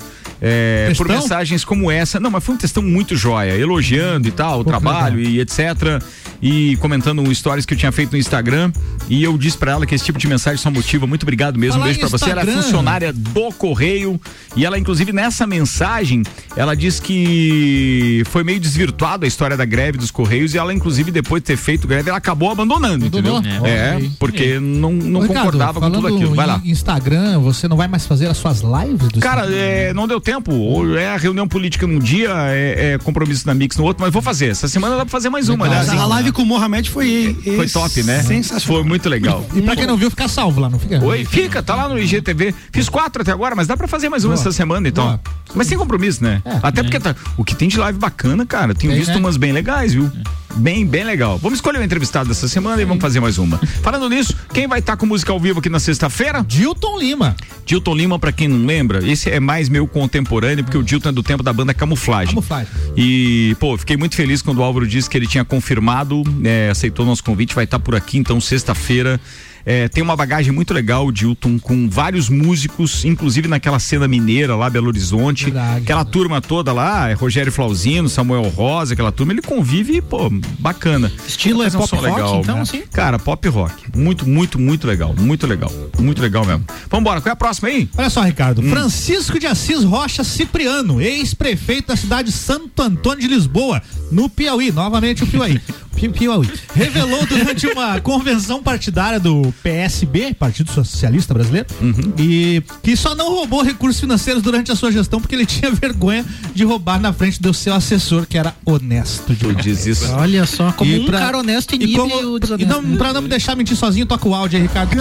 É, 0.47 0.93
por 0.95 1.09
mensagens 1.09 1.65
como 1.65 1.91
essa. 1.91 2.21
Não, 2.21 2.31
mas 2.31 2.45
foi 2.45 2.55
um 2.55 2.59
textão 2.59 2.83
muito 2.83 3.17
joia, 3.17 3.53
elogiando 3.57 4.29
e 4.29 4.31
tal, 4.31 4.61
o 4.61 4.65
trabalho 4.65 5.19
e 5.19 5.41
etc. 5.41 6.03
E 6.43 6.77
comentando 6.77 7.23
um 7.23 7.35
stories 7.35 7.65
que 7.65 7.73
eu 7.73 7.79
tinha 7.79 7.91
feito 7.91 8.13
no 8.13 8.19
Instagram. 8.19 8.71
E 9.09 9.25
eu 9.25 9.39
disse 9.39 9.57
pra 9.57 9.73
ela 9.73 9.87
que 9.87 9.95
esse 9.95 10.05
tipo 10.05 10.19
de 10.19 10.27
mensagem 10.27 10.59
só 10.59 10.71
motiva. 10.71 11.07
Muito 11.07 11.23
obrigado 11.23 11.59
mesmo. 11.59 11.81
Um 11.81 11.85
beijo 11.85 11.99
pra 11.99 12.11
você. 12.11 12.29
Ela 12.29 12.43
é 12.43 12.47
funcionária 12.47 13.11
do 13.11 13.51
Correio. 13.53 14.21
E 14.55 14.67
ela, 14.67 14.79
inclusive, 14.79 15.13
nessa 15.13 15.47
mensagem, 15.47 16.23
ela 16.55 16.77
diz 16.77 17.01
que 17.01 18.23
foi 18.27 18.45
meio 18.45 18.61
desvirtuada 18.61 19.25
a 19.25 19.29
história 19.29 19.57
da 19.57 19.65
greve 19.65 19.97
dos 19.97 20.11
Correios. 20.11 20.53
E 20.53 20.59
ela, 20.59 20.75
inclusive, 20.75 21.11
depois 21.11 21.41
de 21.43 21.47
ter 21.47 21.57
feito 21.57 21.89
greve, 21.89 22.11
ela 22.11 22.19
acabou 22.19 22.51
abandonando, 22.51 23.07
Abandonou? 23.07 23.39
entendeu? 23.39 23.67
É. 23.67 23.95
É, 23.97 24.11
porque 24.19 24.61
não, 24.61 24.93
não 24.93 25.21
Ricardo, 25.23 25.37
concordava 25.37 25.81
com 25.81 25.91
tudo 25.91 26.07
aquilo. 26.07 26.35
Vai 26.35 26.47
lá. 26.47 26.61
Instagram, 26.65 27.39
você 27.41 27.67
não 27.67 27.79
vai 27.79 27.89
mais 27.89 28.07
fazer 28.07 28.27
as 28.27 28.37
suas 28.37 28.61
lives 28.61 29.09
do 29.09 29.21
Cara, 29.21 29.47
é, 29.51 29.95
não 29.95 30.07
deu 30.07 30.21
tempo. 30.21 30.34
Ou 30.47 30.97
é 30.97 31.09
a 31.09 31.17
reunião 31.17 31.47
política 31.47 31.87
num 31.87 31.99
dia, 31.99 32.31
é, 32.49 32.95
é 32.95 32.99
compromisso 32.99 33.47
na 33.47 33.55
Mix 33.55 33.77
no 33.77 33.85
outro, 33.85 34.03
mas 34.03 34.13
vou 34.13 34.23
fazer. 34.23 34.49
Essa 34.49 34.69
semana 34.69 34.97
dá 34.97 35.05
pra 35.05 35.11
fazer 35.11 35.29
mais 35.31 35.49
uma, 35.49 35.67
aliás. 35.67 35.89
a 35.89 36.07
live 36.07 36.33
com 36.33 36.43
o 36.43 36.47
Mohamed 36.47 36.91
foi. 36.91 37.37
Foi 37.57 37.69
top, 37.69 38.03
né? 38.03 38.23
Sensacional. 38.23 38.83
Foi 38.83 38.89
muito 38.89 39.09
legal. 39.09 39.45
E 39.55 39.63
pra 39.63 39.77
quem 39.77 39.87
não 39.87 39.97
viu, 39.97 40.11
fica 40.11 40.29
salvo 40.29 40.61
lá, 40.61 40.69
não 40.69 40.79
fica? 40.79 41.03
Oi, 41.05 41.25
fica, 41.25 41.63
tá 41.63 41.75
lá 41.75 41.89
no 41.89 41.99
IGTV. 41.99 42.55
Fiz 42.73 42.89
quatro 42.89 43.23
até 43.23 43.33
agora, 43.33 43.55
mas 43.55 43.67
dá 43.67 43.77
pra 43.77 43.87
fazer 43.89 44.09
mais 44.09 44.25
uma 44.25 44.35
Boa. 44.35 44.41
essa 44.41 44.53
semana, 44.53 44.89
então. 44.89 45.05
Boa. 45.07 45.21
Mas 45.55 45.67
sem 45.67 45.79
compromisso, 45.79 46.23
né? 46.23 46.43
Até 46.63 46.83
porque 46.83 46.99
tá, 46.99 47.15
o 47.37 47.45
que 47.45 47.55
tem 47.55 47.69
de 47.69 47.79
live 47.79 47.99
bacana, 47.99 48.45
cara, 48.45 48.75
tenho 48.75 48.93
Tem, 48.93 49.01
visto 49.01 49.13
né? 49.13 49.19
umas 49.19 49.37
bem 49.37 49.53
legais, 49.53 49.93
viu? 49.93 50.11
Bem, 50.57 50.87
bem 50.87 51.05
legal. 51.05 51.37
Vamos 51.39 51.59
escolher 51.59 51.79
o 51.79 51.83
entrevistado 51.83 52.29
dessa 52.29 52.47
semana 52.47 52.81
e 52.81 52.85
vamos 52.85 53.03
fazer 53.03 53.21
mais 53.21 53.39
uma. 53.39 53.59
Falando 53.83 54.09
nisso, 54.09 54.37
quem 54.53 54.69
vai 54.69 54.79
estar 54.79 54.97
com 54.97 55.05
música 55.05 55.33
ao 55.33 55.41
vivo 55.41 55.59
aqui 55.59 55.69
na 55.69 55.81
sexta-feira? 55.81 56.45
Dilton 56.47 56.99
Lima. 56.99 57.37
Dilton 57.67 57.95
Lima, 57.95 58.19
pra 58.19 58.31
quem 58.31 58.47
não 58.47 58.65
lembra, 58.65 59.07
esse 59.07 59.31
é 59.31 59.41
mais 59.41 59.69
meu 59.69 59.87
contemporâneo, 59.87 60.63
porque 60.63 60.79
o 60.79 60.83
Dilton 60.83 61.09
é 61.09 61.13
do 61.13 61.23
tempo 61.23 61.43
da 61.43 61.53
banda 61.53 61.75
Camuflagem. 61.75 62.35
Camuflagem. 62.35 62.69
E, 62.97 63.57
pô, 63.59 63.77
fiquei 63.77 63.97
muito 63.97 64.15
feliz 64.15 64.43
quando 64.43 64.59
o 64.59 64.63
Álvaro 64.63 64.87
disse 64.87 65.11
que 65.11 65.17
ele 65.17 65.27
tinha 65.27 65.45
confirmado, 65.45 66.23
é, 66.45 66.71
aceitou 66.71 67.05
nosso 67.05 67.25
convite, 67.25 67.55
vai 67.55 67.65
estar 67.65 67.79
por 67.79 67.95
aqui, 67.95 68.19
então, 68.19 68.41
sexta-feira. 68.41 69.21
É, 69.67 69.89
tem 69.89 70.03
uma 70.03 70.15
bagagem 70.15 70.53
muito 70.53 70.75
legal, 70.75 71.11
Dilton, 71.11 71.59
com 71.59 71.89
vários 71.89 72.29
músicos, 72.29 73.05
inclusive 73.05 73.49
naquela 73.49 73.79
cena 73.79 74.07
mineira 74.07 74.55
lá, 74.55 74.69
Belo 74.69 74.89
Horizonte. 74.89 75.53
aquela 75.77 76.05
turma 76.05 76.41
toda 76.41 76.73
lá, 76.73 77.09
é 77.09 77.15
Rogério 77.15 77.51
Flauzino, 77.51 78.09
Samuel 78.09 78.49
Rosa, 78.51 78.93
aquela 78.93 79.11
turma, 79.11 79.33
ele 79.33 79.43
convive, 79.43 80.03
pô, 80.03 80.31
bacana. 80.59 81.11
Estilo 81.27 81.63
é 81.63 81.69
um 81.69 81.71
pop 81.71 81.97
rock, 81.97 82.05
legal, 82.05 82.41
então, 82.41 82.57
né? 82.57 82.63
assim? 82.63 82.83
Cara, 82.93 83.19
pop 83.19 83.49
rock. 83.49 83.75
Muito, 83.97 84.29
muito, 84.29 84.59
muito 84.59 84.87
legal. 84.87 85.15
Muito 85.19 85.47
legal. 85.47 85.73
Muito 85.99 86.21
legal 86.21 86.45
mesmo. 86.45 86.65
Vambora, 86.91 87.21
qual 87.21 87.31
é 87.31 87.33
a 87.33 87.37
próxima 87.37 87.69
aí? 87.69 87.89
Olha 87.97 88.11
só, 88.11 88.23
Ricardo. 88.23 88.61
Hum. 88.61 88.71
Francisco 88.71 89.39
de 89.39 89.47
Assis 89.47 89.83
Rocha 89.83 90.23
Cipriano, 90.25 91.01
ex-prefeito 91.01 91.89
da 91.89 91.97
cidade 91.97 92.31
de 92.31 92.37
Santo 92.37 92.83
Antônio 92.83 93.21
de 93.21 93.29
Lisboa, 93.29 93.83
no 94.11 94.29
Piauí. 94.29 94.71
Novamente 94.71 95.25
o 95.25 95.27
Piauí. 95.27 95.61
Pi- 95.95 96.09
Piauí. 96.09 96.49
Revelou 96.75 97.25
durante 97.27 97.67
uma 97.67 98.01
convenção 98.03 98.63
partidária 98.63 99.19
do 99.21 99.53
PSB, 99.63 100.35
Partido 100.35 100.71
Socialista 100.71 101.33
Brasileiro, 101.35 101.67
Uhum. 101.81 102.13
e 102.19 102.63
que 102.83 102.97
só 102.97 103.15
não 103.15 103.31
roubou 103.31 103.63
recursos 103.63 104.01
financeiros 104.01 104.43
durante 104.43 104.71
a 104.73 104.77
sua 104.77 104.91
gestão 104.93 105.21
porque 105.21 105.35
ele 105.35 105.47
tinha 105.47 105.71
vergonha 105.75 106.25
de 106.55 106.65
roubar 106.65 107.01
na 107.01 107.13
frente 107.13 107.41
do 107.41 107.53
seu 107.55 107.75
assessor, 107.75 108.27
que 108.27 108.37
era 108.39 108.55
honesto. 108.65 109.35
Tu 109.37 109.55
diz 109.55 109.87
isso. 109.87 110.11
Olha 110.13 110.47
só, 110.47 110.73
como 110.73 110.91
E 110.91 111.01
um 111.01 111.07
pra- 111.07 111.19
cara 111.19 111.39
honesto 111.39 111.73
E 111.73 111.77
inibe 111.77 111.95
como, 111.97 112.15
o 112.15 112.39
e 112.59 112.65
não, 112.65 112.83
pra 112.97 113.13
não 113.13 113.23
me 113.23 113.29
deixar 113.29 113.57
mentir 113.57 113.77
sozinho, 113.77 114.07
toca 114.07 114.29
o 114.29 114.35
áudio 114.35 114.59
aí, 114.59 114.63
Ricardo. 114.67 114.91
Que... 114.91 114.97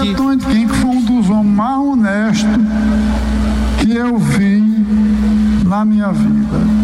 Quem 0.54 0.68
foi 0.68 0.90
um 0.90 1.02
dos 1.06 1.30
homens 1.30 1.56
mais 1.56 1.80
honestos 1.80 2.50
que 3.80 3.92
eu 3.96 4.18
vi 4.18 4.64
na 5.66 5.84
minha 5.86 6.12
vida. 6.12 6.83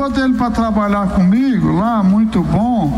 Botei 0.00 0.24
ele 0.24 0.32
para 0.32 0.50
trabalhar 0.50 1.08
comigo 1.08 1.72
lá, 1.72 2.02
muito 2.02 2.42
bom, 2.42 2.90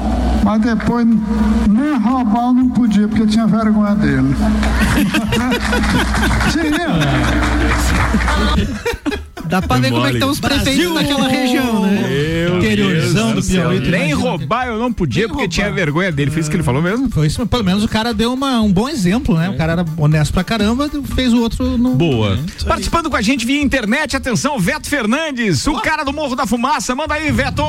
mas 0.45 0.61
depois 0.61 1.05
nem 1.05 1.99
roubar 1.99 2.45
eu 2.45 2.53
não 2.55 2.69
podia, 2.69 3.09
porque 3.09 3.23
eu 3.23 3.27
tinha 3.27 3.45
vergonha 3.45 3.97
dele. 3.97 4.33
Dá 9.53 9.61
pra 9.61 9.77
ver 9.77 9.91
como 9.91 10.07
é 10.07 10.09
que 10.09 10.15
estão 10.15 10.31
os 10.31 10.41
prefeitos 10.41 10.95
daquela 10.95 11.29
região, 11.29 11.83
né? 11.83 12.09
Meu 12.09 12.57
Interiorzão 12.57 13.35
do 13.35 13.43
Piauí, 13.43 13.81
Nem 13.81 14.15
roubar 14.15 14.69
eu 14.69 14.79
não 14.79 14.91
podia, 14.91 15.29
porque 15.29 15.47
tinha 15.47 15.71
vergonha 15.71 16.11
dele. 16.11 16.31
Foi 16.31 16.41
isso 16.41 16.49
que 16.49 16.57
ele 16.57 16.63
falou 16.63 16.81
mesmo? 16.81 17.11
Foi 17.11 17.27
isso, 17.27 17.39
mas 17.39 17.51
pelo 17.51 17.63
menos 17.63 17.85
o 17.85 17.89
cara 17.89 18.15
deu 18.15 18.33
uma, 18.33 18.63
um 18.63 18.73
bom 18.73 18.89
exemplo, 18.89 19.37
né? 19.37 19.51
O 19.51 19.57
cara 19.59 19.73
era 19.73 19.85
honesto 19.99 20.33
pra 20.33 20.43
caramba, 20.43 20.91
fez 21.15 21.35
o 21.35 21.43
outro 21.43 21.77
no. 21.77 21.97
Boa. 21.97 22.39
Participando 22.67 23.11
com 23.11 23.17
a 23.17 23.21
gente 23.21 23.45
via 23.45 23.61
internet, 23.61 24.17
atenção, 24.17 24.59
Veto 24.59 24.89
Fernandes, 24.89 25.67
o 25.67 25.75
cara 25.83 26.03
do 26.03 26.15
Morro 26.15 26.35
da 26.35 26.47
Fumaça. 26.47 26.95
Manda 26.95 27.13
aí, 27.13 27.31
Veto! 27.31 27.63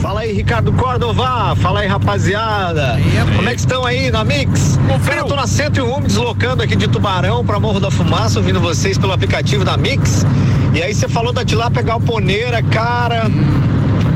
Fala 0.00 0.22
aí, 0.22 0.32
Ricardo 0.32 0.72
Córdova. 0.72 1.54
Fala 1.54 1.80
aí, 1.82 1.86
rapaziada. 1.86 2.98
Como 3.36 3.48
é 3.48 3.54
que 3.54 3.60
estão 3.60 3.86
aí 3.86 4.10
na 4.10 4.24
Mix? 4.24 4.76
Cara, 5.06 5.20
eu 5.20 5.24
tô 5.26 5.36
na 5.36 5.46
101 5.46 6.00
me 6.00 6.08
deslocando 6.08 6.64
aqui 6.64 6.74
de 6.74 6.88
Tubarão 6.88 7.44
pra 7.44 7.60
Morro 7.60 7.78
da 7.78 7.92
Fumaça, 7.92 8.40
ouvindo 8.40 8.58
vocês 8.58 8.98
pelo 8.98 9.12
aplicativo 9.12 9.64
da 9.64 9.76
Mix. 9.76 10.26
E 10.74 10.82
aí 10.82 10.94
você 10.94 11.06
falou 11.06 11.32
da 11.34 11.44
tilápia 11.44 11.82
galponeira, 11.82 12.62
cara. 12.62 13.24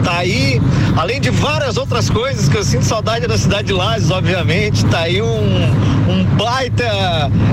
Tá 0.07 0.19
aí, 0.19 0.61
além 0.97 1.21
de 1.21 1.31
várias 1.31 1.77
outras 1.77 2.09
coisas 2.09 2.49
que 2.49 2.57
eu 2.57 2.63
sinto 2.63 2.85
saudade 2.85 3.27
da 3.27 3.37
cidade 3.37 3.67
de 3.67 3.73
Lages, 3.73 4.09
obviamente, 4.09 4.85
tá 4.87 5.01
aí 5.01 5.21
um, 5.21 5.27
um 6.09 6.23
baita 6.37 6.85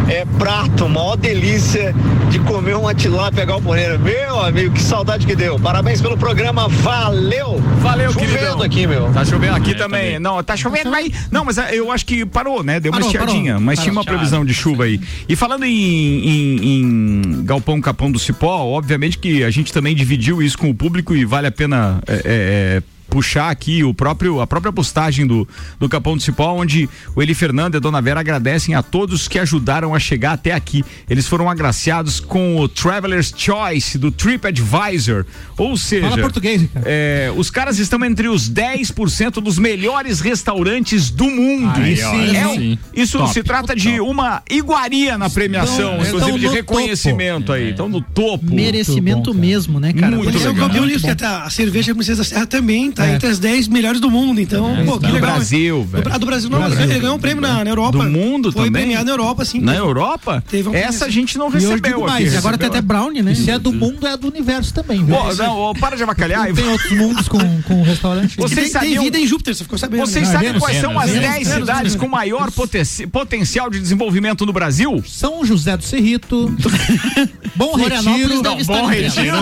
é, 0.08 0.24
prato, 0.38 0.88
maior 0.88 1.16
delícia 1.16 1.96
de 2.30 2.38
comer 2.40 2.76
uma 2.76 2.94
tilápia 2.94 3.44
galponeira. 3.44 3.98
Meu 3.98 4.40
amigo, 4.40 4.72
que 4.76 4.82
saudade 4.84 5.26
que 5.26 5.36
deu. 5.36 5.58
Parabéns 5.60 6.00
pelo 6.00 6.16
programa, 6.16 6.68
valeu! 6.68 7.60
Valeu, 7.82 8.14
Chovendo 8.14 8.32
queridão. 8.34 8.62
aqui, 8.62 8.86
meu. 8.88 9.12
Tá 9.12 9.26
chovendo 9.26 9.56
aqui 9.56 9.74
também. 9.76 10.20
Não, 10.20 10.42
tá 10.44 10.56
chovendo, 10.56 10.92
vai. 10.92 11.12
Não, 11.32 11.44
mas 11.44 11.58
eh, 11.58 11.70
eu 11.74 11.92
acho 11.92 12.06
que 12.06 12.24
parou, 12.26 12.64
né? 12.64 12.80
Deu 12.80 12.92
uma 12.92 13.02
estiadinha, 13.02 13.54
parou. 13.54 13.66
mas 13.66 13.80
Parou. 13.80 13.84
tinha 13.92 14.00
uma 14.00 14.06
previsão 14.06 14.46
de 14.46 14.54
chuva 14.54 14.84
aí. 14.84 15.02
E 15.28 15.36
falando 15.36 15.66
em, 15.66 15.70
em- 15.74 16.82
em 16.82 17.44
Galpão 17.46 17.82
Capão 17.82 18.12
do 18.12 18.20
Cipó, 18.20 18.58
obviamente 18.64 19.18
que 19.18 19.44
a 19.44 19.50
gente 19.50 19.74
também 19.74 19.96
dividiu 19.96 20.42
isso 20.42 20.58
com 20.58 20.70
o 20.70 20.74
público 20.76 21.16
e 21.16 21.26
vale 21.26 21.48
a 21.48 21.52
pena. 21.52 22.00
eh, 22.08 22.43
eh, 22.44 22.76
eh, 22.78 22.82
puxar 23.14 23.50
aqui 23.52 23.84
o 23.84 23.94
próprio 23.94 24.42
a 24.42 24.48
própria 24.48 24.74
postagem 24.74 25.28
do, 25.28 25.48
do 25.80 25.88
Capão 25.88 26.18
do 26.18 26.24
Cipó, 26.24 26.52
onde 26.54 26.90
o 27.16 27.22
Eli 27.22 27.36
Fernando 27.36 27.76
e 27.76 27.78
a 27.78 27.80
Dona 27.80 28.02
Vera 28.02 28.20
agradecem 28.20 28.74
a 28.74 28.82
todos 28.82 29.28
que 29.28 29.38
ajudaram 29.38 29.94
a 29.94 30.00
chegar 30.00 30.32
até 30.34 30.52
aqui. 30.52 30.84
Eles 31.08 31.28
foram 31.28 31.48
agraciados 31.50 32.20
com 32.20 32.58
o 32.60 32.68
Traveler's 32.68 33.32
Choice 33.38 33.98
do 34.00 34.10
TripAdvisor, 34.12 35.26
ou 35.58 35.78
seja, 35.78 36.10
Fala 36.10 36.22
português, 36.22 36.62
Ricardo. 36.62 36.86
é, 36.88 37.32
os 37.38 37.52
caras 37.52 37.78
estão 37.78 38.04
entre 38.04 38.28
os 38.28 38.50
10% 38.50 39.34
dos 39.42 39.60
melhores 39.60 40.20
restaurantes 40.20 41.10
do 41.12 41.26
mundo. 41.26 41.80
Aí, 41.80 42.02
ó, 42.04 42.14
É 42.16 42.56
sim. 42.58 42.80
isso 42.96 43.18
Top. 43.20 43.32
se 43.34 43.44
trata 43.44 43.76
de 43.76 44.00
uma 44.00 44.42
iguaria 44.50 45.18
na 45.18 45.30
premiação, 45.30 46.02
Estão- 46.02 46.08
inclusive 46.08 46.32
de 46.40 46.46
estão 46.46 46.50
no 46.50 46.54
reconhecimento 46.56 47.52
aí. 47.52 47.70
Então 47.70 47.88
no 47.88 48.02
topo. 48.02 48.54
Merecimento 48.54 49.34
mesmo, 49.34 49.80
né, 49.80 49.94
cara? 49.94 50.16
Muito 50.16 50.36
eu 50.38 50.52
legal. 50.54 50.70
por 50.70 50.90
isso 50.90 51.06
que 51.06 51.12
até 51.12 51.26
a 51.26 51.50
cerveja 51.50 51.94
Princesa 51.94 52.24
da 52.24 52.24
Serra 52.28 52.46
também 52.48 52.92
tá 52.92 53.03
É. 53.06 53.16
entre 53.16 53.28
as 53.30 53.40
10 53.40 53.68
melhores 53.68 54.00
do 54.00 54.10
mundo. 54.10 54.40
Então, 54.40 54.76
pô, 54.86 55.00
que 55.00 55.08
do 55.08 55.14
legal. 55.14 55.32
Brasil, 55.32 55.84
velho. 55.84 56.04
Do, 56.04 56.14
ah, 56.14 56.18
do 56.18 56.26
Brasil, 56.26 56.50
não, 56.50 56.60
Brasil. 56.60 56.82
ele 56.82 57.00
ganhou 57.00 57.16
um 57.16 57.20
prêmio 57.20 57.42
na, 57.42 57.64
na 57.64 57.70
Europa. 57.70 57.98
Do 57.98 58.04
mundo 58.10 58.52
Foi 58.52 58.66
também? 58.66 58.84
premiado 58.84 59.06
na 59.06 59.12
Europa, 59.12 59.46
sim. 59.46 59.60
Na 59.60 59.76
Europa? 59.76 60.44
Teve 60.50 60.70
um 60.70 60.74
Essa 60.76 61.06
a 61.06 61.10
gente 61.10 61.38
não 61.38 61.46
eu 61.46 61.52
recebeu 61.52 62.04
aqui. 62.06 62.12
mais, 62.14 62.36
agora 62.36 62.58
tem 62.58 62.68
até 62.68 62.82
brownie, 62.82 63.22
né? 63.22 63.36
Se 63.36 63.50
é 63.52 63.60
do 63.60 63.72
mundo, 63.72 64.06
é 64.08 64.16
do 64.18 64.28
universo 64.28 64.74
também? 64.74 65.06
Pô, 65.06 65.34
não, 65.34 65.74
para 65.76 65.96
de 65.96 66.04
avacalhar. 66.04 66.48
Não 66.48 66.56
tem 66.56 66.68
outros 66.68 66.92
mundos 66.92 67.28
com, 67.28 67.40
com 67.64 67.84
restaurante. 67.84 68.36
Vocês 68.38 68.56
tem, 68.56 68.64
tem 68.64 68.72
sabiam- 68.72 69.04
vida 69.04 69.20
em 69.20 69.28
Júpiter, 69.28 69.56
você 69.56 69.64
ficou 69.64 69.78
sabendo. 69.78 70.00
Vocês 70.06 70.28
né? 70.28 70.34
sabem 70.34 70.60
quais 70.60 70.80
são 70.80 71.00
as 71.00 71.10
Vênus, 71.10 71.22
10 71.30 71.48
Vênus, 71.48 71.54
cidades 71.68 71.96
com 71.96 72.08
maior 72.08 72.52
poten- 72.52 72.84
potencial 73.12 73.70
de 73.70 73.80
desenvolvimento 73.80 74.46
no 74.46 74.54
Brasil? 74.54 75.04
São 75.08 75.44
José 75.46 75.76
do 75.78 75.84
Cerrito, 75.84 76.54
Bom 77.56 77.76
Retiro, 77.76 78.42
Bom 78.66 78.86
Retiro. 78.88 79.38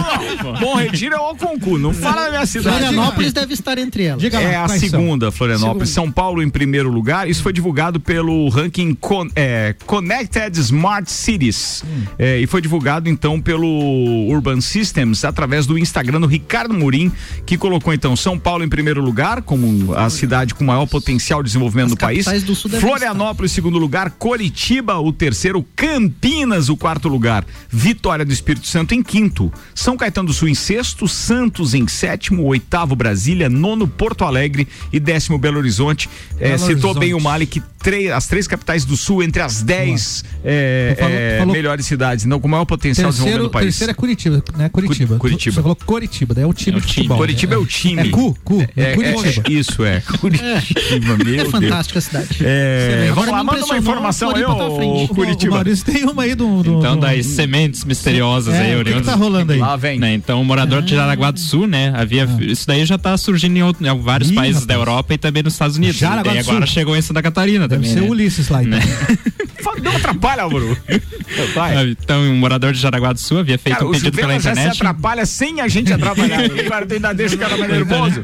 Bom 0.59 0.75
Retiro 0.75 1.15
é 1.15 1.19
o 1.19 1.35
concurso. 1.35 1.77
Não 1.79 1.93
fala 1.93 2.25
da 2.25 2.29
minha 2.31 2.45
cidade. 2.45 2.77
Florianópolis 2.77 3.33
deve 3.33 3.50
estar 3.53 3.77
entre 3.77 4.03
elas. 4.03 4.21
Diga 4.21 4.39
lá, 4.39 4.45
É 4.45 4.55
a 4.55 4.65
quais 4.65 4.81
são? 4.81 4.89
segunda, 4.89 5.31
Florianópolis. 5.31 5.89
São 5.89 6.11
Paulo 6.11 6.41
em 6.41 6.49
primeiro 6.49 6.89
lugar. 6.89 7.29
Isso 7.29 7.41
foi 7.43 7.53
divulgado 7.53 7.99
pelo 7.99 8.49
ranking 8.49 8.93
Con- 8.93 9.29
é, 9.35 9.75
Connected 9.85 10.57
Smart 10.59 11.11
Cities. 11.11 11.83
É, 12.17 12.39
e 12.39 12.47
foi 12.47 12.61
divulgado 12.61 13.09
então 13.09 13.39
pelo 13.41 13.67
Urban 14.29 14.61
Systems 14.61 15.23
através 15.25 15.65
do 15.65 15.77
Instagram 15.77 16.19
do 16.21 16.27
Ricardo 16.27 16.73
Murim, 16.73 17.11
que 17.45 17.57
colocou 17.57 17.93
então 17.93 18.15
São 18.15 18.37
Paulo 18.37 18.63
em 18.63 18.69
primeiro 18.69 19.01
lugar, 19.01 19.41
como 19.41 19.93
a 19.95 20.09
cidade 20.09 20.53
com 20.53 20.63
maior 20.63 20.85
potencial 20.87 21.41
de 21.41 21.47
desenvolvimento 21.47 21.85
As 21.87 21.91
no 21.91 21.97
país. 21.97 22.43
do 22.43 22.55
Florianópolis, 22.55 23.51
segundo 23.51 23.77
lugar. 23.77 24.11
Curitiba, 24.11 24.97
o 24.99 25.11
terceiro. 25.11 25.65
Campinas, 25.75 26.69
o 26.69 26.77
quarto 26.77 27.07
lugar. 27.07 27.45
Vitória 27.69 28.23
do 28.25 28.31
Espírito 28.31 28.67
Santo 28.67 28.93
em 28.93 29.03
quinto. 29.03 29.51
São 29.75 29.97
Caetano 29.97 30.27
do 30.27 30.33
Sul 30.33 30.47
em 30.47 30.55
sexto. 30.55 31.07
Santos 31.07 31.73
em 31.73 31.87
sétimo. 31.87 32.43
Oitavo, 32.45 32.95
Brasília. 33.31 33.49
Nono, 33.49 33.87
Porto 33.87 34.23
Alegre. 34.25 34.67
E 34.91 34.99
décimo, 34.99 35.37
Belo 35.37 35.57
Horizonte. 35.59 36.09
É, 36.39 36.49
Belo 36.49 36.59
citou 36.59 36.73
Horizonte. 36.91 36.99
bem 36.99 37.13
o 37.13 37.19
Mali 37.19 37.45
que 37.45 37.61
três- 37.81 38.11
as 38.11 38.27
três 38.27 38.47
capitais 38.47 38.85
do 38.85 38.95
Sul 38.97 39.23
entre 39.23 39.41
as 39.41 39.63
dez 39.63 40.23
é, 40.43 40.95
Falou- 40.99 41.15
é, 41.15 41.37
falou- 41.39 41.53
melhores 41.53 41.85
cidades, 41.85 42.25
não 42.25 42.39
com 42.39 42.47
maior 42.47 42.65
potencial 42.65 43.09
de 43.09 43.17
desenvolvimento 43.17 43.41
Terceiro, 43.41 43.43
do 43.49 43.51
país. 43.51 43.65
terceiro 43.77 43.91
é 43.91 43.93
Curitiba, 43.93 44.43
né? 44.57 44.69
Curitiba. 44.69 45.13
Cu- 45.15 45.19
Curitiba. 45.19 45.55
Você 45.55 45.61
falou 45.61 45.75
Curitiba, 45.75 46.33
daí 46.35 46.43
é 46.43 46.47
o 46.47 46.53
time 46.53 46.79
de 46.79 46.87
futebol. 46.87 47.17
Curitiba 47.17 47.55
é 47.55 47.57
o 47.57 47.65
time. 47.65 48.01
É 48.01 48.09
cu, 48.09 48.37
cu. 48.43 48.61
É, 48.75 48.91
É, 48.91 48.95
Curitiba. 48.95 49.43
é, 49.47 49.51
isso 49.51 49.83
é. 49.85 50.01
Curitiba, 50.01 51.17
meu 51.17 51.33
É 51.33 51.37
Deus. 51.37 51.51
fantástica 51.51 51.99
a 51.99 52.01
cidade. 52.01 52.27
É, 52.41 53.11
vamos 53.15 53.31
lá, 53.31 53.43
manda 53.43 53.65
uma 53.65 53.77
informação 53.77 54.35
aí, 54.35 54.43
ô 54.43 54.75
frente. 54.75 55.11
O 55.11 55.15
Curitiba. 55.15 55.55
Maurício 55.55 55.85
tem 55.85 56.03
uma 56.03 56.23
aí 56.23 56.35
do. 56.35 56.61
do 56.63 56.77
Então, 56.79 56.95
do- 56.95 57.01
das 57.01 57.25
sementes 57.25 57.83
misteriosas 57.83 58.53
É, 58.53 58.57
aí, 58.59 58.63
o 58.75 58.77
que 58.79 58.83
que 58.83 58.89
oriundas. 58.89 59.05
tá 59.07 59.15
rolando 59.15 59.53
aí? 59.53 59.59
Lá 59.59 59.75
vem. 59.75 59.99
Né, 59.99 60.13
então, 60.13 60.41
o 60.41 60.45
morador 60.45 60.81
de 60.81 60.93
Jaraguá 60.95 61.31
do 61.31 61.39
Sul, 61.39 61.67
né? 61.67 61.91
Havia. 61.95 62.27
Isso 62.41 62.67
daí 62.67 62.85
já 62.85 62.97
tá 62.97 63.17
surgindo 63.21 63.57
em, 63.57 63.63
outro- 63.63 63.85
em 63.85 64.01
vários 64.01 64.29
Ih, 64.31 64.35
países 64.35 64.61
rapaz. 64.63 64.67
da 64.67 64.73
Europa 64.73 65.13
e 65.13 65.17
também 65.17 65.43
nos 65.43 65.53
Estados 65.53 65.77
Unidos. 65.77 65.97
Jaraguá 65.97 66.33
e 66.35 66.39
agora 66.39 66.65
Sul. 66.65 66.73
chegou 66.73 66.95
em 66.95 67.01
Santa 67.01 67.21
Catarina 67.21 67.67
Deve 67.67 67.83
também. 67.83 67.93
ser 67.93 68.01
né? 68.01 68.09
Ulisses 68.09 68.49
lá, 68.49 68.63
então. 68.63 68.79
Fa- 69.61 69.75
Não 69.81 69.95
atrapalha, 69.95 70.41
Álvaro. 70.43 70.75
Vai. 71.53 71.89
Então, 71.91 72.21
um 72.23 72.35
morador 72.35 72.73
de 72.73 72.79
Jaraguá 72.79 73.13
do 73.13 73.19
Sul 73.19 73.39
havia 73.39 73.57
feito 73.59 73.75
Cara, 73.77 73.87
um 73.87 73.91
pedido 73.91 74.11
pela 74.11 74.33
Juvena 74.33 74.39
já 74.41 74.49
se 74.55 74.59
internet. 74.59 74.75
atrapalha 74.81 75.25
sem 75.25 75.61
a 75.61 75.67
gente 75.67 75.93
atrapalhar. 75.93 76.41
Tu 76.91 76.93
ainda 76.95 77.13
deixa 77.13 77.35
o 77.35 77.37
cara 77.37 77.55
mais 77.57 77.71
nervoso. 77.71 78.21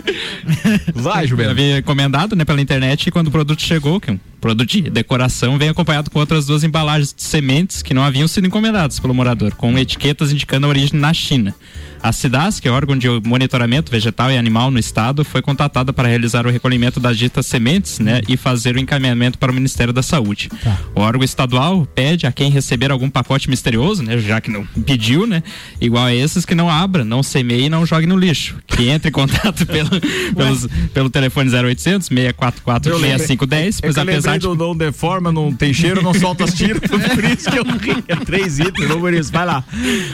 Vai, 0.94 1.28
Juvena. 1.28 1.52
Havia 1.52 1.78
encomendado, 1.80 2.36
né, 2.36 2.44
pela 2.44 2.60
internet 2.62 3.08
e 3.08 3.12
quando 3.12 3.28
o 3.28 3.32
produto 3.32 3.62
chegou, 3.62 4.00
que 4.00 4.10
é 4.10 4.14
um 4.14 4.20
produto 4.42 4.68
de 4.70 4.82
decoração, 4.90 5.58
vem 5.58 5.70
acompanhado 5.70 6.10
com 6.10 6.20
outras 6.20 6.46
duas 6.46 6.64
embalagens 6.64 7.14
de 7.14 7.22
sementes 7.24 7.82
que 7.82 7.94
não 7.94 8.04
haviam 8.04 8.28
sido 8.28 8.48
encomendadas 8.48 9.00
pelo 9.00 9.14
morador, 9.14 9.54
com 9.56 9.78
etiquetas 9.78 10.32
indicando 10.32 10.66
a 10.66 10.70
origem 10.70 11.00
na 11.00 11.14
China. 11.14 11.54
A 12.02 12.12
CIDAS, 12.12 12.60
que 12.60 12.68
é 12.68 12.72
órgão 12.72 12.98
de 12.98 13.08
monitoramento 13.26 13.92
vegetal 13.92 14.32
e 14.32 14.38
animal 14.38 14.72
no 14.72 14.80
estado, 14.80 15.26
foi 15.26 15.42
contatada 15.42 15.92
para 15.92 16.08
realizar 16.08 16.46
o 16.46 16.50
recolhimento 16.50 17.00
das 17.00 17.18
ditas 17.18 17.46
sementes, 17.46 18.00
né, 18.00 18.22
e 18.28 18.38
fazer 18.38 18.76
o 18.76 18.80
encaminhamento 18.80 19.38
para 19.38 19.52
o 19.52 19.56
Ministério 19.56 19.92
da 19.94 20.02
Saúde. 20.04 20.50
O 20.96 21.02
órgão 21.02 21.24
estadual 21.24 21.86
pede 21.94 22.26
a 22.28 22.32
quem 22.32 22.50
receber 22.52 22.92
algum 22.92 23.10
pacote 23.10 23.50
misterioso, 23.50 24.04
né, 24.04 24.18
já 24.20 24.40
que 24.42 24.50
não 24.52 24.66
pediu, 24.86 25.26
né, 25.28 25.44
igual 25.82 26.06
a 26.06 26.14
esses 26.14 26.46
que 26.46 26.56
não 26.56 26.70
abra, 26.70 27.04
não 27.04 27.22
semeie 27.24 27.66
e 27.66 27.70
não 27.70 27.86
jogue 27.86 28.06
no 28.06 28.18
lixo. 28.18 28.56
Que 28.68 28.90
entre 28.90 29.10
em 29.10 29.12
contato 29.12 29.66
pelo, 29.68 29.90
pelos, 30.36 30.68
pelo 30.94 31.10
telefone 31.10 31.50
0800 31.50 32.08
644 32.08 32.92
Eu 32.92 32.98
lembrei- 32.98 33.18
6510, 33.20 33.78
É 33.78 33.82
pois 33.82 33.96
eu 33.98 34.02
lembrei 34.04 34.18
lembrei 34.18 34.40
do 34.40 34.56
não 34.56 34.76
deforma, 34.76 35.32
não 35.32 35.52
tem 35.54 35.74
cheiro, 35.74 36.02
não 36.02 36.14
solta 36.14 36.44
as 36.44 36.54
tiras. 36.54 36.82
Por 36.90 37.24
isso 37.24 37.50
que 37.50 37.58
eu 37.58 37.64
ri. 37.64 38.04
É 38.08 38.16
três 38.16 38.60
itens, 38.60 38.88
vamos 38.88 39.02
por 39.02 39.14
isso. 39.14 39.32
Vai 39.32 39.46
lá. 39.46 39.64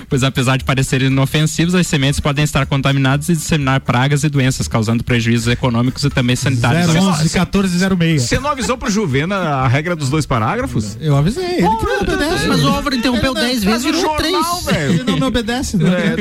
Pois 0.09 0.23
apesar 0.23 0.57
de 0.57 0.63
parecerem 0.63 1.07
inofensivos, 1.07 1.72
as 1.73 1.87
sementes 1.87 2.19
podem 2.19 2.43
estar 2.43 2.65
contaminadas 2.65 3.29
e 3.29 3.33
disseminar 3.33 3.79
pragas 3.81 4.23
e 4.23 4.29
doenças, 4.29 4.67
causando 4.67 5.03
prejuízos 5.03 5.47
econômicos 5.47 6.03
e 6.03 6.09
também 6.09 6.35
sanitários. 6.35 6.87
011 6.95 7.23
1406. 7.23 8.21
Você 8.23 8.39
não 8.39 8.49
avisou 8.51 8.77
pro 8.77 8.89
Juvena 8.89 9.35
a 9.35 9.67
regra 9.67 9.95
dos 9.95 10.09
dois 10.09 10.25
parágrafos? 10.25 10.97
Eu 10.99 11.15
avisei. 11.15 11.43
Ele 11.43 11.55
que 11.77 11.85
não 11.85 12.01
obedece. 12.01 12.47
Mas 12.47 12.63
o 12.63 12.67
Álvaro 12.67 12.95
interrompeu 12.95 13.33
dez 13.33 13.63
vezes, 13.63 13.83
virou 13.83 14.01
jornal, 14.01 14.17
três. 14.17 14.65
velho. 14.65 14.93
Ele 14.93 15.03
não 15.03 15.17
me 15.17 15.23
obedece. 15.23 15.77
né? 15.77 16.15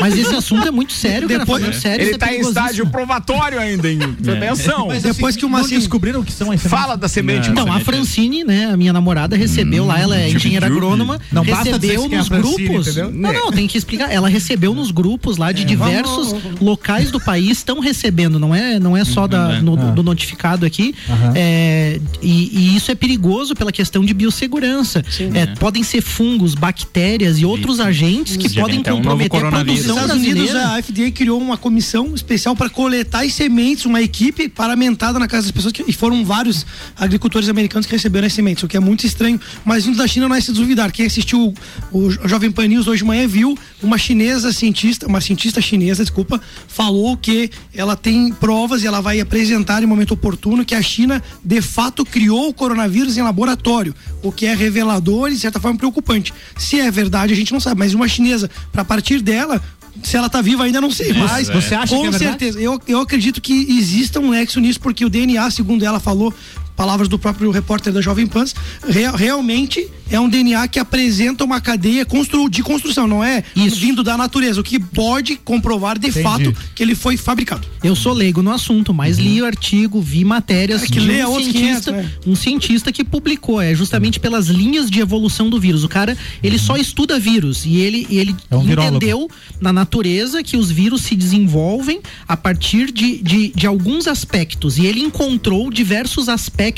Mas 0.00 0.16
esse 0.16 0.34
assunto 0.34 0.66
é 0.66 0.70
muito 0.70 0.92
sério, 0.92 1.28
cara. 1.28 1.40
Depois- 1.40 1.60
Falando 1.62 1.74
sério, 1.80 2.04
Ele 2.06 2.14
é 2.14 2.18
tá 2.18 2.32
em 2.32 2.40
estágio 2.40 2.86
provatório 2.86 3.58
ainda, 3.58 3.88
hein? 3.90 3.98
Atenção. 4.36 4.88
Mas 4.88 5.02
Depois 5.02 5.34
assim, 5.34 5.40
que 5.40 5.46
o 5.46 5.48
não 5.48 5.66
descobriram 5.68 6.20
o 6.20 6.24
que 6.24 6.32
são 6.32 6.50
as 6.50 6.60
sementes. 6.60 6.70
Fala 6.80 6.96
da 6.96 7.08
semente. 7.08 7.50
Então, 7.50 7.70
a. 7.70 7.80
Francine, 7.80 8.44
né, 8.44 8.66
a 8.72 8.76
minha 8.76 8.92
namorada, 8.92 9.36
recebeu 9.36 9.84
lá, 9.86 9.98
ela 9.98 10.16
é 10.16 10.26
Tipo 10.26 10.36
engenheira 10.36 10.66
agrônoma, 10.66 11.18
Não 11.32 11.42
recebeu 11.42 12.08
que 12.08 12.14
é 12.14 12.18
nos 12.18 12.28
grupos. 12.28 12.96
Não, 12.96 13.32
não, 13.32 13.50
tem 13.52 13.66
que 13.66 13.76
explicar. 13.76 14.10
Ela 14.12 14.28
recebeu 14.28 14.59
nos 14.68 14.90
grupos 14.90 15.36
lá 15.36 15.52
de 15.52 15.64
diversos 15.64 16.34
locais 16.60 17.10
do 17.10 17.18
país, 17.20 17.58
estão 17.58 17.80
recebendo, 17.80 18.38
não 18.38 18.54
é, 18.54 18.78
não 18.78 18.96
é 18.96 19.04
só 19.04 19.26
da, 19.26 19.60
no- 19.62 19.76
do 19.92 20.02
notificado 20.02 20.66
aqui. 20.66 20.94
Aham. 21.08 21.32
É, 21.34 22.00
e, 22.22 22.50
e 22.72 22.76
isso 22.76 22.90
é 22.90 22.94
perigoso 22.94 23.54
pela 23.54 23.72
questão 23.72 24.04
de 24.04 24.12
biossegurança. 24.14 25.02
É, 25.34 25.46
Podem 25.56 25.82
ser 25.82 26.00
fungos, 26.02 26.54
bactérias 26.54 27.38
e 27.38 27.44
outros 27.44 27.80
agentes 27.80 28.36
que 28.36 28.48
Já 28.48 28.62
podem 28.62 28.80
até 28.80 28.92
um 28.92 28.96
comprometer 28.96 29.44
a 29.44 29.50
produção 29.50 29.94
Nos 29.96 30.04
Estados 30.04 30.16
Unidos, 30.16 30.50
brasileira. 30.50 30.68
a 30.76 30.82
FDA 30.82 31.10
criou 31.10 31.40
uma 31.40 31.56
comissão 31.56 32.14
especial 32.14 32.54
para 32.56 32.68
coletar 32.70 33.24
as 33.24 33.32
sementes, 33.34 33.84
uma 33.86 34.00
equipe 34.02 34.48
paramentada 34.48 35.18
na 35.18 35.26
casa 35.28 35.44
das 35.44 35.52
pessoas, 35.52 35.72
que, 35.72 35.84
e 35.86 35.92
foram 35.92 36.24
vários 36.24 36.64
agricultores 36.96 37.48
americanos 37.48 37.86
que 37.86 37.92
receberam 37.92 38.26
as 38.26 38.32
sementes, 38.32 38.62
o 38.62 38.68
que 38.68 38.76
é 38.76 38.80
muito 38.80 39.06
estranho. 39.06 39.40
Mas 39.64 39.84
vindo 39.84 39.96
da 39.96 40.06
China 40.06 40.28
não 40.28 40.36
é 40.36 40.40
se 40.40 40.52
duvidar. 40.52 40.90
Quem 40.92 41.06
assistiu 41.06 41.54
o, 41.92 41.98
o 41.98 42.10
Jovem 42.28 42.50
Pan 42.50 42.66
News 42.66 42.86
hoje 42.86 42.98
de 43.02 43.04
manhã 43.04 43.26
viu 43.26 43.56
uma 43.82 43.96
chinesa 43.98 44.49
cientista, 44.52 45.06
uma 45.06 45.20
cientista 45.20 45.60
chinesa, 45.60 46.02
desculpa, 46.02 46.40
falou 46.68 47.16
que 47.16 47.50
ela 47.74 47.96
tem 47.96 48.32
provas 48.32 48.82
e 48.82 48.86
ela 48.86 49.00
vai 49.00 49.20
apresentar 49.20 49.82
em 49.82 49.86
momento 49.86 50.14
oportuno 50.14 50.64
que 50.64 50.74
a 50.74 50.82
China 50.82 51.22
de 51.44 51.60
fato 51.60 52.04
criou 52.04 52.48
o 52.48 52.54
coronavírus 52.54 53.16
em 53.16 53.22
laboratório, 53.22 53.94
o 54.22 54.30
que 54.30 54.46
é 54.46 54.54
revelador 54.54 55.30
e 55.30 55.34
de 55.34 55.40
certa 55.40 55.60
forma 55.60 55.78
preocupante. 55.78 56.32
Se 56.56 56.80
é 56.80 56.90
verdade, 56.90 57.32
a 57.32 57.36
gente 57.36 57.52
não 57.52 57.60
sabe, 57.60 57.78
mas 57.78 57.94
uma 57.94 58.08
chinesa, 58.08 58.50
para 58.72 58.84
partir 58.84 59.20
dela, 59.20 59.62
se 60.02 60.16
ela 60.16 60.28
tá 60.28 60.40
viva 60.40 60.64
ainda 60.64 60.80
não 60.80 60.90
sei, 60.90 61.12
mas 61.12 61.48
Você 61.48 61.74
acha 61.74 61.94
com 61.94 62.02
que 62.02 62.14
é 62.14 62.18
certeza. 62.18 62.60
Eu, 62.60 62.80
eu 62.86 63.00
acredito 63.00 63.40
que 63.40 63.52
exista 63.78 64.20
um 64.20 64.30
nexo 64.30 64.60
nisso, 64.60 64.80
porque 64.80 65.04
o 65.04 65.10
DNA, 65.10 65.50
segundo 65.50 65.84
ela 65.84 66.00
falou, 66.00 66.32
palavras 66.80 67.08
do 67.08 67.18
próprio 67.18 67.50
repórter 67.50 67.92
da 67.92 68.00
Jovem 68.00 68.26
Pan, 68.26 68.42
rea- 68.88 69.10
realmente 69.14 69.86
é 70.10 70.18
um 70.18 70.26
DNA 70.30 70.66
que 70.66 70.78
apresenta 70.78 71.44
uma 71.44 71.60
cadeia 71.60 72.06
constru, 72.06 72.48
de 72.48 72.62
construção, 72.62 73.06
não 73.06 73.22
é 73.22 73.44
vindo 73.54 74.02
da 74.02 74.16
natureza, 74.16 74.58
o 74.62 74.64
que 74.64 74.80
pode 74.80 75.36
comprovar 75.36 75.98
de 75.98 76.08
Entendi. 76.08 76.22
fato 76.22 76.56
que 76.74 76.82
ele 76.82 76.94
foi 76.94 77.18
fabricado. 77.18 77.68
Eu 77.84 77.94
sou 77.94 78.14
leigo 78.14 78.42
no 78.42 78.50
assunto, 78.50 78.94
mas 78.94 79.18
li 79.18 79.42
o 79.42 79.44
artigo, 79.44 80.00
vi 80.00 80.24
matérias 80.24 80.82
É 80.82 80.86
que 80.86 80.92
de 80.92 81.00
um 81.00 81.34
cientista, 81.42 81.92
500, 81.92 81.92
né? 81.92 82.10
um 82.26 82.34
cientista 82.34 82.90
que 82.90 83.04
publicou, 83.04 83.60
é 83.60 83.74
justamente 83.74 84.18
pelas 84.18 84.46
linhas 84.46 84.90
de 84.90 85.00
evolução 85.00 85.50
do 85.50 85.60
vírus. 85.60 85.84
O 85.84 85.88
cara, 85.88 86.16
ele 86.42 86.58
só 86.58 86.78
estuda 86.78 87.18
vírus 87.20 87.66
e 87.66 87.76
ele, 87.76 88.06
ele 88.10 88.34
É 88.50 88.56
um 88.56 88.64
entendeu 88.68 89.28
na 89.60 89.70
natureza 89.72 90.42
que 90.42 90.56
os 90.56 90.70
vírus 90.70 91.02
se 91.02 91.14
desenvolvem 91.14 92.00
a 92.26 92.38
partir 92.38 92.90
de, 92.90 93.18
de, 93.22 93.48
de 93.54 93.66
alguns 93.66 94.08
aspectos 94.08 94.78
e 94.78 94.86
ele 94.86 95.00
encontrou 95.00 95.70
diversos 95.70 96.26
aspectos 96.30 96.69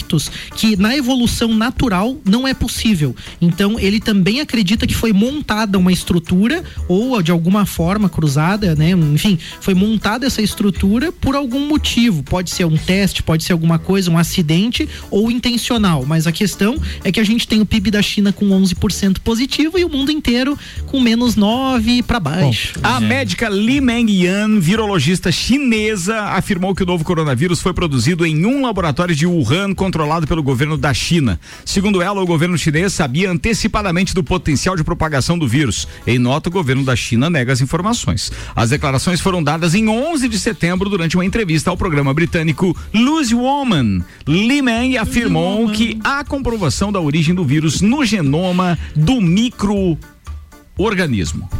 que 0.56 0.76
na 0.76 0.96
evolução 0.96 1.54
natural 1.54 2.16
não 2.24 2.46
é 2.46 2.54
possível. 2.54 3.14
Então 3.40 3.78
ele 3.78 4.00
também 4.00 4.40
acredita 4.40 4.86
que 4.86 4.94
foi 4.94 5.12
montada 5.12 5.78
uma 5.78 5.92
estrutura 5.92 6.62
ou 6.88 7.20
de 7.22 7.30
alguma 7.30 7.66
forma 7.66 8.08
cruzada, 8.08 8.74
né? 8.74 8.90
Enfim, 8.90 9.38
foi 9.60 9.74
montada 9.74 10.26
essa 10.26 10.42
estrutura 10.42 11.12
por 11.12 11.34
algum 11.34 11.66
motivo. 11.68 12.22
Pode 12.22 12.50
ser 12.50 12.64
um 12.64 12.76
teste, 12.76 13.22
pode 13.22 13.44
ser 13.44 13.52
alguma 13.52 13.78
coisa, 13.78 14.10
um 14.10 14.18
acidente 14.18 14.88
ou 15.10 15.30
intencional. 15.30 16.04
Mas 16.06 16.26
a 16.26 16.32
questão 16.32 16.76
é 17.04 17.12
que 17.12 17.20
a 17.20 17.24
gente 17.24 17.46
tem 17.46 17.60
o 17.60 17.66
PIB 17.66 17.90
da 17.90 18.02
China 18.02 18.32
com 18.32 18.48
11% 18.48 19.18
positivo 19.20 19.78
e 19.78 19.84
o 19.84 19.88
mundo 19.88 20.10
inteiro 20.10 20.58
com 20.86 21.00
menos 21.00 21.36
9 21.36 22.02
para 22.02 22.20
baixo. 22.20 22.78
A 22.82 23.00
médica 23.00 23.48
Li 23.48 23.80
Mengyan, 23.80 24.60
virologista 24.60 25.32
chinesa, 25.32 26.20
afirmou 26.20 26.74
que 26.74 26.82
o 26.82 26.86
novo 26.86 27.04
coronavírus 27.04 27.60
foi 27.60 27.72
produzido 27.72 28.24
em 28.24 28.44
um 28.46 28.62
laboratório 28.62 29.14
de 29.14 29.26
Wuhan 29.26 29.74
controlado 29.82 30.28
pelo 30.28 30.44
governo 30.44 30.78
da 30.78 30.94
China. 30.94 31.40
Segundo 31.64 32.00
ela, 32.00 32.22
o 32.22 32.26
governo 32.26 32.56
chinês 32.56 32.92
sabia 32.92 33.28
antecipadamente 33.28 34.14
do 34.14 34.22
potencial 34.22 34.76
de 34.76 34.84
propagação 34.84 35.36
do 35.36 35.48
vírus. 35.48 35.88
Em 36.06 36.20
nota, 36.20 36.48
o 36.48 36.52
governo 36.52 36.84
da 36.84 36.94
China 36.94 37.28
nega 37.28 37.52
as 37.52 37.60
informações. 37.60 38.30
As 38.54 38.70
declarações 38.70 39.20
foram 39.20 39.42
dadas 39.42 39.74
em 39.74 39.88
11 39.88 40.28
de 40.28 40.38
setembro 40.38 40.88
durante 40.88 41.16
uma 41.16 41.24
entrevista 41.24 41.68
ao 41.68 41.76
programa 41.76 42.14
britânico 42.14 42.76
Lose 42.94 43.34
Woman. 43.34 44.04
Li 44.24 44.62
Meng 44.62 44.96
afirmou 44.98 45.68
que 45.70 45.98
há 46.04 46.22
comprovação 46.22 46.92
da 46.92 47.00
origem 47.00 47.34
do 47.34 47.44
vírus 47.44 47.80
no 47.80 48.04
genoma 48.04 48.78
do 48.94 49.20
microorganismo. 49.20 51.50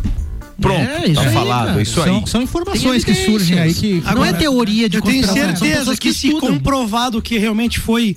Pronto, 0.61 0.81
É, 0.81 1.07
isso 1.07 1.21
tá 1.21 1.29
aí, 1.29 1.35
falado, 1.35 1.67
cara. 1.69 1.83
isso 1.83 2.01
aí. 2.01 2.07
São, 2.07 2.27
são 2.27 2.43
informações 2.43 3.05
que 3.05 3.15
surgem 3.15 3.59
aí 3.59 3.75
que. 3.75 4.03
não 4.15 4.25
é 4.25 4.33
teoria 4.33 4.89
de 4.89 4.99
Eu 4.99 5.03
tenho 5.03 5.25
são 5.25 5.35
certeza 5.35 5.93
que, 5.93 6.09
que 6.09 6.15
se 6.15 6.31
comprovado 6.33 7.21
que 7.23 7.39
realmente 7.39 7.81
foi 7.81 8.17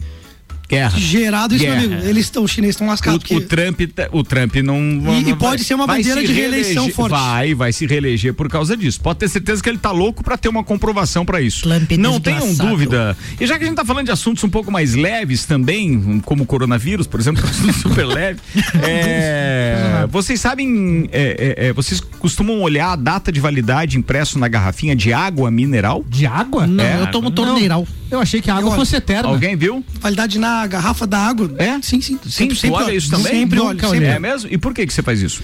Guerra. 0.68 0.98
gerado 1.00 1.56
isso, 1.56 1.64
meu 1.64 1.74
amigo, 1.74 1.94
eles 2.06 2.26
estão, 2.26 2.44
os 2.44 2.52
chineses 2.52 2.76
estão 2.76 2.88
lascados. 2.88 3.18
O, 3.18 3.20
porque- 3.20 3.36
o 3.36 3.42
Trump, 3.42 3.82
tá- 3.94 4.08
o 4.12 4.24
Trump 4.24 4.56
não. 4.58 4.78
E- 4.80 5.00
não 5.24 5.30
e 5.30 5.36
pode 5.36 5.64
ser 5.64 5.74
uma 5.76 5.86
vai 5.86 5.98
bandeira 5.98 6.22
se 6.22 6.28
de 6.28 6.34
reeleição 6.34 6.74
reeleger- 6.86 6.96
forte. 6.96 7.12
Vai, 7.12 7.54
vai 7.54 7.72
se 7.74 7.86
reeleger 7.86 8.34
por 8.34 8.50
causa 8.50 8.76
disso. 8.76 9.00
Pode 9.02 9.20
ter 9.20 9.30
certeza 9.30 9.62
que 9.62 9.70
ele 9.70 9.78
tá 9.78 9.92
louco 9.92 10.24
pra 10.24 10.38
ter 10.38 10.50
uma 10.50 10.64
comprovação 10.64 11.26
pra 11.26 11.42
isso. 11.42 11.68
não 12.00 12.20
tenham 12.20 12.54
dúvida. 12.54 13.16
E 13.40 13.46
já 13.46 13.58
que 13.58 13.64
a 13.64 13.68
gente 13.68 13.76
tá 13.76 13.86
falando 13.86 14.06
de 14.06 14.12
assuntos 14.12 14.44
um 14.44 14.50
pouco 14.50 14.72
mais 14.72 14.94
leves 14.96 15.46
também, 15.46 16.20
como 16.26 16.44
o 16.44 16.46
coronavírus, 16.46 17.06
por 17.08 17.20
exemplo, 17.20 17.42
que 17.44 17.48
é 17.48 17.52
um 17.52 17.54
assunto 17.54 17.74
super 17.90 18.06
leve. 18.06 18.40
é, 18.84 20.06
vocês 20.10 20.40
sabem, 20.40 21.10
é, 21.12 21.56
é, 21.58 21.68
é, 21.68 21.74
vocês 21.74 22.00
costumam 22.20 22.60
olhar 22.62 22.92
a 22.94 22.96
data 22.96 23.32
de 23.32 23.40
validade 23.40 23.98
impresso 23.98 24.40
na 24.40 24.48
garrafinha 24.48 24.96
de 24.96 25.14
água 25.14 25.50
mineral? 25.52 26.04
De 26.08 26.26
água? 26.26 26.66
Não, 26.68 26.84
É. 26.84 27.02
eu 27.02 27.12
tomo 27.12 27.32
torneiral. 27.32 27.88
Eu 28.16 28.22
achei 28.22 28.42
que 28.42 28.50
a 28.50 28.56
água 28.56 28.74
fosse 28.76 28.96
eterna. 28.96 29.30
Alguém 29.30 29.56
viu? 29.56 29.84
Validade 30.00 30.40
na 30.40 30.66
garrafa 30.68 31.06
da 31.06 31.20
água. 31.20 31.52
É? 31.58 31.82
Sim, 31.82 32.02
sim. 32.02 32.18
Sim, 32.24 32.30
Sempre, 32.30 32.56
tu 32.56 32.62
sempre 32.62 32.84
olha 32.84 32.94
isso 32.94 33.12
também? 33.12 33.32
Sempre 33.34 33.60
olhei. 33.60 34.08
É 34.08 34.20
mesmo? 34.20 34.50
E 34.52 34.58
por 34.58 34.74
que 34.74 34.86
que 34.88 34.94
você 34.94 35.02
faz 35.02 35.22
isso? 35.22 35.44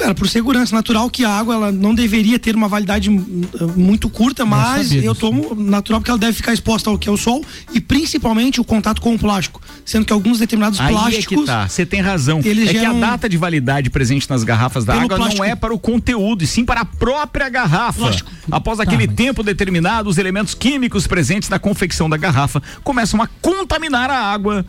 Cara, 0.00 0.14
por 0.14 0.28
segurança 0.28 0.74
natural 0.74 1.10
que 1.10 1.24
a 1.24 1.30
água 1.30 1.54
ela 1.54 1.72
não 1.72 1.94
deveria 1.94 2.38
ter 2.38 2.56
uma 2.56 2.68
validade 2.68 3.10
hum, 3.10 3.42
muito 3.76 4.08
curta, 4.08 4.46
mas 4.46 4.88
sabia 4.88 5.04
eu 5.04 5.14
tomo 5.14 5.54
natural 5.54 6.00
porque 6.00 6.10
ela 6.10 6.18
deve 6.18 6.32
ficar 6.32 6.54
exposta 6.54 6.88
ao 6.88 6.98
que 6.98 7.06
é 7.06 7.12
o 7.12 7.18
sol 7.18 7.44
e 7.74 7.80
principalmente 7.80 8.60
o 8.60 8.64
contato 8.64 9.00
com 9.02 9.14
o 9.14 9.18
plástico, 9.18 9.60
sendo 9.84 10.06
que 10.06 10.12
alguns 10.12 10.38
determinados 10.38 10.80
Aí 10.80 10.86
é 10.86 10.90
plásticos 10.90 11.40
que 11.40 11.46
tá, 11.46 11.68
você 11.68 11.84
tem 11.84 12.00
razão. 12.00 12.40
Eles 12.42 12.70
é 12.70 12.72
que 12.72 12.84
a 12.84 12.92
data 12.94 13.28
de 13.28 13.36
validade 13.36 13.90
presente 13.90 14.28
nas 14.30 14.42
garrafas 14.42 14.86
da 14.86 14.94
água 14.94 15.16
plástico. 15.16 15.42
não 15.42 15.44
é 15.44 15.54
para 15.54 15.74
o 15.74 15.78
conteúdo, 15.78 16.44
e 16.44 16.46
sim 16.46 16.64
para 16.64 16.80
a 16.80 16.84
própria 16.84 17.48
garrafa. 17.50 18.00
Plástico. 18.00 18.30
Após 18.50 18.80
aquele 18.80 19.06
tempo 19.06 19.42
determinado, 19.42 20.08
os 20.08 20.16
elementos 20.16 20.54
químicos 20.54 21.06
presentes 21.06 21.48
na 21.50 21.58
confecção 21.58 22.08
da 22.08 22.16
garrafa 22.16 22.62
começam 22.82 23.20
a 23.20 23.26
contaminar 23.26 24.10
a 24.10 24.18
água. 24.18 24.64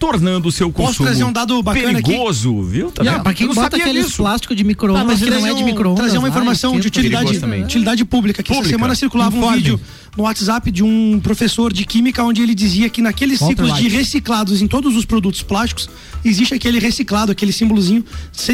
Tornando 0.00 0.48
o 0.48 0.52
seu 0.52 0.72
Posso 0.72 0.88
consumo 0.88 1.08
trazer 1.08 1.24
um 1.24 1.32
dado 1.32 1.62
bacana 1.62 1.98
aqui? 1.98 2.02
perigoso, 2.10 2.62
viu? 2.62 2.90
Tá 2.90 3.04
Não, 3.04 3.12
vendo? 3.12 3.22
pra 3.22 3.34
quem 3.34 3.46
bota 3.52 3.76
aqueles 3.76 4.06
disso. 4.06 4.16
plásticos 4.16 4.56
de 4.56 4.62
Tá, 4.64 4.68
micro-ondas 4.68 5.04
mas 5.06 5.18
que 5.18 5.26
não 5.28 5.36
é 5.36 5.40
trazer 5.40 5.54
de 5.56 5.62
um- 5.62 5.66
micro-ondas. 5.66 6.00
trazer 6.04 6.18
uma 6.18 6.28
informação 6.30 6.70
de 6.72 6.78
esquenta. 6.78 6.98
utilidade, 6.98 7.24
Perigoso 7.26 7.40
também. 7.46 7.62
utilidade 7.64 8.04
pública. 8.06 8.42
Que 8.42 8.50
essa 8.50 8.58
Pública. 8.60 8.76
semana 8.78 8.94
circulava 8.94 9.36
um 9.36 9.52
vídeo 9.52 9.78
no 10.20 10.24
WhatsApp 10.24 10.70
de 10.70 10.82
um 10.82 11.18
professor 11.18 11.72
de 11.72 11.84
química 11.86 12.22
onde 12.22 12.42
ele 12.42 12.54
dizia 12.54 12.90
que 12.90 13.00
naqueles 13.00 13.40
Walter 13.40 13.56
ciclos 13.64 13.78
de 13.78 13.88
reciclados 13.88 14.60
em 14.60 14.66
todos 14.68 14.94
os 14.94 15.06
produtos 15.06 15.42
plásticos 15.42 15.88
existe 16.22 16.52
aquele 16.52 16.78
reciclado, 16.78 17.32
aquele 17.32 17.52
símbolozinho, 17.52 18.04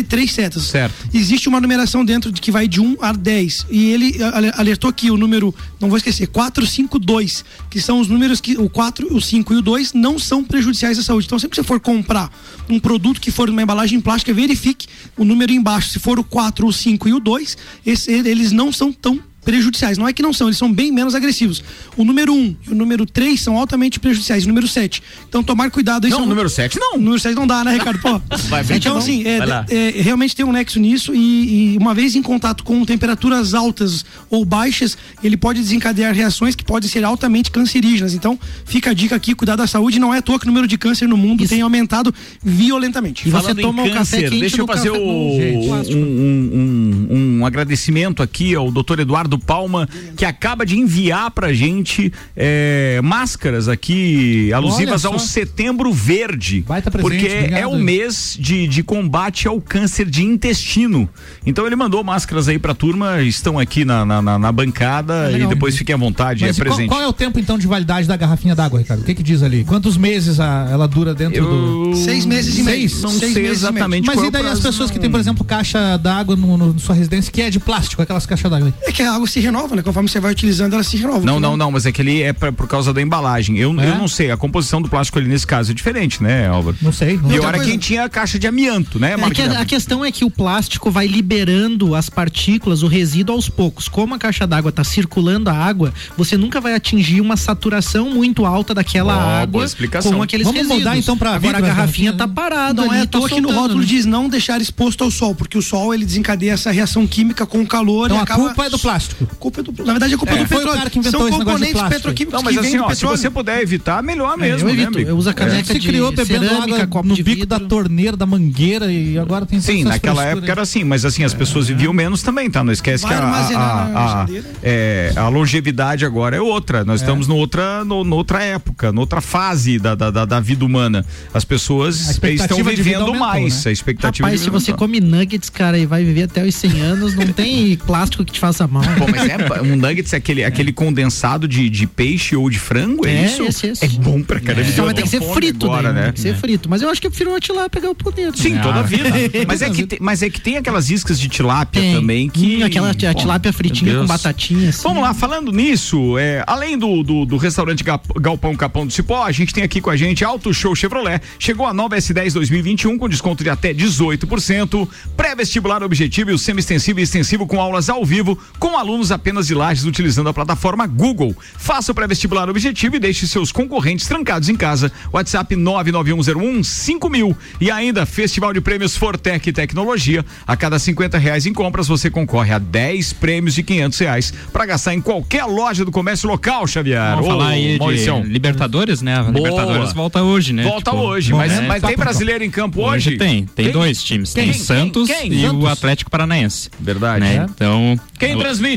três 0.08 0.32
setas. 0.32 0.62
Certo. 0.62 0.94
Existe 1.12 1.48
uma 1.48 1.60
numeração 1.60 2.04
dentro 2.04 2.30
de 2.30 2.40
que 2.40 2.52
vai 2.52 2.68
de 2.68 2.80
1 2.80 2.98
a 3.00 3.10
10 3.12 3.66
e 3.68 3.86
ele 3.90 4.22
ale- 4.22 4.52
alertou 4.54 4.92
que 4.92 5.10
o 5.10 5.16
número, 5.16 5.52
não 5.80 5.88
vou 5.88 5.98
esquecer, 5.98 6.28
4, 6.28 6.64
5, 6.64 6.98
2, 7.00 7.44
que 7.68 7.80
são 7.80 7.98
os 7.98 8.06
números 8.06 8.40
que 8.40 8.56
o 8.56 8.70
4, 8.70 9.12
o 9.12 9.20
5 9.20 9.52
e 9.52 9.56
o 9.56 9.62
2 9.62 9.92
não 9.92 10.18
são 10.20 10.44
prejudiciais 10.44 10.98
à 11.00 11.02
saúde. 11.02 11.26
Então 11.26 11.38
sempre 11.38 11.56
que 11.56 11.62
você 11.62 11.66
for 11.66 11.80
comprar 11.80 12.30
um 12.68 12.78
produto 12.78 13.20
que 13.20 13.32
for 13.32 13.48
numa 13.48 13.62
embalagem 13.62 14.00
plástica, 14.00 14.32
verifique 14.32 14.86
o 15.16 15.24
número 15.24 15.50
embaixo. 15.52 15.88
Se 15.90 15.98
for 15.98 16.16
o 16.20 16.24
4, 16.24 16.64
o 16.68 16.72
5 16.72 17.08
e 17.08 17.12
o 17.12 17.18
2, 17.18 17.56
esse- 17.84 18.12
eles 18.12 18.52
não 18.52 18.70
são 18.70 18.92
tão 18.92 19.18
prejudiciais. 19.47 19.97
Não 19.97 20.07
é 20.09 20.12
que 20.12 20.20
não 20.22 20.32
são, 20.32 20.49
eles 20.49 20.59
são 20.59 20.70
bem 20.70 20.90
menos 20.92 21.14
agressivos. 21.14 21.62
O 21.97 22.05
número 22.05 22.34
1 22.34 22.36
um 22.36 22.57
e 22.68 22.72
o 22.72 22.74
número 22.74 23.07
3 23.07 23.40
são 23.40 23.57
altamente 23.57 23.99
prejudiciais. 24.01 24.44
O 24.44 24.49
número 24.49 24.66
7. 24.68 25.01
Então 25.28 25.42
tomar 25.42 25.70
cuidado 25.70 26.05
aí. 26.05 26.11
Não, 26.11 26.18
são- 26.18 26.26
o 26.26 26.28
número 26.28 26.51
7 26.51 26.78
não. 26.78 26.97
O 26.97 26.99
número 26.99 27.18
7 27.20 27.34
não 27.36 27.47
dá, 27.47 27.62
né, 27.64 27.74
Ricardo? 27.74 28.01
Pô. 28.01 28.20
Vai, 28.51 28.62
vem 28.64 28.76
então, 28.78 28.97
assim, 28.99 29.22
é, 29.24 29.38
é, 29.68 30.03
realmente 30.03 30.34
tem 30.34 30.44
um 30.44 30.51
nexo 30.53 30.78
nisso 30.80 31.14
e, 31.14 31.74
e 31.74 31.78
uma 31.78 31.94
vez 31.94 32.14
em 32.16 32.22
contato 32.22 32.64
com 32.64 32.84
temperaturas 32.84 33.55
altas 33.55 34.05
ou 34.28 34.44
baixas, 34.44 34.99
ele 35.22 35.36
pode 35.36 35.61
desencadear 35.61 36.12
reações 36.12 36.55
que 36.57 36.64
podem 36.64 36.90
ser 36.90 37.05
altamente 37.05 37.51
cancerígenas. 37.51 38.12
Então, 38.14 38.38
fica 38.64 38.90
a 38.90 38.94
dica 38.94 39.14
aqui, 39.14 39.34
cuidar 39.34 39.55
da 39.57 39.66
saúde. 39.68 40.01
Não 40.01 40.12
é 40.12 40.18
à 40.18 40.22
toa 40.22 40.38
que 40.40 40.44
o 40.44 40.49
número 40.49 40.66
de 40.66 40.76
câncer 40.76 41.07
no 41.09 41.16
mundo 41.16 41.47
tem 41.47 41.61
aumentado 41.61 42.12
violentamente. 42.42 43.30
Falando 43.30 43.61
em 43.61 43.90
câncer, 43.92 44.30
deixa 44.30 44.61
eu 44.61 44.66
fazer 44.66 44.90
o- 44.90 44.97
um, 44.97 45.82
um- 45.94 47.07
um- 47.11 47.38
um 47.40 47.47
agradecimento 47.47 48.22
aqui 48.22 48.55
ao 48.55 48.70
doutor 48.72 48.99
Eduardo 48.99 49.36
Palma, 49.39 49.89
que 50.16 50.24
acaba 50.24 50.64
de 50.66 50.78
enviar 50.78 51.30
pra 51.30 51.53
gente 51.53 52.12
é, 52.37 53.01
máscaras 53.03 53.68
aqui 53.68 54.53
alusivas 54.53 55.05
ao 55.05 55.18
setembro 55.18 55.93
verde. 55.93 56.62
presente, 56.66 56.91
porque 57.01 57.16
obrigado. 57.26 57.61
é 57.61 57.66
o 57.66 57.76
mês 57.78 58.37
de, 58.39 58.66
de 58.68 58.82
combate 58.82 59.49
ao 59.49 59.61
câncer 59.61 60.07
de 60.09 60.22
intestino. 60.24 61.09
Então 61.45 61.66
ele 61.66 61.76
mandou 61.76 62.03
máscaras 62.05 62.49
aí 62.49 62.59
pra 62.59 62.74
turma, 62.74 63.22
estão 63.22 63.59
aqui 63.59 63.84
na, 63.84 64.05
na, 64.05 64.22
na- 64.22 64.39
na 64.39 64.53
bancada 64.53 65.28
e 65.30 65.34
legal. 65.34 65.49
depois 65.49 65.76
fiquem 65.76 65.95
à 65.95 65.99
vontade, 65.99 66.43
Mas 66.45 66.59
é 66.59 66.62
qual, 66.62 66.74
presente. 66.74 66.89
qual 66.89 67.01
é 67.01 67.07
o 67.07 67.12
tempo 67.12 67.39
então 67.39 67.59
de 67.59 67.66
validade 67.66 68.07
da 68.09 68.16
garrafinha 68.16 68.55
d'água, 68.55 68.78
Ricardo? 68.80 69.01
O 69.01 69.05
que 69.05 69.14
que 69.14 69.22
diz 69.22 69.43
ali? 69.43 69.64
Quantos 69.64 69.97
meses 69.97 70.39
a- 70.41 70.68
ela 70.70 70.87
dura 70.87 71.14
dentro 71.14 71.37
Eu- 71.45 71.91
do. 71.91 71.97
Seis 71.97 72.24
meses 72.26 72.59
e 72.59 72.62
meio. 72.62 72.89
Seis? 72.89 73.03
Não 73.03 73.11
Seis 73.11 73.20
sei 73.20 73.28
meses 73.28 73.37
e 73.37 73.41
meio. 73.43 73.53
exatamente 73.72 74.07
Mas 74.07 74.14
qual 74.16 74.24
é 74.24 74.28
e 74.28 74.30
daí 74.30 74.47
as 74.47 74.61
pessoas 74.61 74.91
que 74.91 74.97
não. 74.97 75.03
têm, 75.03 75.11
por 75.11 75.20
exemplo, 75.20 75.45
caixa 75.45 75.97
d'água 75.97 76.37
no, 76.37 76.57
no- 76.57 76.72
na 76.72 76.78
sua 76.78 76.95
residência 76.95 77.32
que 77.32 77.41
é 77.43 77.51
de 77.51 77.59
plástico, 77.61 78.03
aquelas 78.03 78.26
caixas 78.26 78.51
d'água? 78.51 78.72
É 78.82 78.93
que 78.93 79.03
a 79.03 79.12
água 79.14 79.26
se 79.27 79.41
renova, 79.41 79.77
né? 79.77 79.83
Conforme 79.83 80.09
você 80.09 80.20
vai 80.20 80.33
utilizando, 80.33 80.74
ela 80.74 80.83
se 80.83 80.97
renova. 80.97 81.24
Não, 81.24 81.39
não, 81.41 81.57
não, 81.57 81.70
mas 81.70 81.87
é 81.87 81.93
que 81.93 82.01
ele 82.03 82.22
é 82.22 82.33
pra- 82.33 82.53
por 82.53 82.66
causa 82.68 82.93
da 82.93 83.01
embalagem. 83.03 83.57
Eu, 83.59 83.79
É? 83.81 83.91
eu 83.91 83.95
não 83.97 84.09
sei, 84.09 84.31
a 84.31 84.37
composição 84.37 84.81
do 84.83 84.89
plástico 84.89 85.18
ali 85.18 85.29
nesse 85.29 85.47
caso 85.47 85.70
é 85.70 85.74
diferente, 85.74 86.22
né, 86.22 86.49
Álvaro? 86.49 86.77
Não 86.83 86.93
sei. 86.93 87.14
E 87.14 87.16
Outra 87.16 87.35
era 87.37 87.51
coisa- 87.59 87.64
quem 87.70 87.79
tinha 87.79 88.05
a 88.05 88.09
caixa 88.09 88.39
de 88.39 88.47
amianto, 88.47 88.99
né, 88.99 89.14
É 89.18 89.31
que 89.31 89.43
a, 89.43 89.61
a 89.61 89.64
questão 89.64 90.05
é 90.05 90.11
que 90.12 90.24
o 90.24 90.31
plástico 90.31 90.91
vai 90.91 91.07
liberando 91.07 91.95
as 91.95 92.09
partículas, 92.09 92.83
o 92.83 92.87
resíduo 92.87 93.35
aos 93.35 93.49
poucos. 93.49 93.89
Como 93.89 94.14
a 94.14 94.18
caixa 94.18 94.47
d'água 94.47 94.70
está 94.70 94.85
circulando 94.85 95.51
a 95.51 95.53
água, 95.55 95.93
você 96.16 96.37
nunca 96.37 96.61
vai 96.61 96.74
atingir 96.74 97.20
uma 97.20 97.37
saturação 97.37 98.11
muito 98.11 98.45
alta 98.47 98.74
daquela 98.74 99.14
boa 99.14 99.41
água 99.43 99.64
explicação. 99.64 100.12
com 100.12 100.22
aqueles 100.22 100.45
Vamos 100.47 100.61
resíduos. 100.61 100.79
mudar, 100.85 100.97
então, 100.99 101.16
pra 101.16 101.31
Agora 101.31 101.41
vidro 101.41 101.57
a 101.57 101.59
as 101.59 101.66
garrafinha 101.66 102.12
garrafinhas, 102.12 102.16
tá 102.16 102.29
parada 102.29 102.83
Não 102.83 102.91
ali, 102.91 103.01
é 103.01 103.03
à 103.03 103.07
tá 103.07 103.18
toa 103.18 103.29
que 103.29 103.41
no 103.41 103.53
rótulo 103.53 103.81
né? 103.81 103.87
diz 103.87 104.05
não 104.07 104.29
deixar 104.29 104.61
exposto 104.61 105.03
ao 105.05 105.11
sol, 105.11 105.35
porque 105.35 105.57
o 105.59 105.62
sol 105.62 105.93
ele 105.95 106.05
desencadeia 106.05 106.53
essa 106.53 106.70
reação 106.70 107.07
química 107.07 107.45
com 107.47 107.61
o 107.61 107.66
calor 107.66 108.07
Então 108.07 108.16
e 108.16 108.20
a 108.20 108.22
acaba... 108.22 108.43
culpa 108.45 108.66
é 108.66 108.70
do 108.70 108.79
plástico. 108.79 109.15
Culpa 109.38 109.60
é 109.60 109.62
do- 109.62 109.72
Na 109.84 109.92
verdade, 109.92 110.14
a 110.14 110.18
culpa 110.18 110.34
é, 110.34 110.36
É. 110.40 110.42
do 110.42 110.48
Foi 110.48 110.56
o 110.56 110.60
petróleo. 110.60 110.78
cara 110.78 110.90
que 110.90 110.98
inventou 110.98 111.20
São 111.28 111.38
componentes 111.38 111.82
petroquímicos 111.82 112.34
Não, 112.34 112.42
mas 112.42 112.58
assim, 112.58 112.76
do 112.76 112.84
ó, 112.84 112.94
se 112.94 113.04
você 113.04 113.30
puder 113.30 113.62
evitar, 113.62 114.02
melhor 114.02 114.34
É, 114.34 114.36
mesmo, 114.40 114.68
eu 114.68 114.74
né, 114.74 114.82
evito, 114.82 114.96
amigo? 114.98 115.10
eu 115.10 115.16
uso 115.16 115.28
a 115.28 115.32
É. 115.32 115.34
caneca 115.34 115.64
Você 115.64 115.78
de 115.78 115.86
criou 115.88 116.10
bebendo 116.12 116.44
cerâmica, 116.44 116.74
água 116.74 116.86
copo 116.86 117.08
no 117.08 117.14
de 117.14 117.22
bico 117.22 117.40
vidro. 117.40 117.58
da 117.58 117.60
torneira, 117.60 118.16
da 118.16 118.26
mangueira 118.26 118.90
e 118.92 119.18
agora 119.18 119.46
tem 119.46 119.60
Sim, 119.60 119.84
naquela 119.84 120.24
época 120.24 120.46
aí. 120.46 120.50
era 120.50 120.62
assim, 120.62 120.84
mas 120.84 121.04
assim, 121.04 121.24
as 121.24 121.32
pessoas 121.34 121.68
viviam 121.68 121.92
menos 121.92 122.22
também, 122.22 122.50
tá? 122.50 122.62
Não 122.62 122.72
esquece 122.72 123.04
Vai 123.04 123.16
que 123.16 123.22
a, 123.22 123.26
a, 123.26 124.22
a, 124.22 124.26
é, 124.62 125.12
a 125.16 125.28
longevidade 125.28 126.04
agora 126.04 126.36
é 126.36 126.40
outra. 126.40 126.84
Nós 126.84 127.00
estamos 127.00 127.26
noutra, 127.26 127.84
no, 127.84 128.04
noutra 128.04 128.42
época, 128.42 128.92
noutra 128.92 129.20
fase 129.20 129.78
da, 129.78 129.94
da, 129.94 130.10
da, 130.10 130.24
da 130.24 130.40
vida 130.40 130.64
humana. 130.64 131.04
As 131.32 131.44
pessoas 131.44 132.18
estão 132.22 132.62
vivendo 132.64 133.14
mais. 133.14 133.64
né? 133.64 133.70
A 133.70 133.72
expectativa 133.72 134.26
Rapaz, 134.26 134.40
de 134.40 134.44
se 134.44 134.50
você 134.50 134.72
come 134.72 135.00
nuggets, 135.00 135.48
cara, 135.50 135.78
e 135.78 135.86
vai 135.86 136.04
viver 136.04 136.24
até 136.24 136.44
os 136.44 136.54
100 136.54 136.80
anos, 136.80 137.14
não 137.14 137.26
tem 137.28 137.76
plástico 137.86 138.24
que 138.24 138.32
te 138.32 138.40
faça 138.40 138.66
mal. 138.66 138.82
Pô, 139.07 139.12
mas 139.12 139.28
é 139.28 139.62
um 139.62 139.76
nuggets 139.76 140.12
é 140.12 140.16
aquele, 140.16 140.44
aquele 140.44 140.72
condensado 140.72 141.46
de, 141.48 141.68
de 141.70 141.86
peixe 141.86 142.34
ou 142.36 142.48
de 142.50 142.59
frango, 142.59 143.07
é, 143.07 143.11
É, 143.14 143.24
isso? 143.26 143.42
esse, 143.44 143.66
esse. 143.68 143.84
É 143.84 143.88
bom 143.88 144.22
pra 144.22 144.40
caramba. 144.40 144.70
Deu 144.70 144.84
vai 144.84 144.94
ter 144.94 145.02
que 145.02 145.09
ser 145.09 145.22
frito, 145.22 145.66
agora, 145.66 145.92
né? 145.92 146.04
Tem 146.04 146.12
que 146.12 146.20
ser 146.20 146.34
frito. 146.36 146.68
Mas 146.68 146.82
eu 146.82 146.90
acho 146.90 147.00
que 147.00 147.07
eu 147.07 147.11
prefiro 147.11 147.34
o 147.34 147.40
tilápia 147.40 147.70
pegar 147.70 147.90
o 147.90 147.94
poder. 147.94 148.32
Sim, 148.36 148.59
toda 148.59 148.76
a 148.76 148.80
Ah. 148.80 148.82
vida. 148.82 149.04
Mas 149.46 149.62
é, 149.62 149.70
que 149.70 149.86
tem, 149.86 149.98
mas 150.00 150.22
é 150.22 150.30
que 150.30 150.40
tem 150.40 150.57
aquelas 150.57 150.90
iscas 150.90 151.18
de 151.20 151.28
tilápia 151.28 151.80
Tem. 151.80 151.94
também 151.94 152.28
que. 152.28 152.62
Hum, 152.62 152.66
aquela 152.66 152.90
a 152.90 153.14
tilápia 153.14 153.52
fritinha 153.52 153.98
com 153.98 154.07
batatinha. 154.07 154.68
Assim. 154.70 154.82
Vamos 154.82 155.02
lá, 155.02 155.12
falando 155.14 155.52
nisso, 155.52 156.16
é, 156.18 156.42
além 156.46 156.78
do, 156.78 157.02
do, 157.02 157.24
do 157.24 157.36
restaurante 157.36 157.84
Galpão 158.20 158.54
Capão 158.57 158.86
do 158.86 158.92
Cipó, 158.92 159.22
a 159.24 159.32
gente 159.32 159.52
tem 159.52 159.62
aqui 159.64 159.80
com 159.80 159.90
a 159.90 159.96
gente 159.96 160.24
Auto 160.24 160.52
Show 160.52 160.74
Chevrolet. 160.74 161.20
Chegou 161.38 161.66
a 161.66 161.72
nova 161.74 161.96
S10 161.96 162.32
2021 162.32 162.98
com 162.98 163.09
desconto 163.09 163.42
de 163.44 163.50
até 163.50 163.72
18%. 163.74 164.88
Pré-vestibular 165.16 165.82
objetivo 165.82 166.30
e 166.30 166.34
o 166.34 166.38
semi-extensivo 166.38 167.00
e 167.00 167.02
extensivo 167.02 167.46
com 167.46 167.61
aulas 167.61 167.88
ao 167.88 168.04
vivo 168.04 168.38
com 168.59 168.76
alunos 168.78 168.86
apenas 169.11 169.47
de 169.47 169.55
lajes 169.55 169.84
utilizando 169.84 170.28
a 170.28 170.34
plataforma 170.34 170.87
Google. 170.87 171.34
Faça 171.59 171.93
o 171.93 171.95
pré-vestibular 171.95 172.49
objetivo 172.49 172.97
e 172.97 172.99
deixe 172.99 173.26
seus 173.26 173.51
concorrentes 173.53 174.07
trancados 174.07 174.49
em 174.49 174.57
casa. 174.57 174.91
WhatsApp 175.12 175.55
991015000 175.57 177.37
e 177.61 177.70
ainda 177.70 178.07
Festival 178.07 178.53
de 178.53 178.61
Prêmios 178.61 178.97
Fortec 178.97 179.53
Tecnologia. 179.53 180.24
A 180.47 180.57
cada 180.57 180.78
50 180.78 181.18
reais 181.18 181.47
em 181.47 181.53
compras 181.53 181.89
você 181.89 182.11
concorre 182.11 182.53
a 182.53 182.59
10 182.59 183.12
prêmios 183.14 183.55
de 183.55 183.62
500 183.62 183.99
reais 183.99 184.34
para 184.53 184.66
gastar 184.66 184.95
em 184.95 185.01
qualquer 185.01 185.45
loja 185.45 185.84
do 185.84 185.91
comércio 185.91 186.28
local, 186.28 186.66
Xavier. 186.66 187.11
Vamos 187.11 187.26
Ô, 187.26 187.30
falar 187.30 187.49
aí 187.49 187.78
Mauricião. 187.78 188.22
de 188.22 188.28
Libertadores, 188.28 189.03
né? 189.03 189.22
Boa. 189.22 189.32
Libertadores 189.32 189.93
volta 189.93 190.22
hoje, 190.22 190.53
né? 190.53 190.62
Volta 190.62 190.91
Tipo, 190.91 191.03
hoje, 191.03 191.32
mas, 191.32 191.53
é, 191.53 191.61
mas 191.62 191.82
tá 191.82 191.89
tem 191.89 191.97
brasileiro 191.97 192.45
em 192.45 192.51
campo 192.51 192.82
hoje? 192.82 193.09
Hoje 193.09 193.18
tem, 193.18 193.45
tem 193.45 193.70
dois 193.70 194.03
times. 194.03 194.32
Tem 194.32 194.53
Quem? 194.53 194.61
Santos 194.61 195.09
Quem? 195.09 195.32
e 195.32 195.43
Santos? 195.43 195.64
o 195.64 195.66
Atlético 195.66 196.11
Paranaense. 196.11 196.70
Verdade. 196.78 197.20
Né? 197.20 197.47
Então. 197.49 197.99
Quem 198.18 198.39
transmite? 198.39 198.76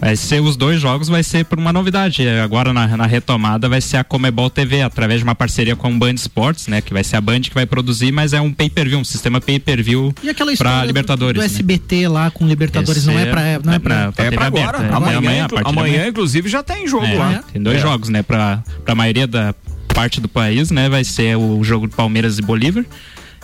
Vai 0.00 0.16
ser 0.16 0.40
os 0.42 0.56
dois 0.56 0.80
jogos, 0.80 1.08
vai 1.08 1.22
ser 1.22 1.44
por 1.44 1.58
uma 1.58 1.72
novidade. 1.72 2.26
É, 2.26 2.40
Agora 2.40 2.72
na, 2.72 2.86
na 2.96 3.06
retomada 3.06 3.68
vai 3.68 3.80
ser 3.80 3.96
a 3.98 4.04
Comebol 4.04 4.50
TV, 4.50 4.82
através 4.82 5.20
de 5.20 5.24
uma 5.24 5.34
parceria 5.34 5.74
com 5.76 5.86
a 5.86 5.90
Band 5.90 6.14
Sports, 6.14 6.66
né? 6.66 6.80
Que 6.80 6.92
vai 6.92 7.02
ser 7.04 7.16
a 7.16 7.20
Band 7.20 7.40
que 7.42 7.54
vai 7.54 7.66
produzir, 7.66 8.12
mas 8.12 8.32
é 8.32 8.40
um 8.40 8.52
pay-per-view, 8.52 8.98
um 8.98 9.04
sistema 9.04 9.40
pay-per-view 9.40 10.14
E 10.22 10.28
história 10.30 10.84
Libertadores. 10.86 11.34
do 11.34 11.40
né? 11.40 11.46
SBT 11.46 12.08
lá 12.08 12.30
com 12.30 12.46
Libertadores 12.46 13.06
não 13.06 13.18
é 13.18 13.22
Esse 13.22 13.30
pra. 13.30 13.60
Não 13.64 13.72
é 13.72 13.78
pra... 13.78 14.04
Não, 14.06 14.12
tá 14.12 14.24
É 14.24 14.30
pra 14.30 14.46
aberta, 14.46 14.76
agora. 14.76 14.88
é 14.88 14.94
Amanhã, 14.96 15.18
amanhã, 15.18 15.44
a 15.44 15.46
de 15.48 15.54
amanhã, 15.54 15.94
amanhã. 15.94 16.08
inclusive, 16.08 16.48
já 16.48 16.62
tem 16.62 16.86
jogo 16.86 17.06
É, 17.06 17.14
lá. 17.14 17.44
Tem 17.52 17.62
dois 17.62 17.78
É. 17.78 17.80
jogos, 17.80 18.08
né? 18.08 18.22
Pra, 18.22 18.62
pra 18.84 18.94
maioria 18.94 19.26
da 19.26 19.54
parte 19.94 20.20
do 20.20 20.28
país, 20.28 20.70
né? 20.70 20.88
Vai 20.88 21.04
ser 21.04 21.36
o 21.36 21.62
jogo 21.64 21.86
de 21.88 21.94
Palmeiras 21.94 22.38
e 22.38 22.42
Bolívar. 22.42 22.84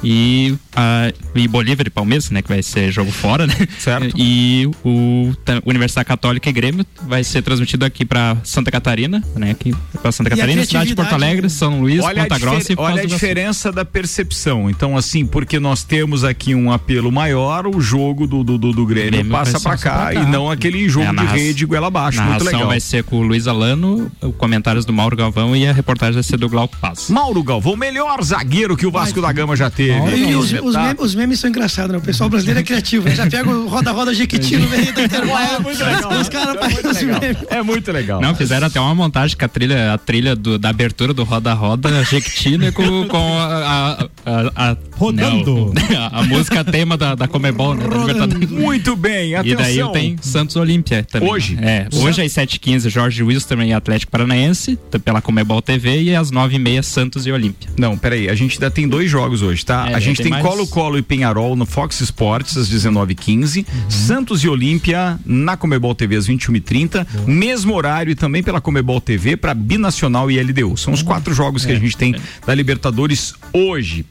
E, 0.03 0.55
a, 0.75 1.13
e 1.35 1.49
Bolívar 1.49 1.87
e 1.87 1.91
Palmeiras, 1.91 2.31
né? 2.31 2.43
Que 2.43 2.49
vai 2.49 2.63
ser 2.63 2.91
jogo 2.93 3.11
fora, 3.11 3.47
né? 3.47 3.55
Certo. 3.79 4.15
E 4.17 4.69
o 4.85 5.33
Universidade 5.65 6.07
Católica 6.07 6.49
e 6.49 6.53
Grêmio 6.53 6.87
vai 7.07 7.25
ser 7.25 7.43
transmitido 7.43 7.85
aqui 7.85 8.05
pra 8.05 8.37
Santa 8.45 8.71
Catarina, 8.71 9.23
né? 9.35 9.51
Aqui 9.51 9.75
pra 10.01 10.13
Santa 10.13 10.31
E 10.31 10.33
a 10.33 10.37
Catarina, 10.37 10.65
cidade 10.65 10.89
de 10.91 10.95
Porto 10.95 11.13
Alegre, 11.13 11.43
né? 11.43 11.49
São 11.49 11.81
Luís, 11.81 12.03
Olha, 12.03 12.23
Ponta 12.23 12.39
Grossa 12.39 12.73
e 12.73 12.77
Foz 12.77 12.93
olha 12.93 13.03
a 13.03 13.07
diferença 13.07 13.73
da 13.73 13.85
percepção. 13.85 14.69
Então, 14.69 14.97
assim, 14.97 15.25
porque 15.27 15.59
nós 15.59 15.83
temos 15.83 16.25
aqui 16.25 16.55
um 16.55 16.71
apelo 16.71 17.11
maior, 17.11 17.67
o 17.67 17.81
jogo 17.81 18.27
do, 18.27 18.45
do, 18.45 18.59
do, 18.59 18.73
do 18.73 18.87
Grêmio, 18.87 19.11
Grêmio 19.11 19.33
passa 19.33 19.59
pra 19.59 19.77
cá, 19.77 20.15
e 20.15 20.27
não 20.27 20.51
aquele 20.51 20.89
jogo 20.89 21.07
É, 21.07 21.13
de 21.13 21.27
rede 21.27 21.67
goela 21.67 21.87
abaixo. 21.87 22.23
Muito 22.23 22.45
legal. 22.45 22.67
vai 22.67 22.81
ser 22.81 23.03
com 23.05 23.17
o 23.17 23.23
Luiz 23.23 23.47
Alano, 23.47 24.11
o 24.21 24.33
comentários 24.33 24.85
do 24.85 24.93
Mauro 24.93 25.17
Galvão 25.17 25.57
e 25.57 25.67
a 25.67 25.73
reportagem 25.73 26.15
vai 26.15 26.23
ser 26.23 26.37
do 26.37 26.49
Glauco 26.49 26.77
Paz. 26.77 27.09
Mauro 27.09 27.43
Galvão, 27.43 27.73
o 27.75 27.77
melhor 27.77 28.23
zagueiro 28.23 28.77
que 28.77 28.87
o 28.87 28.91
Vasco 28.91 29.21
da 29.21 29.33
Gama 29.33 29.57
já 29.57 29.71
teve. 29.71 29.86
E 29.87 30.35
os, 30.35 30.53
os 30.53 30.75
memes, 30.77 30.97
os 30.99 31.15
memes 31.15 31.41
são 31.41 31.51
engraçados, 31.51 31.93
né? 31.93 31.99
O 31.99 32.01
pessoal 32.03 32.29
brasileiro 32.31 32.61
é 32.61 32.63
criativo. 32.63 33.09
né? 33.09 33.15
Já 33.15 33.27
pega 33.29 33.49
o 33.51 33.69
roda-roda 33.69 34.15
Jequiti 34.15 34.57
no 34.57 34.69
meio 34.69 34.93
do 34.93 35.01
intervalo. 35.03 35.57
É 35.57 35.59
muito 35.59 35.85
legal. 35.85 36.21
Os 36.21 36.29
caras 36.29 36.57
fazem 36.59 36.91
os 36.91 37.03
memes. 37.21 37.37
É 37.51 37.63
muito 37.63 37.93
legal. 37.93 38.21
Não, 38.21 38.35
fizeram 38.35 38.67
até 38.67 38.81
uma 38.81 38.95
montagem 38.95 39.37
com 39.37 39.45
a 39.45 39.49
trilha, 39.49 39.93
a 39.95 39.99
trilha 39.99 40.35
do- 40.37 40.59
da 40.59 40.71
abertura 40.71 41.13
do 41.13 41.25
Roda 41.25 41.53
Roda 41.55 42.05
Jequiti, 42.05 42.57
né, 42.59 42.71
com, 42.71 43.07
com 43.09 43.39
a, 43.39 43.47
a- 43.47 44.09
a- 44.27 44.71
a- 44.73 44.77
Rodando. 44.97 45.73
né, 45.75 45.83
a, 46.13 46.23
música 46.25 46.65
tema 46.65 46.97
da, 46.97 47.15
da 47.15 47.29
Comebol, 47.29 47.75
né, 47.75 47.85
da. 48.15 48.27
Muito 48.49 48.97
bem, 48.97 49.31
E 49.31 49.35
atenção. 49.37 49.93
daí 49.93 49.93
tem 49.93 50.17
Santos 50.21 50.57
Olímpia 50.57 51.05
também. 51.11 51.29
Hoje? 51.29 51.59
É, 51.61 51.87
hoje 51.95 52.23
às 52.23 52.33
7h15, 52.33 52.89
Jorge 52.89 53.23
Wilson 53.23 53.63
e 53.63 53.73
Atlético 53.73 54.11
Paranaense, 54.13 54.79
pela 55.05 55.21
Comebol 55.21 55.61
TV, 55.63 56.03
e 56.03 56.15
às 56.17 56.31
9h30, 56.31 56.83
Santos 56.83 57.27
e 57.27 57.33
Olímpia. 57.33 57.69
Não, 57.79 57.97
peraí, 57.97 58.29
a 58.29 58.35
gente 58.35 58.55
ainda 58.55 58.71
tem 58.71 58.89
dois 58.89 59.11
jogos 59.11 59.43
hoje, 59.43 59.65
tá? 59.65 59.76
É, 59.91 59.95
a 59.95 60.01
gente 60.01 60.17
tem 60.19 60.25
tem 60.27 60.31
mais- 60.33 60.45
Colo-Colo 60.45 60.99
e 60.99 61.03
Penharol 61.03 61.55
no 61.57 61.67
Fox 61.67 62.01
Sports 62.01 62.57
às 62.57 62.69
19h15, 62.69 63.59
Uhum. 63.67 63.91
Santos 63.91 64.43
e 64.45 64.49
Olímpia 64.49 65.19
na 65.27 65.57
Comebol 65.57 65.95
TV 65.95 66.17
às 66.17 66.27
21h30, 66.27 67.07
mesmo 67.27 67.75
horário 67.75 68.11
e 68.11 68.15
também 68.15 68.43
pela 68.43 68.61
Comebol 68.61 69.01
TV 69.01 69.37
para 69.37 69.53
Binacional 69.55 70.31
e 70.31 70.39
LDU. 70.39 70.77
São 70.77 70.93
os 70.93 71.01
Uhum. 71.01 71.07
quatro 71.07 71.35
jogos 71.35 71.65
É, 71.65 71.69
que 71.69 71.73
a 71.75 71.79
gente 71.79 71.97
tem 71.97 72.15
da 72.47 72.55
Libertadores 72.55 73.35
hoje. 73.53 74.05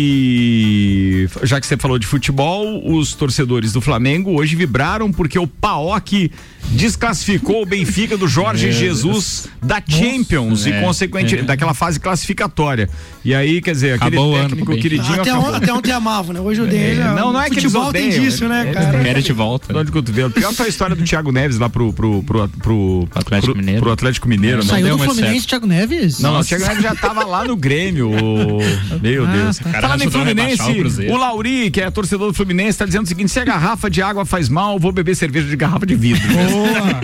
E 0.00 1.28
já 1.42 1.60
que 1.60 1.66
você 1.66 1.76
falou 1.76 1.98
de 1.98 2.06
futebol, 2.06 2.82
os 2.96 3.12
torcedores 3.14 3.72
do 3.72 3.80
Flamengo 3.80 4.32
hoje 4.38 4.56
vibraram 4.56 5.10
porque 5.12 5.38
o 5.38 5.46
Paok 5.46 6.30
desclassificou 6.70 7.62
o 7.62 7.66
Benfica 7.66 8.16
do 8.16 8.26
Jorge 8.28 8.70
Jesus 8.72 9.48
da 9.62 9.82
Champions 9.86 10.66
e 10.66 10.70
É, 10.72 10.80
consequente 10.80 11.36
é. 11.38 11.42
daquela 11.42 11.74
fase 11.74 11.98
classificatória. 11.98 12.88
E 13.24 13.34
aí, 13.34 13.60
quer 13.60 13.72
dizer, 13.72 13.94
aquele 13.94 14.16
Acabou 14.16 14.34
ano 14.36 14.48
técnico 14.50 14.66
Benfica. 14.72 14.82
queridinho 14.88 15.20
Até, 15.20 15.30
acabou. 15.30 15.50
on- 15.50 15.54
até 15.56 15.72
ontem 15.72 15.90
amavam, 15.92 16.32
né? 16.32 16.40
Hoje 16.40 16.60
odeio. 16.60 16.96
já. 16.96 17.12
Não, 17.14 17.32
não 17.32 17.40
é 17.42 17.50
que 17.50 17.58
eles 17.58 17.74
odeiam. 17.74 17.92
tem 18.10 18.20
disso, 18.20 18.46
né, 18.48 18.70
cara? 18.72 19.02
Quero 19.02 19.22
de 19.22 19.32
volta. 19.32 19.72
Dor 19.72 19.84
de 19.84 19.90
cotovelo. 19.92 20.30
Pior 20.30 20.52
foi 20.52 20.66
a 20.66 20.68
história 20.68 20.94
do 20.94 21.02
Thiago 21.02 21.32
Neves 21.32 21.58
lá 21.58 21.68
pro, 21.68 21.92
pro, 21.92 22.22
pro, 22.22 22.48
pro, 22.48 23.08
Atlético 23.14 23.52
pro- 23.52 23.60
Mineiro. 23.60 23.80
pro 23.82 23.90
Atlético 23.92 24.28
Mineiro. 24.28 24.58
né? 24.58 24.64
Saiu 24.64 24.84
deu 24.86 24.92
do 24.94 24.98
muito 24.98 25.10
Fluminense, 25.12 25.40
certo. 25.40 25.48
Thiago 25.48 25.66
Neves? 25.66 26.20
Não, 26.20 26.32
não, 26.34 26.40
o 26.40 26.44
Thiago 26.44 26.64
Neves 26.66 26.82
já 26.82 26.94
tava 26.94 27.24
lá 27.24 27.44
no 27.44 27.56
Grêmio. 27.56 28.10
Meu 29.02 29.26
Ah, 29.26 29.32
Deus. 29.32 29.58
tá. 29.58 29.80
Falando 29.80 30.04
em 30.04 30.10
Fluminense, 30.10 30.62
o 31.10 31.12
o 31.12 31.16
Lauri, 31.16 31.70
que 31.70 31.80
é 31.80 31.90
torcedor 31.90 32.28
do 32.28 32.34
Fluminense, 32.34 32.78
tá 32.78 32.84
dizendo 32.84 33.04
o 33.04 33.08
seguinte: 33.08 33.30
se 33.30 33.40
a 33.40 33.44
garrafa 33.44 33.90
de 33.90 34.00
água 34.02 34.24
faz 34.24 34.48
mal, 34.48 34.78
vou 34.78 34.92
beber 34.92 35.16
cerveja 35.16 35.48
de 35.48 35.56
garrafa 35.56 35.84
de 35.86 35.94
vidro. 35.96 36.22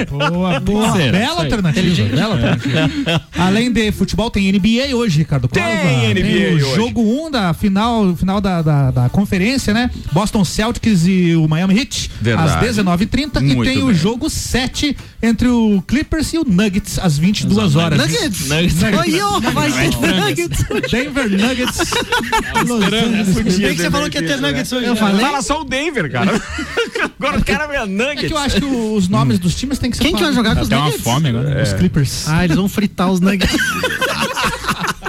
Boa, 0.08 0.30
boa, 0.30 0.60
boa. 0.60 0.92
Será? 0.92 1.12
Bela 1.18 1.42
alternativa. 1.42 2.04
Bela 2.04 2.34
alternativa. 2.34 3.22
Além 3.38 3.70
de 3.72 3.92
futebol, 3.92 4.30
tem 4.30 4.50
NBA 4.52 4.94
hoje, 4.94 5.18
Ricardo 5.18 5.48
Tem 5.48 5.62
Córdova. 5.62 6.14
NBA 6.14 6.50
o 6.52 6.54
hoje. 6.54 6.74
jogo 6.76 7.00
1 7.02 7.26
um 7.26 7.30
da 7.30 7.52
final, 7.54 8.14
final 8.16 8.40
da, 8.40 8.62
da, 8.62 8.90
da 8.90 9.08
conferência, 9.08 9.72
né? 9.74 9.90
Boston 10.12 10.44
Celtics 10.44 11.06
e 11.06 11.34
o 11.36 11.48
Miami 11.48 11.78
Heat, 11.78 12.10
Verdade. 12.20 12.66
às 12.68 12.76
19h30. 12.76 13.42
E 13.42 13.54
tem 13.54 13.60
bem. 13.60 13.82
o 13.84 13.94
jogo 13.94 14.28
7 14.30 14.96
entre 15.22 15.48
o 15.48 15.82
Clippers 15.86 16.32
e 16.32 16.38
o 16.38 16.44
Nuggets, 16.44 16.98
às 16.98 17.18
22 17.18 17.76
horas. 17.76 17.98
Nuggets? 17.98 18.48
Nuggets. 18.48 19.22
Ó, 19.22 19.40
vai 19.52 19.70
ser 19.70 19.90
Nuggets. 19.90 20.64
Denver 20.90 21.30
Nuggets. 21.30 21.80
Angeles 22.54 23.34
Bem 23.34 23.44
Clippers. 23.44 23.76
que 23.76 23.82
você 23.82 23.90
falou 23.90 24.10
que 24.10 24.18
ia 24.18 24.26
ter 24.26 24.40
nuggets 24.40 24.72
hoje. 24.72 24.86
Eu 24.86 24.94
né? 24.94 25.00
falei. 25.00 25.20
Fala 25.24 25.42
só 25.42 25.60
o 25.60 25.64
Denver, 25.64 26.10
cara. 26.10 26.32
Agora 27.18 27.38
o 27.38 27.44
cara 27.44 27.66
vê 27.66 27.76
a 27.76 27.82
É 27.82 27.86
Nuggets. 27.86 28.26
que 28.28 28.32
eu 28.32 28.38
acho 28.38 28.56
que 28.56 28.64
os 28.64 29.08
nomes 29.08 29.38
dos 29.42 29.54
times 29.54 29.78
tem 29.78 29.90
que 29.90 29.96
ser 29.96 30.02
Quem 30.04 30.14
que 30.14 30.22
vai 30.22 30.32
jogar 30.32 30.54
com 30.54 30.62
os 30.62 30.66
Até 30.68 30.76
uma 30.76 30.84
Nuggets? 30.86 31.04
fome 31.04 31.28
agora. 31.28 31.62
Os 31.62 31.72
Clippers. 31.74 32.28
Ah, 32.28 32.44
eles 32.44 32.56
vão 32.56 32.68
fritar 32.68 33.10
os 33.10 33.20
Nuggets. 33.20 33.54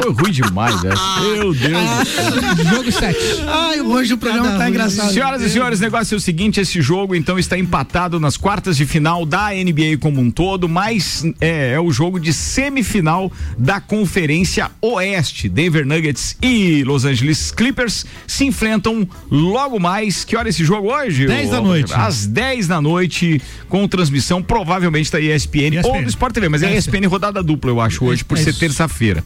Foi 0.04 0.12
ruim 0.12 0.32
demais, 0.32 0.84
né? 0.84 0.92
Meu 1.22 1.54
Deus. 1.54 2.68
Jogo 2.70 2.92
7. 2.92 3.18
Ai, 3.48 3.80
hoje 3.80 4.14
o 4.14 4.18
programa 4.18 4.48
Cada 4.48 4.58
tá 4.58 4.70
engraçado. 4.70 5.14
Senhoras 5.14 5.42
e 5.42 5.50
senhores, 5.50 5.80
o 5.80 5.82
negócio 5.82 6.16
é 6.16 6.18
o 6.18 6.20
seguinte: 6.20 6.60
esse 6.60 6.82
jogo 6.82 7.16
então 7.16 7.40
está 7.40 7.58
empatado 7.58 8.20
nas 8.20 8.36
quartas 8.36 8.76
de 8.76 8.86
final 8.86 9.26
da 9.26 9.52
NBA 9.52 9.98
como 10.02 10.20
um 10.20 10.30
todo, 10.30 10.68
mas 10.68 11.24
é, 11.40 11.74
é 11.74 11.80
o 11.80 11.90
jogo 11.90 12.20
de 12.20 12.34
semifinal 12.34 13.32
da 13.58 13.80
Conferência 13.80 14.70
Oeste. 14.82 15.48
Denver 15.48 15.86
Nuggets 15.86 16.36
e 16.42 16.84
Los 16.84 17.06
Angeles 17.06 17.52
Clippers 17.52 18.06
se 18.28 18.44
enfrentam 18.46 19.08
logo 19.32 19.80
mais. 19.80 20.26
Que 20.26 20.36
hora 20.36 20.50
é 20.50 20.52
esse 20.52 20.66
jogo 20.66 20.92
hoje? 20.92 21.28
10 21.28 21.50
da 21.50 21.62
noite. 21.62 21.94
Às 21.94 22.28
10 22.28 22.68
da 22.68 22.82
noite, 22.82 23.42
com 23.70 23.88
transmissão 23.88 24.44
provavelmente 24.44 25.10
da 25.10 25.22
ESPN, 25.22 25.80
ou 25.84 25.92
ESPN. 25.92 26.04
do 26.04 26.10
Sport 26.10 26.34
TV, 26.34 26.50
mas 26.50 26.62
é 26.62 26.76
ESPN. 26.76 26.98
ESPN 26.98 27.08
rodada 27.08 27.42
dupla, 27.42 27.72
eu 27.72 27.80
acho, 27.80 28.04
hoje, 28.04 28.24
por 28.24 28.38
É 28.38 28.42
ser 28.42 28.54
terça-feira. 28.54 29.24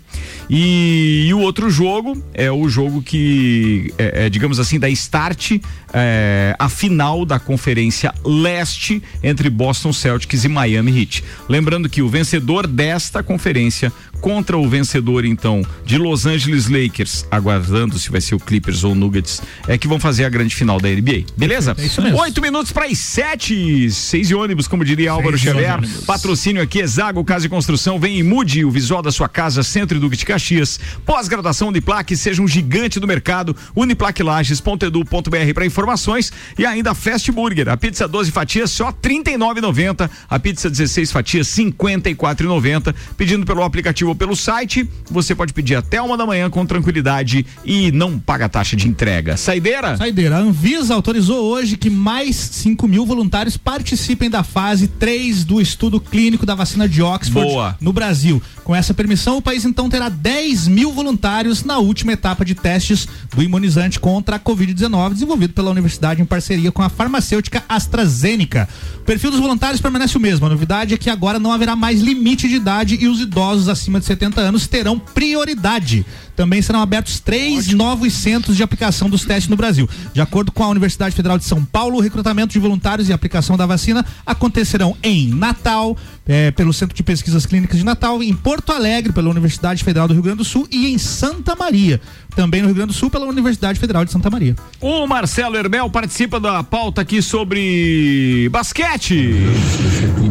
E, 0.50 0.67
e 0.70 1.34
o 1.34 1.40
outro 1.40 1.70
jogo 1.70 2.22
é 2.34 2.52
o 2.52 2.68
jogo 2.68 3.02
que, 3.02 3.94
é, 3.98 4.26
é, 4.26 4.30
digamos 4.30 4.60
assim, 4.60 4.78
da 4.78 4.90
start 4.90 5.62
é, 5.94 6.54
a 6.60 6.68
final 6.68 7.24
da 7.26 7.40
Conferência 7.40 8.14
Leste 8.26 9.02
entre 9.24 9.50
Boston 9.50 9.94
Celtics 9.94 10.44
e 10.44 10.50
Miami 10.50 11.00
Heat. 11.00 11.24
Lembrando 11.48 11.88
que 11.88 12.02
o 12.02 12.10
vencedor 12.10 12.68
desta 12.68 13.24
conferência 13.24 13.94
contra 14.22 14.58
o 14.58 14.68
vencedor, 14.68 15.26
então, 15.26 15.62
de 15.86 15.98
Los 15.98 16.26
Angeles 16.26 16.68
Lakers, 16.68 17.26
aguardando 17.30 17.98
se 17.98 18.10
vai 18.10 18.22
ser 18.22 18.36
o 18.36 18.40
Clippers 18.40 18.84
ou 18.84 18.92
o 18.92 18.96
Nuggets, 18.96 19.42
é 19.68 19.78
que 19.78 19.88
vão 19.88 20.00
fazer 20.00 20.26
a 20.26 20.30
grande 20.30 20.56
final 20.56 20.80
da 20.80 20.90
NBA. 20.90 21.26
Beleza? 21.36 21.76
É 21.78 21.86
isso 21.86 22.02
mesmo. 22.02 22.20
Oito 22.20 22.42
minutos 22.42 22.72
para 22.72 22.86
as 22.86 22.98
sete. 22.98 23.90
Seis 23.92 24.28
de 24.28 24.36
ônibus, 24.36 24.68
como 24.68 24.84
diria 24.84 25.12
Álvaro 25.12 25.38
Seis 25.38 25.54
Xavier. 25.54 25.78
ônibus. 25.78 26.06
Patrocínio 26.06 26.62
aqui, 26.62 26.86
Zago 26.86 27.24
Casa 27.24 27.46
e 27.46 27.50
Construção. 27.50 28.00
Vem 28.00 28.18
e 28.20 28.24
mude 28.24 28.66
o 28.66 28.72
visual 28.72 29.02
da 29.02 29.12
sua 29.12 29.30
casa, 29.30 29.64
Centro 29.64 29.98
e 29.98 30.00
Duque 30.00 30.18
de 30.18 30.26
Caxias. 30.26 30.80
Pós-graduação 31.06 31.70
Uniplaque, 31.70 32.16
seja 32.16 32.42
um 32.42 32.48
gigante 32.48 33.00
do 33.00 33.08
mercado. 33.08 33.56
Uniplaquilages.edu.br 33.76 35.54
para 35.54 35.66
informações. 35.66 36.32
E 36.58 36.66
ainda 36.66 36.94
Fast 36.94 37.32
Burger. 37.32 37.70
A 37.70 37.78
pizza 37.78 38.08
12 38.08 38.32
fatias 38.32 38.72
só 38.72 38.88
R$ 38.88 38.96
39,90. 39.02 40.10
A 40.30 40.40
pizza 40.40 40.70
16 40.70 41.12
fatias 41.12 41.56
R$ 41.56 41.66
54,90. 41.66 42.94
Pedindo 43.16 43.46
pelo 43.46 43.64
aplicativo 43.64 44.07
ou 44.10 44.16
pelo 44.16 44.36
site, 44.36 44.88
você 45.10 45.36
pode 45.36 45.54
pedir 45.54 45.76
até 45.76 46.02
uma 46.02 46.18
da 46.18 46.26
manhã 46.26 46.50
com 46.50 46.66
tranquilidade 46.66 47.46
e 47.64 47.92
não 47.92 48.20
paga 48.20 48.50
taxa 48.50 48.76
de 48.76 48.88
entrega. 48.88 49.38
Saideira? 49.38 49.98
Saideira. 49.98 50.38
A 50.38 50.40
Anvisa 50.40 50.94
autorizou 50.94 51.44
hoje 51.46 51.78
que 51.78 51.90
mais 51.90 52.36
5 52.36 52.88
mil 52.88 53.06
voluntários 53.06 53.58
participem 53.58 54.30
da 54.30 54.44
fase 54.44 54.88
3 54.88 55.44
do 55.44 55.62
estudo 55.62 56.00
clínico 56.00 56.46
da 56.46 56.56
vacina 56.56 56.88
de 56.88 57.02
Oxford 57.02 57.50
Boa. 57.50 57.78
no 57.80 57.94
Brasil. 57.94 58.42
Com 58.64 58.76
essa 58.76 58.94
permissão, 58.94 59.38
o 59.38 59.42
país 59.42 59.64
então 59.64 59.90
terá 59.90 60.10
10 60.10 60.68
mil 60.68 60.92
voluntários 60.92 61.64
na 61.64 61.78
última 61.78 62.12
etapa 62.12 62.44
de 62.44 62.54
testes 62.54 63.08
do 63.34 63.42
imunizante 63.42 64.00
contra 64.00 64.36
a 64.36 64.40
Covid-19, 64.40 65.14
desenvolvido 65.14 65.54
pela 65.54 65.72
universidade 65.72 66.22
em 66.22 66.26
parceria 66.26 66.72
com 66.72 66.82
a 66.82 66.90
farmacêutica 66.90 67.64
AstraZeneca. 67.70 68.68
O 68.98 69.06
perfil 69.06 69.32
dos 69.32 69.40
voluntários 69.40 69.80
permanece 69.80 70.18
o 70.18 70.20
mesmo. 70.20 70.46
A 70.46 70.50
novidade 70.50 70.94
é 70.94 70.98
que 70.98 71.10
agora 71.10 71.40
não 71.40 71.52
haverá 71.52 71.76
mais 71.76 72.02
limite 72.02 72.48
de 72.48 72.56
idade 72.56 72.98
e 73.00 73.08
os 73.08 73.22
idosos 73.22 73.70
acima 73.70 73.97
de 74.00 74.06
70 74.06 74.42
anos 74.42 74.68
terão 74.68 75.00
prioridade. 75.00 76.06
Também 76.36 76.62
serão 76.62 76.82
abertos 76.82 77.20
três 77.20 77.68
novos 77.70 78.14
centros 78.14 78.56
de 78.56 78.62
aplicação 78.62 79.10
dos 79.10 79.26
testes 79.26 79.50
no 79.50 79.56
Brasil. 79.56 79.90
De 80.14 80.22
acordo 80.22 80.52
com 80.52 80.64
a 80.64 80.70
Universidade 80.70 81.16
Federal 81.16 81.38
de 81.38 81.46
São 81.46 81.66
Paulo, 81.66 81.98
o 81.98 82.02
recrutamento 82.02 82.54
de 82.54 82.60
voluntários 82.60 83.10
e 83.10 83.14
aplicação 83.14 83.58
da 83.58 83.66
vacina 83.66 84.06
acontecerão 84.26 84.96
em 85.02 85.30
Natal, 85.30 85.98
eh, 86.28 86.52
pelo 86.52 86.74
Centro 86.74 86.96
de 86.96 87.04
Pesquisas 87.04 87.46
Clínicas 87.46 87.78
de 87.78 87.86
Natal, 87.86 88.22
em 88.22 88.34
Porto 88.34 88.72
Alegre, 88.72 89.14
pela 89.14 89.30
Universidade 89.30 89.84
Federal 89.84 90.08
do 90.08 90.14
Rio 90.14 90.24
Grande 90.24 90.40
do 90.40 90.46
Sul 90.46 90.68
e 90.72 90.88
em 90.92 90.98
Santa 90.98 91.56
Maria, 91.56 92.02
também 92.36 92.62
no 92.62 92.68
Rio 92.68 92.76
Grande 92.76 92.94
do 92.94 92.98
Sul, 92.98 93.10
pela 93.10 93.26
Universidade 93.26 93.80
Federal 93.80 94.04
de 94.04 94.12
Santa 94.12 94.30
Maria. 94.30 94.56
O 94.82 95.08
Marcelo 95.08 95.56
Hermel 95.56 95.90
participa 95.90 96.40
da 96.40 96.64
pauta 96.64 97.02
aqui 97.02 97.22
sobre 97.22 98.50
basquete. 98.52 99.36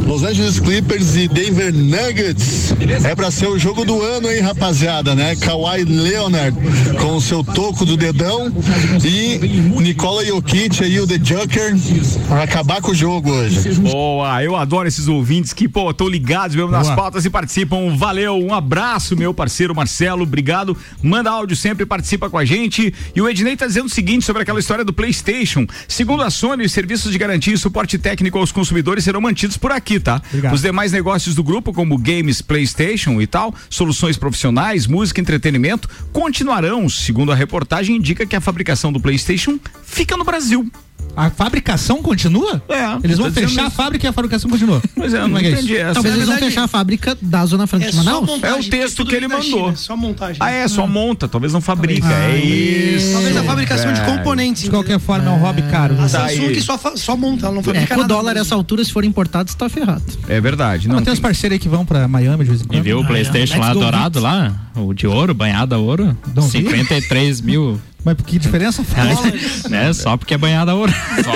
Los 0.06 0.22
Angeles 0.22 0.60
Clippers 0.60 1.16
e 1.16 1.26
Denver 1.26 1.74
Nuggets. 1.74 2.74
É 3.04 3.14
pra 3.14 3.30
ser 3.30 3.48
o 3.48 3.58
jogo 3.58 3.84
do 3.84 4.00
ano, 4.02 4.30
hein, 4.30 4.40
rapaziada, 4.40 5.14
né? 5.14 5.34
Kawhi 5.36 5.84
Leonard 5.84 6.56
com 7.00 7.16
o 7.16 7.20
seu 7.20 7.42
toco 7.42 7.84
do 7.84 7.96
dedão 7.96 8.52
e 9.04 9.38
Nikola 9.80 10.24
Jokic 10.24 10.84
aí, 10.84 11.00
o 11.00 11.06
The 11.06 11.18
Joker, 11.18 11.74
pra 12.28 12.42
acabar 12.44 12.80
com 12.80 12.92
o 12.92 12.94
jogo 12.94 13.30
hoje. 13.30 13.70
Boa, 13.80 14.42
eu 14.42 14.54
adoro 14.54 14.86
esses 14.86 15.08
ouvintes 15.08 15.52
que, 15.52 15.68
pô, 15.68 15.85
estão 15.90 16.08
ligados 16.08 16.56
mesmo 16.56 16.70
nas 16.70 16.86
Boa. 16.86 16.96
pautas 16.96 17.24
e 17.24 17.30
participam. 17.30 17.96
Valeu, 17.96 18.36
um 18.38 18.52
abraço, 18.52 19.16
meu 19.16 19.32
parceiro 19.32 19.74
Marcelo, 19.74 20.22
obrigado. 20.22 20.76
Manda 21.02 21.30
áudio 21.30 21.56
sempre, 21.56 21.84
participa 21.86 22.28
com 22.30 22.38
a 22.38 22.44
gente. 22.44 22.92
E 23.14 23.20
o 23.20 23.28
Ednei 23.28 23.56
tá 23.56 23.66
dizendo 23.66 23.86
o 23.86 23.90
seguinte 23.90 24.24
sobre 24.24 24.42
aquela 24.42 24.58
história 24.58 24.84
do 24.84 24.92
PlayStation. 24.92 25.66
Segundo 25.88 26.22
a 26.22 26.30
Sony, 26.30 26.64
os 26.64 26.72
serviços 26.72 27.12
de 27.12 27.18
garantia 27.18 27.54
e 27.54 27.58
suporte 27.58 27.98
técnico 27.98 28.38
aos 28.38 28.52
consumidores 28.52 29.04
serão 29.04 29.20
mantidos 29.20 29.56
por 29.56 29.72
aqui, 29.72 30.00
tá? 30.00 30.20
Obrigado. 30.28 30.54
Os 30.54 30.62
demais 30.62 30.92
negócios 30.92 31.34
do 31.34 31.42
grupo, 31.42 31.72
como 31.72 31.98
games, 31.98 32.40
PlayStation 32.40 33.20
e 33.20 33.26
tal, 33.26 33.54
soluções 33.68 34.16
profissionais, 34.16 34.86
música, 34.86 35.20
entretenimento, 35.20 35.88
continuarão. 36.12 36.88
Segundo 36.88 37.32
a 37.32 37.34
reportagem, 37.34 37.96
indica 37.96 38.26
que 38.26 38.36
a 38.36 38.40
fabricação 38.40 38.92
do 38.92 39.00
PlayStation 39.00 39.58
fica 39.84 40.16
no 40.16 40.24
Brasil. 40.24 40.70
A 41.16 41.30
fabricação 41.30 42.02
continua? 42.02 42.62
É. 42.68 42.98
Eles 43.02 43.16
vão 43.18 43.32
fechar 43.32 43.62
a 43.64 43.66
isso. 43.68 43.76
fábrica 43.76 44.06
e 44.06 44.08
a 44.08 44.12
fabricação 44.12 44.50
continua. 44.50 44.82
Mas 44.94 45.14
é, 45.14 45.26
não 45.26 45.38
é 45.38 45.40
é 45.40 45.44
isso? 45.44 45.52
entendi 45.62 45.76
essa. 45.78 45.94
Talvez 45.94 46.14
eles 46.14 46.28
vão 46.28 46.36
fechar 46.38 46.64
a 46.64 46.68
fábrica 46.68 47.16
da 47.22 47.46
Zona 47.46 47.66
Franca 47.66 47.86
É 47.86 47.88
de 47.90 47.96
só 47.96 48.04
Manaus. 48.04 48.26
montagem, 48.26 48.56
É 48.56 48.60
o 48.60 48.70
texto 48.70 49.04
que 49.06 49.14
ele 49.14 49.26
mandou. 49.26 49.42
China, 49.42 49.76
só 49.76 49.96
montagem. 49.96 50.36
Ah, 50.40 50.50
é, 50.50 50.68
só 50.68 50.86
monta, 50.86 51.26
talvez 51.26 51.52
não 51.54 51.60
fabrica. 51.62 52.06
Ah, 52.06 52.30
é 52.30 52.38
isso. 52.38 53.12
Talvez 53.12 53.36
a 53.36 53.42
fabricação 53.44 53.92
de 53.92 54.00
componentes. 54.02 54.62
De 54.64 54.70
qualquer 54.70 54.98
forma, 55.00 55.30
é 55.30 55.30
um 55.32 55.38
hobby 55.38 55.62
caro. 55.62 55.94
A 55.94 56.08
Tá 56.08 56.28
Samsung 56.28 56.60
só, 56.60 56.78
só 56.96 57.16
monta, 57.16 57.46
ela 57.46 57.54
não 57.54 57.60
É, 57.60 57.64
fabrica 57.64 57.94
o 57.94 57.96
nada. 57.98 58.08
dólar 58.08 58.36
a 58.36 58.40
essa 58.40 58.54
altura, 58.54 58.84
se 58.84 58.92
for 58.92 59.04
importado, 59.04 59.50
você 59.50 59.56
tá 59.56 59.68
ferrado. 59.68 60.02
É 60.28 60.40
verdade. 60.40 60.86
Não, 60.88 61.00
tem 61.02 61.12
uns 61.12 61.18
parceiros 61.20 61.54
aí 61.54 61.58
que 61.58 61.68
vão 61.68 61.86
pra 61.86 62.06
Miami 62.06 62.44
de 62.44 62.50
vez 62.50 62.60
em 62.60 62.64
E 62.64 62.68
quando. 62.68 62.82
viu 62.82 62.98
o 62.98 63.02
Ah, 63.02 63.06
Playstation 63.06 63.58
lá 63.58 63.72
dourado 63.72 64.20
lá? 64.20 64.52
O 64.74 64.92
de 64.92 65.06
ouro, 65.06 65.32
banhado 65.32 65.74
a 65.74 65.78
ouro? 65.78 66.16
Não 66.34 66.42
vi. 66.42 66.58
53 66.58 67.40
mil. 67.40 67.80
Mas 68.06 68.16
que 68.24 68.38
diferença 68.38 68.84
faz? 68.86 69.64
né? 69.68 69.92
Só 69.92 70.16
porque 70.16 70.34
é 70.34 70.38
banhado 70.38 70.70
a 70.70 70.74
ouro. 70.74 70.92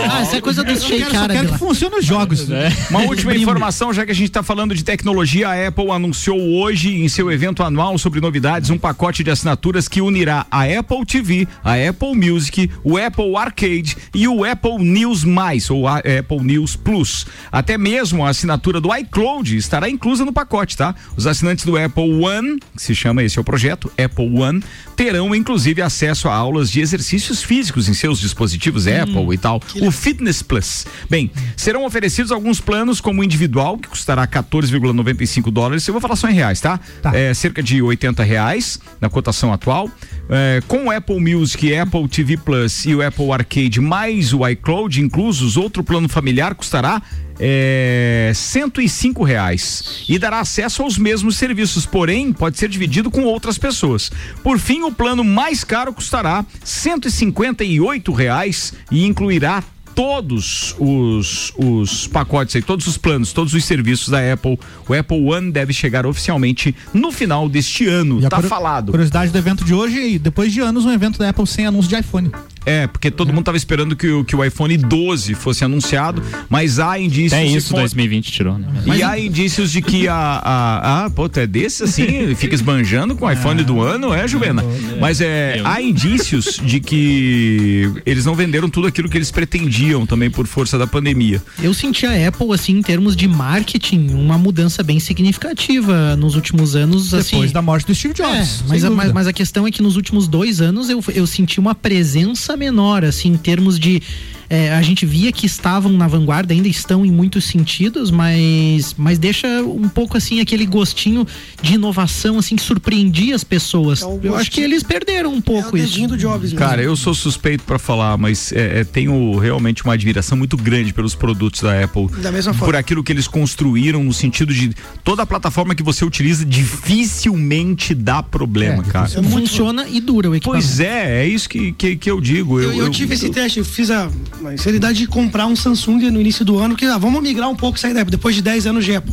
Ah, 0.09 0.21
essa 0.21 0.37
é 0.37 0.41
coisa 0.41 0.63
dos 0.63 0.81
Eu 0.81 0.89
quero, 0.89 1.01
shake 1.01 1.11
só 1.11 1.17
árabe 1.19 1.35
quero 1.35 1.47
que 1.47 1.53
lá. 1.53 1.59
funcione 1.59 1.97
os 1.97 2.07
jogos. 2.07 2.47
Uma 2.89 3.01
última 3.01 3.35
informação, 3.35 3.93
já 3.93 4.05
que 4.07 4.13
a 4.13 4.15
gente 4.15 4.29
está 4.29 4.41
falando 4.41 4.73
de 4.73 4.85
tecnologia, 4.85 5.49
a 5.49 5.67
Apple 5.67 5.91
anunciou 5.91 6.39
hoje 6.39 6.95
em 6.95 7.09
seu 7.09 7.29
evento 7.29 7.65
anual 7.65 7.99
sobre 7.99 8.21
novidades 8.21 8.71
um 8.71 8.79
pacote 8.79 9.25
de 9.25 9.33
assinaturas 9.33 9.89
que 9.89 10.01
unirá 10.01 10.47
a 10.49 10.63
Apple 10.63 11.05
TV, 11.05 11.49
a 11.65 11.73
Apple 11.75 12.15
Music, 12.15 12.71
o 12.85 12.97
Apple 12.97 13.35
Arcade 13.35 13.97
e 14.15 14.29
o 14.29 14.45
Apple 14.45 14.79
News 14.79 15.25
Mais 15.25 15.71
ou 15.71 15.89
a 15.89 15.97
Apple 15.99 16.41
News 16.45 16.77
Plus. 16.77 17.27
Até 17.51 17.77
mesmo 17.77 18.25
a 18.25 18.29
assinatura 18.29 18.81
do 18.81 18.95
iCloud 18.95 19.57
estará 19.57 19.91
inclusa 19.91 20.25
no 20.25 20.33
pacote, 20.33 20.77
tá? 20.77 20.95
Os 21.17 21.27
assinantes 21.27 21.65
do 21.65 21.77
Apple 21.77 22.23
One, 22.25 22.61
que 22.77 22.83
se 22.83 22.95
chama 22.95 23.25
esse 23.25 23.39
é 23.39 23.41
o 23.41 23.45
projeto, 23.45 23.91
Apple 23.99 24.39
One, 24.41 24.63
terão 24.95 25.35
inclusive 25.35 25.83
acesso 25.83 26.29
a 26.29 26.35
aulas 26.35 26.60
aulas 26.61 26.71
de 26.71 26.81
exercícios 26.81 27.43
físicos 27.43 27.89
em 27.89 27.95
seus 27.95 28.21
dispositivos 28.21 28.87
Apple 28.87 29.33
e 29.33 29.39
tal. 29.39 29.61
O 29.81 29.91
Fitness 29.91 30.43
Plus. 30.43 30.87
Bem, 31.09 31.31
serão 31.57 31.85
oferecidos 31.85 32.31
alguns 32.31 32.61
planos 32.61 33.01
como 33.01 33.25
individual, 33.25 33.79
que 33.79 33.89
custará 33.89 34.27
14,95 34.27 35.51
dólares. 35.51 35.87
Eu 35.87 35.95
vou 35.95 36.01
falar 36.01 36.17
só 36.17 36.29
em 36.29 36.35
reais, 36.35 36.61
tá? 36.61 36.79
É, 37.13 37.33
cerca 37.33 37.63
de 37.63 37.81
80 37.81 38.23
reais 38.23 38.79
na 39.01 39.09
cotação 39.09 39.53
atual. 39.53 39.91
É, 40.29 40.63
com 40.69 40.87
o 40.87 40.91
Apple 40.91 41.19
Music, 41.19 41.75
Apple 41.75 42.07
TV 42.09 42.37
Plus 42.37 42.85
e 42.85 42.95
o 42.95 43.05
Apple 43.05 43.31
Arcade 43.33 43.81
mais 43.81 44.33
o 44.33 44.47
iCloud 44.47 45.01
inclusos, 45.01 45.57
outro 45.57 45.83
plano 45.83 46.09
familiar 46.09 46.55
custará 46.55 47.03
é, 47.41 48.31
105 48.35 49.25
reais 49.25 50.05
e 50.07 50.19
dará 50.19 50.41
acesso 50.41 50.83
aos 50.83 50.99
mesmos 50.99 51.37
serviços, 51.37 51.87
porém 51.87 52.33
pode 52.33 52.59
ser 52.59 52.69
dividido 52.69 53.11
com 53.11 53.25
outras 53.25 53.57
pessoas. 53.57 54.11
Por 54.43 54.59
fim, 54.59 54.83
o 54.83 54.93
plano 54.93 55.25
mais 55.25 55.65
caro 55.65 55.93
custará 55.93 56.45
158 56.63 58.13
reais 58.13 58.75
e 58.91 59.07
incluirá 59.07 59.65
todos 59.95 60.75
os, 60.79 61.53
os 61.57 62.07
pacotes 62.07 62.57
aí, 62.57 62.63
todos 62.63 62.87
os 62.87 62.97
planos, 62.97 63.33
todos 63.33 63.53
os 63.55 63.65
serviços 63.65 64.09
da 64.09 64.33
Apple. 64.33 64.59
O 64.89 64.95
Apple 64.95 65.21
One 65.23 65.51
deve 65.53 65.73
chegar 65.73 66.07
oficialmente 66.07 66.75
no 66.93 67.13
final 67.13 67.49
deste 67.49 67.87
ano. 67.87 68.19
E 68.25 68.29
Tá 68.29 68.41
falado. 68.43 68.91
Curiosidade 68.93 69.31
do 69.33 69.39
evento 69.39 69.65
de 69.65 69.75
hoje, 69.75 70.15
e 70.15 70.19
depois 70.19 70.53
de 70.53 70.61
anos, 70.61 70.85
um 70.85 70.93
evento 70.93 71.19
da 71.19 71.29
Apple 71.31 71.47
sem 71.47 71.67
anúncio 71.67 71.89
de 71.89 71.97
iPhone. 71.99 72.31
É, 72.67 72.87
porque 72.87 73.11
todo 73.11 73.33
mundo 73.33 73.45
tava 73.45 73.57
esperando 73.57 73.97
que, 73.97 74.07
o- 74.09 74.23
que 74.23 74.37
o 74.37 74.45
iPhone 74.45 74.77
12 74.77 75.35
fosse 75.35 75.65
anunciado, 75.65 76.23
mas 76.49 76.79
há 76.79 76.99
indícios. 76.99 77.41
De 77.41 77.57
isso 77.57 77.71
fo- 77.71 77.77
2020 77.77 78.31
tirou, 78.31 78.59
né? 78.59 78.69
E 78.95 79.03
há 79.03 79.19
indícios 79.19 79.73
de 79.73 79.81
que 79.81 80.07
a. 80.07 80.15
a, 80.15 81.05
a 81.07 81.11
pô, 81.11 81.27
tu 81.29 81.41
é 81.41 81.47
desse 81.47 81.83
assim? 81.85 82.35
Fica 82.37 82.55
esbanjando 82.55 83.17
com 83.17 83.25
o 83.25 83.31
iPhone 83.33 83.65
do 83.65 83.81
ano, 83.81 84.13
é, 84.13 84.29
Juvena? 84.29 84.63
Mas 85.01 85.23
é, 85.23 85.61
há 85.65 85.81
indícios 85.81 86.61
de 86.63 86.81
que 86.81 87.91
eles 88.05 88.27
não 88.27 88.35
venderam 88.35 88.69
tudo 88.69 88.87
aquilo 88.87 89.09
que 89.09 89.17
eles 89.17 89.31
pretendiam 89.31 89.90
também 90.07 90.31
por 90.31 90.47
força 90.47 90.79
da 90.79 90.87
pandemia. 90.87 91.43
Eu 91.63 91.75
senti 91.75 92.07
a 92.07 92.29
Apple, 92.29 92.53
assim, 92.53 92.79
em 92.79 92.83
termos 92.83 93.17
de 93.17 93.27
marketing, 93.27 94.11
uma 94.11 94.39
mudança 94.39 94.83
bem 94.83 95.01
significativa 95.01 96.17
nos 96.17 96.35
últimos 96.35 96.77
anos. 96.77 97.11
Depois 97.11 97.27
assim, 97.27 97.53
da 97.53 97.63
morte 97.63 97.87
do 97.87 97.95
Steve 97.95 98.15
Jobs. 98.15 98.61
É, 98.61 98.69
mas, 98.69 98.85
a, 98.85 98.91
mas, 98.91 99.13
mas 99.13 99.27
a 99.27 99.33
questão 99.33 99.67
é 99.67 99.71
que 99.71 99.83
nos 99.83 99.97
últimos 99.97 100.29
dois 100.29 100.61
anos 100.61 100.89
eu, 100.89 101.03
eu 101.15 101.27
senti 101.27 101.59
uma 101.59 101.75
presença 101.75 102.57
menor, 102.57 103.05
assim, 103.05 103.31
em 103.31 103.37
termos 103.37 103.79
de. 103.79 104.03
É, 104.51 104.73
a 104.73 104.83
gente 104.83 105.07
via 105.07 105.31
que 105.31 105.47
estavam 105.47 105.93
na 105.93 106.09
vanguarda, 106.09 106.53
ainda 106.53 106.67
estão 106.67 107.07
em 107.07 107.11
muitos 107.13 107.45
sentidos, 107.45 108.11
mas, 108.11 108.97
mas 108.99 109.17
deixa 109.17 109.47
um 109.63 109.89
pouco 109.89 110.17
assim 110.17 110.41
aquele 110.41 110.67
gostinho 110.67 111.25
de 111.63 111.75
inovação 111.75 112.37
assim 112.37 112.57
que 112.57 112.63
surpreendia 112.63 113.37
as 113.37 113.45
pessoas. 113.45 114.03
eu 114.23 114.35
acho 114.35 114.51
que 114.51 114.61
eles 114.61 114.83
perderam 114.83 115.33
um 115.33 115.41
pouco 115.41 115.77
isso. 115.77 116.09
do 116.09 116.17
Jobs 116.19 116.53
Cara, 116.55 116.83
eu 116.83 116.97
sou 116.97 117.15
suspeito 117.15 117.63
pra 117.63 117.79
falar, 117.79 118.19
mas 118.19 118.51
é, 118.51 118.81
é, 118.81 118.85
tenho 118.85 119.39
realmente 119.39 119.85
uma 119.85 119.95
admiração 119.95 120.37
muito 120.37 120.57
grande 120.57 120.93
pelos 120.93 121.15
produtos 121.15 121.61
da 121.61 121.85
Apple. 121.85 122.09
Da 122.21 122.33
mesma 122.33 122.53
forma. 122.53 122.67
Por 122.67 122.77
aquilo 122.77 123.05
que 123.05 123.13
eles 123.13 123.29
construíram, 123.29 124.03
no 124.03 124.13
sentido 124.13 124.53
de 124.53 124.75
toda 125.05 125.23
a 125.23 125.27
plataforma 125.27 125.77
que 125.77 125.83
você 125.83 126.05
utiliza 126.05 126.45
dificilmente 126.45 127.95
dá 127.95 128.21
problema, 128.21 128.83
cara. 128.83 129.09
Funciona 129.09 129.87
e 129.89 130.01
dura 130.01 130.29
o 130.29 130.35
equipamento. 130.35 130.67
Pois 130.67 130.81
é, 130.81 131.23
é 131.23 131.29
isso 131.29 131.49
que, 131.49 131.71
que, 131.71 131.95
que 131.95 132.11
eu 132.11 132.21
digo. 132.21 132.59
Eu, 132.59 132.73
eu 132.73 132.91
tive 132.91 133.15
esse 133.15 133.31
teste, 133.31 133.61
eu 133.61 133.65
fiz 133.65 133.93
a, 133.93 134.11
a 134.49 134.51
sinceridade 134.53 134.99
de 134.99 135.07
comprar 135.07 135.47
um 135.47 135.55
Samsung 135.57 136.11
no 136.11 136.21
início 136.21 136.45
do 136.45 136.59
ano, 136.59 136.77
que 136.77 136.85
ah, 136.85 136.99
vamos 136.99 137.23
migrar 137.23 137.49
um 137.49 137.55
pouco 137.57 137.79
sair 137.79 137.95
da 137.95 138.01
Apple, 138.01 138.11
depois 138.11 138.35
de 138.35 138.43
10 138.43 138.67
anos 138.67 138.85
de 138.85 138.95
Apple. 138.95 139.13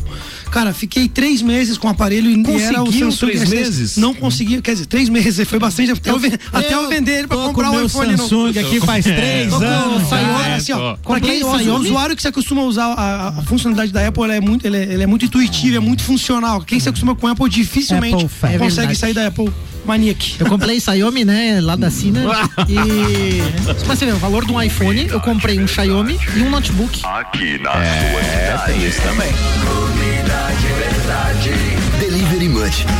Cara, 0.50 0.72
fiquei 0.72 1.08
três 1.08 1.42
meses 1.42 1.76
com 1.76 1.86
o 1.88 1.90
aparelho 1.90 2.30
e 2.30 2.60
era 2.62 2.82
o 2.82 2.86
Conseguiu 2.86 3.10
Samsung 3.12 3.26
três 3.32 3.42
S10. 3.44 3.50
meses? 3.54 3.96
Não 3.96 4.14
consegui, 4.14 4.62
quer 4.62 4.72
dizer, 4.72 4.86
três 4.86 5.08
meses, 5.08 5.48
foi 5.48 5.58
bastante, 5.58 5.90
até 5.92 6.10
eu, 6.10 6.18
ven- 6.18 6.32
até 6.52 6.74
eu 6.74 6.88
vender 6.88 7.18
ele 7.18 7.28
pra 7.28 7.36
comprar 7.36 7.70
com 7.70 7.76
o 7.76 7.84
iPhone 7.86 8.16
Samsung 8.16 8.46
novo. 8.46 8.58
aqui 8.60 8.80
faz 8.80 9.04
três 9.04 9.50
Tô 9.50 9.58
com 9.58 9.64
anos, 9.64 10.12
assim, 10.56 10.72
ó, 10.72 10.96
pra 10.96 11.20
quem, 11.20 11.40
Comprei 11.40 11.68
o 11.68 11.76
usuário 11.76 12.16
que 12.16 12.22
se 12.22 12.28
acostuma 12.28 12.62
a 12.62 12.64
usar 12.64 12.86
a, 12.94 13.28
a 13.28 13.42
funcionalidade 13.42 13.92
da 13.92 14.06
Apple, 14.08 14.22
ela 14.24 14.34
é 14.34 14.40
muito, 14.40 14.66
ele 14.66 14.76
é, 14.76 14.82
ele 14.94 15.02
é 15.02 15.06
muito 15.06 15.24
intuitivo, 15.24 15.76
é 15.76 15.80
muito 15.80 16.02
funcional. 16.02 16.60
Quem 16.62 16.80
se 16.80 16.88
acostuma 16.88 17.14
com 17.14 17.26
a 17.26 17.32
Apple 17.32 17.48
dificilmente 17.48 18.14
Apple. 18.24 18.28
É 18.54 18.58
consegue 18.58 18.86
verdade. 18.88 18.98
sair 18.98 19.12
da 19.14 19.26
Apple 19.26 19.50
Maniac. 19.88 20.36
Eu 20.38 20.46
comprei 20.46 20.78
Xiaomi, 20.78 21.24
né, 21.24 21.60
lá 21.62 21.74
da 21.74 21.90
China. 21.90 22.20
e. 22.68 23.42
Mas 23.86 23.98
você 23.98 24.04
vê, 24.04 24.12
o 24.12 24.16
valor 24.16 24.44
de 24.44 24.52
um 24.52 24.60
iPhone, 24.60 25.08
eu 25.08 25.20
comprei 25.20 25.58
um 25.58 25.66
Xiaomi 25.66 26.18
e 26.36 26.42
um 26.42 26.50
notebook. 26.50 27.00
Aqui 27.04 27.58
na 27.58 27.72
é, 27.72 28.58
tem 28.66 28.86
isso 28.86 29.00
também. 29.02 29.28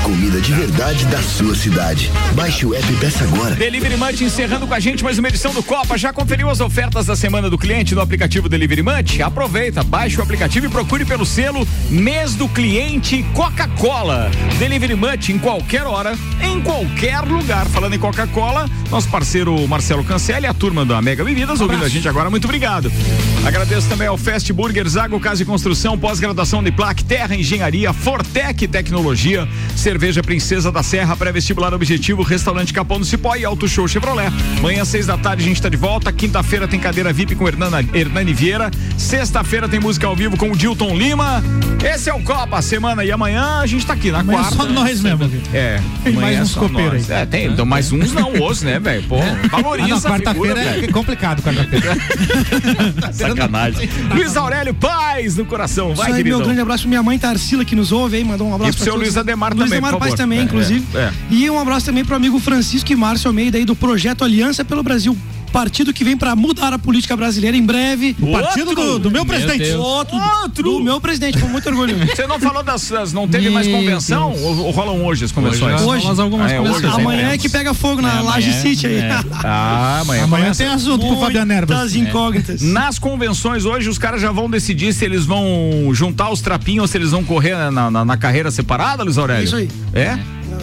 Comida 0.03 0.41
de 0.41 0.51
verdade 0.55 1.05
da 1.07 1.21
sua 1.21 1.55
cidade. 1.55 2.11
Baixe 2.35 2.65
o 2.65 2.75
app 2.75 2.91
e 2.91 2.97
peça 2.97 3.23
agora. 3.25 3.55
Delivery 3.55 3.99
Munch 3.99 4.25
encerrando 4.25 4.67
com 4.67 4.73
a 4.73 4.81
gente 4.81 5.05
mais 5.05 5.19
uma 5.19 5.29
edição 5.29 5.53
do 5.53 5.63
Copa. 5.63 5.99
Já 5.99 6.11
conferiu 6.11 6.49
as 6.49 6.61
ofertas 6.61 7.05
da 7.05 7.15
semana 7.15 7.51
do 7.51 7.59
cliente 7.59 7.95
no 7.95 8.01
aplicativo 8.01 8.49
Delivery 8.49 8.83
Munch? 8.83 9.23
Aproveita, 9.23 9.83
baixe 9.83 10.19
o 10.19 10.23
aplicativo 10.23 10.65
e 10.65 10.69
procure 10.71 11.05
pelo 11.05 11.27
selo 11.27 11.69
Mês 11.91 12.35
do 12.35 12.49
Cliente 12.49 13.23
Coca-Cola. 13.35 14.31
Delivery 14.59 14.95
Munch 14.95 15.33
em 15.33 15.39
qualquer 15.39 15.83
hora, 15.83 16.17
em 16.43 16.63
qualquer 16.63 17.21
lugar. 17.21 17.67
Falando 17.67 17.95
em 17.95 17.99
Coca-Cola, 17.99 18.71
nosso 18.91 19.09
parceiro 19.11 19.69
Marcelo 19.69 20.03
Cancelli, 20.03 20.47
a 20.47 20.55
turma 20.55 20.87
da 20.87 21.03
Mega 21.03 21.23
Bebidas, 21.23 21.61
ouvindo 21.61 21.85
a 21.85 21.89
gente 21.89 22.09
agora. 22.09 22.31
Muito 22.31 22.47
obrigado. 22.47 22.91
Agradeço 23.45 23.89
também 23.89 24.09
ao 24.09 24.17
Fast 24.17 24.51
Burger, 24.53 24.89
Zago 24.89 25.21
Casa 25.21 25.43
e 25.43 25.47
Construção, 25.47 25.99
pós-graduação 25.99 26.63
de 26.63 26.73
Plaque, 26.73 27.05
Terra 27.05 27.37
Engenharia, 27.37 27.93
Fortec 27.93 28.67
Tecnologia, 28.67 29.47
Cerveja 29.77 30.23
Princesa 30.23 30.73
da 30.73 30.83
Serra, 30.83 31.17
pré-vestibular 31.17 31.73
objetivo, 31.73 32.23
Restaurante 32.23 32.73
Capão 32.73 32.99
do 32.99 33.05
Cipó 33.07 33.35
e 33.37 33.45
Auto 33.45 33.69
Show 33.69 33.87
Chevrolet. 33.87 34.33
Amanhã, 34.59 34.85
seis 34.85 35.07
da 35.07 35.17
tarde, 35.17 35.45
a 35.45 35.47
gente 35.47 35.63
tá 35.63 35.69
de 35.69 35.77
volta. 35.77 36.13
Quinta-feira 36.13 36.67
tem 36.67 36.81
cadeira 36.81 37.13
VIP 37.13 37.35
com 37.37 37.47
Hernana, 37.47 37.85
Hernani 37.95 38.33
Vieira. 38.33 38.71
Sexta-feira 38.97 39.69
tem 39.69 39.79
música 39.81 40.07
ao 40.07 40.17
vivo 40.17 40.37
com 40.37 40.51
o 40.51 40.57
Dilton 40.57 40.97
Lima. 40.97 41.43
Esse 41.85 42.11
é 42.11 42.15
o 42.15 42.21
Copa 42.23 42.61
Semana 42.61 43.05
e 43.05 43.13
amanhã 43.13 43.61
a 43.61 43.67
gente 43.67 43.87
tá 43.87 43.93
aqui 43.93 44.11
na 44.11 44.19
Amanhã 44.21 44.41
quarta. 44.41 44.57
só 44.57 44.67
nós 44.67 45.01
mesmo. 45.01 45.31
É, 45.55 45.81
Tem 46.03 46.13
mais 46.15 46.41
uns 46.41 46.55
copeiros 46.55 47.11
aí. 47.11 47.23
É, 47.23 47.27
tem, 47.27 47.47
então 47.47 47.65
mais 47.65 47.93
uns 47.93 48.13
não, 48.13 48.33
os, 48.45 48.63
né, 48.63 48.79
velho? 48.81 49.03
Pô, 49.05 49.17
valoriza 49.51 50.09
Ah, 50.09 50.11
não, 50.11 50.17
a 50.17 50.33
figura, 50.33 50.55
quarta-feira 50.55 50.85
é 50.85 50.93
complicado, 50.93 51.43
quarta-feira. 51.43 51.97
Sacanagem. 53.13 53.89
Luiz 54.11 54.37
Aurélio 54.37 54.75
Paz 54.75 55.37
no 55.37 55.45
coração. 55.45 55.95
Vai, 55.95 56.09
Isso 56.09 56.17
aí, 56.17 56.25
meu 56.25 56.41
grande 56.41 56.61
abraço 56.61 56.83
pra 56.83 56.89
minha 56.89 57.03
mãe 57.03 57.19
Tarsila 57.19 57.65
que 57.65 57.75
nos 57.77 57.93
ouve 57.93 58.17
aí, 58.17 58.25
mandou 58.25 58.49
um 58.49 58.55
abraço 58.55 58.73
E 58.73 58.75
pro 58.75 58.85
seu 58.85 58.93
todos. 58.95 59.07
Luiz 59.09 59.17
Ademar 59.17 59.38
Luiz 59.55 59.65
também, 59.65 59.79
Ademar 59.79 59.93
por 59.93 60.01
Paz 60.01 60.15
também, 60.15 60.39
É, 60.41 60.43
inclusive. 60.43 60.85
é, 60.95 60.99
é. 60.99 61.13
E 61.31 61.49
um 61.51 61.59
abraço 61.59 61.87
também 61.87 62.05
pro 62.05 62.15
amigo 62.17 62.39
Francisco 62.39 62.93
e 62.93 62.97
Márcio 62.97 63.29
Almeida 63.29 63.57
aí 63.59 63.65
do 63.65 63.75
Projeto 63.77 64.25
Aliança 64.25 64.65
pelo 64.65 64.83
Brasil. 64.83 65.17
Partido 65.53 65.93
que 65.93 66.05
vem 66.05 66.17
pra 66.17 66.35
mudar 66.37 66.73
a 66.73 66.79
política 66.79 67.17
brasileira 67.17 67.57
em 67.57 67.63
breve. 67.65 68.15
O 68.21 68.33
partido 68.33 68.75
do- 68.75 68.99
do 68.99 69.11
meu 69.11 69.25
presidente. 69.25 69.59
Deus. 69.65 69.85
Outro, 69.85 70.19
Do 70.63 70.81
meu 70.81 71.01
presidente, 71.01 71.39
com 71.39 71.49
muito 71.49 71.69
orgulho. 71.69 71.97
Você 72.15 72.27
não 72.27 72.39
falou 72.39 72.63
das. 72.63 72.89
das- 72.91 73.13
não 73.13 73.27
teve 73.29 73.51
mais 73.51 73.67
convenção? 73.67 74.33
Ou, 74.33 74.67
ou 74.67 74.71
rolam 74.71 75.05
hoje 75.05 75.25
as 75.25 75.33
convenções? 75.33 75.81
Hoje. 75.83 76.07
Ah, 76.07 76.51
é, 76.53 76.61
hoje, 76.61 76.87
Amanhã 76.87 77.31
é 77.31 77.39
que 77.39 77.49
pega 77.49 77.73
fogo 77.75 78.01
na 78.03 78.21
Laje 78.21 78.53
City 78.53 78.87
aí. 78.87 78.99
Ah, 79.45 80.01
amanhã, 80.03 80.25
Amanhã 80.25 80.43
começa. 80.45 80.65
tem 80.65 80.73
assunto 80.73 81.07
pro 81.07 81.17
Fabiano 81.21 81.53
Erbas. 81.53 81.77
Muitas 81.77 81.95
incógnitas. 81.97 82.63
Nas 82.63 82.99
convenções 82.99 83.65
hoje, 83.65 83.89
os 83.89 83.99
caras 83.99 84.21
já 84.21 84.31
vão 84.33 84.51
decidir 84.51 84.93
se 84.93 85.05
eles 85.05 85.25
vão 85.25 85.91
juntar 85.93 86.31
os 86.31 86.41
trapinhos 86.41 86.83
ou 86.83 86.89
se 86.89 86.97
eles 86.99 87.11
vão 87.11 87.23
correr 87.25 87.57
na, 87.71 87.91
na, 87.91 88.05
na 88.05 88.17
carreira 88.17 88.51
separada, 88.51 89.03
Luiz 89.03 89.17
Aurélio? 89.19 89.45
Isso 89.45 89.57
aí. 89.57 89.69
É? 89.95 90.19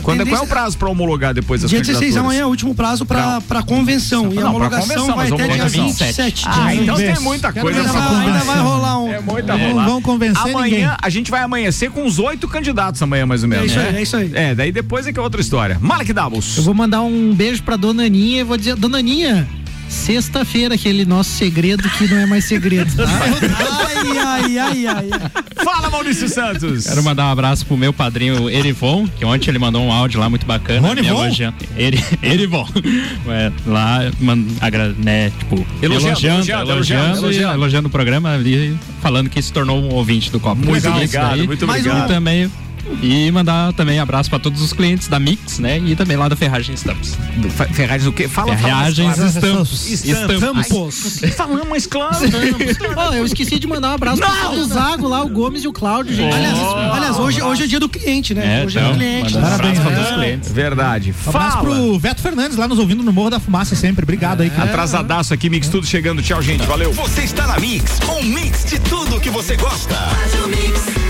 Quando, 0.06 0.22
é- 0.22 0.26
qual 0.26 0.42
é 0.42 0.46
o 0.46 0.48
prazo 0.48 0.78
pra 0.78 0.90
homologar 0.90 1.34
depois 1.34 1.64
as 1.64 1.70
Dia 1.70 1.80
16 1.80 2.00
candidaturas? 2.00 2.26
amanhã 2.26 2.42
é 2.44 2.46
o 2.46 2.50
último 2.50 2.76
prazo 2.76 3.06
pra, 3.06 3.42
pra 3.42 3.64
convenção. 3.64 4.32
E 4.32 4.40
a 4.40 4.48
homologação 4.50 4.88
convenção, 4.88 5.16
vai 5.16 5.28
até 5.28 5.36
dia 5.36 5.46
homologação. 5.46 5.88
27. 5.88 6.46
Ah, 6.48 6.74
de 6.74 6.82
então 6.84 6.96
tem 6.96 7.20
muita 7.20 7.52
coisa 7.52 7.80
ainda 7.82 8.40
vai- 8.44 8.60
rolar 8.60 9.00
um. 9.00 9.12
É 9.12 9.20
muita 9.20 9.58
Não 9.58 9.70
rolar. 9.72 9.86
vão 9.86 10.02
convencer 10.02 10.42
amanhã, 10.42 10.64
ninguém. 10.78 10.90
a 11.02 11.10
gente 11.10 11.32
vai 11.32 11.42
amanhecer 11.42 11.90
com 11.92 12.04
uns 12.04 12.20
oito 12.20 12.48
candidatos 12.48 13.02
amanhã, 13.02 13.26
mais 13.26 13.44
ou 13.44 13.50
menos. 13.50 13.66
É 13.66 13.68
isso 13.68 13.80
aí, 13.80 13.92
né? 13.92 14.00
é 14.00 14.02
isso 14.04 14.18
aí. 14.18 14.32
É, 14.34 14.56
daí 14.56 14.72
depois 14.72 15.08
é 15.08 15.12
que 15.14 15.20
é 15.20 15.22
outra 15.22 15.42
história. 15.42 15.78
Malek 15.82 16.14
Davos. 16.14 16.58
Eu 16.58 16.64
vou 16.64 16.74
mandar 16.74 17.02
um 17.02 17.34
beijo 17.34 17.64
pra 17.64 17.76
Dona 17.76 18.04
Aninha 18.06 18.42
e 18.42 18.44
vou 18.44 18.58
dizer, 18.58 18.76
Dona 18.76 19.00
Aninha, 19.00 19.48
sexta-feira, 19.90 20.76
aquele 20.76 21.06
nosso 21.06 21.32
segredo 21.32 21.88
que 21.90 22.08
não 22.08 22.18
é 22.18 22.26
mais 22.26 22.46
segredo, 22.46 22.92
tá? 22.96 23.06
Ai, 23.96 24.18
ai, 24.20 24.58
ai, 24.58 24.88
ai. 24.88 25.10
Fala, 25.64 25.90
Maurício 25.90 26.28
Santos. 26.28 26.86
Quero 26.86 27.04
mandar 27.04 27.26
um 27.26 27.32
abraço 27.32 27.66
pro 27.66 27.78
meu 27.78 27.94
padrinho 27.94 28.50
Erivon, 28.50 29.08
que 29.08 29.24
ontem 29.26 29.50
ele 29.50 29.58
mandou 29.60 29.82
um 29.84 29.92
áudio 29.92 30.20
lá 30.20 30.30
muito 30.30 30.46
bacana. 30.46 30.88
Rony 30.88 31.02
me 31.02 31.08
Von? 31.10 31.24
elogiando. 31.26 31.56
Eri, 31.78 32.04
Erivon. 32.22 32.68
É, 33.28 33.52
lá, 33.66 34.00
man, 34.20 34.46
agra, 34.62 34.94
né, 34.98 35.32
tipo, 35.40 35.56
Elogiando, 35.82 36.08
elogiando, 36.08 36.52
elogiando, 36.52 36.72
elogiando, 36.72 37.18
elogiando, 37.18 37.54
elogiando 37.54 37.88
o 37.88 37.92
programa 37.92 38.38
e 38.38 38.76
falando 39.02 39.30
que 39.30 39.42
se 39.42 39.52
tornou 39.52 39.82
um 39.82 39.94
ouvinte 39.94 40.32
do 40.32 40.40
Copo. 40.40 40.64
Muito 40.64 40.78
isso 40.80 40.90
obrigado, 40.90 41.30
daí. 41.38 41.48
muito 41.48 41.66
Mais 41.66 41.86
obrigado. 41.86 42.06
um 42.06 42.08
também 42.14 42.52
E 43.02 43.32
mandar 43.32 43.74
também 43.74 44.00
abraço 44.00 44.30
pra 44.30 44.40
todos 44.40 44.62
os 44.62 44.74
clientes 44.74 45.08
da 45.08 45.20
Mix, 45.20 45.60
né? 45.60 45.80
E 45.80 45.96
também 45.96 46.18
lá 46.18 46.28
da 46.28 46.36
Ferragens 46.36 46.80
Estampas. 46.80 47.18
Ferragens 47.74 48.08
o 48.08 48.14
quê? 48.14 48.28
Fala, 48.28 48.56
Ferragens 48.56 49.16
fala, 49.16 49.28
Estampas. 49.28 49.88
Estampos. 49.90 51.36
Falamos, 51.36 51.68
mas 51.70 51.88
claro. 51.88 52.16
Ó, 52.96 53.14
eu 53.14 53.26
esqueci 53.26 53.60
de 53.60 53.68
mandar 53.68 53.92
um 53.92 53.94
abraço 53.96 54.22
pro 54.22 54.32
pessoal 54.32 54.56
do 54.56 54.66
Zago 54.66 55.08
lá, 55.08 55.24
o 55.24 55.30
Gomes 55.30 55.64
e 55.64 55.68
o 55.68 55.74
Cláudio, 55.74 56.16
gente. 56.16 56.34
Aliás, 56.34 56.58
aliás, 56.58 57.20
hoje, 57.20 57.42
hoje 57.42 57.64
é 57.64 57.68
dia 57.68 57.80
do 57.80 57.90
cliente, 57.90 58.34
né? 58.34 58.62
É, 58.62 58.66
hoje 58.66 58.78
é 58.78 58.82
então, 58.82 58.94
do 58.94 58.98
cliente. 58.98 59.34
Parabéns, 59.34 59.80
né? 59.80 59.84
todos 59.84 60.10
os 60.10 60.16
clientes. 60.16 60.52
Verdade. 60.52 61.16
Um 61.26 61.30
abraço 61.30 61.58
Fala. 61.58 61.64
pro 61.64 62.00
Veto 62.00 62.22
Fernandes 62.22 62.58
lá 62.58 62.68
nos 62.68 62.80
ouvindo 62.80 63.04
no 63.04 63.12
Morro 63.12 63.30
da 63.30 63.40
Fumaça 63.40 63.76
sempre. 63.76 64.04
Obrigado 64.04 64.42
aí, 64.42 64.50
cara. 64.50 64.70
Atrasadaço 64.70 65.34
aqui, 65.34 65.50
Mix 65.50 65.68
Tudo 65.70 65.86
chegando. 65.86 66.22
Tchau, 66.22 66.42
gente. 66.42 66.66
Valeu. 66.66 66.92
Você 66.94 67.22
está 67.22 67.48
na 67.48 67.60
Mix, 67.60 68.00
um 68.10 68.24
mix 68.24 68.66
de 68.66 68.80
tudo 68.80 69.20
que 69.20 69.30
você 69.30 69.56
gosta. 69.56 69.96
Faz 69.96 70.34
o 70.44 70.48
mix. 70.48 71.05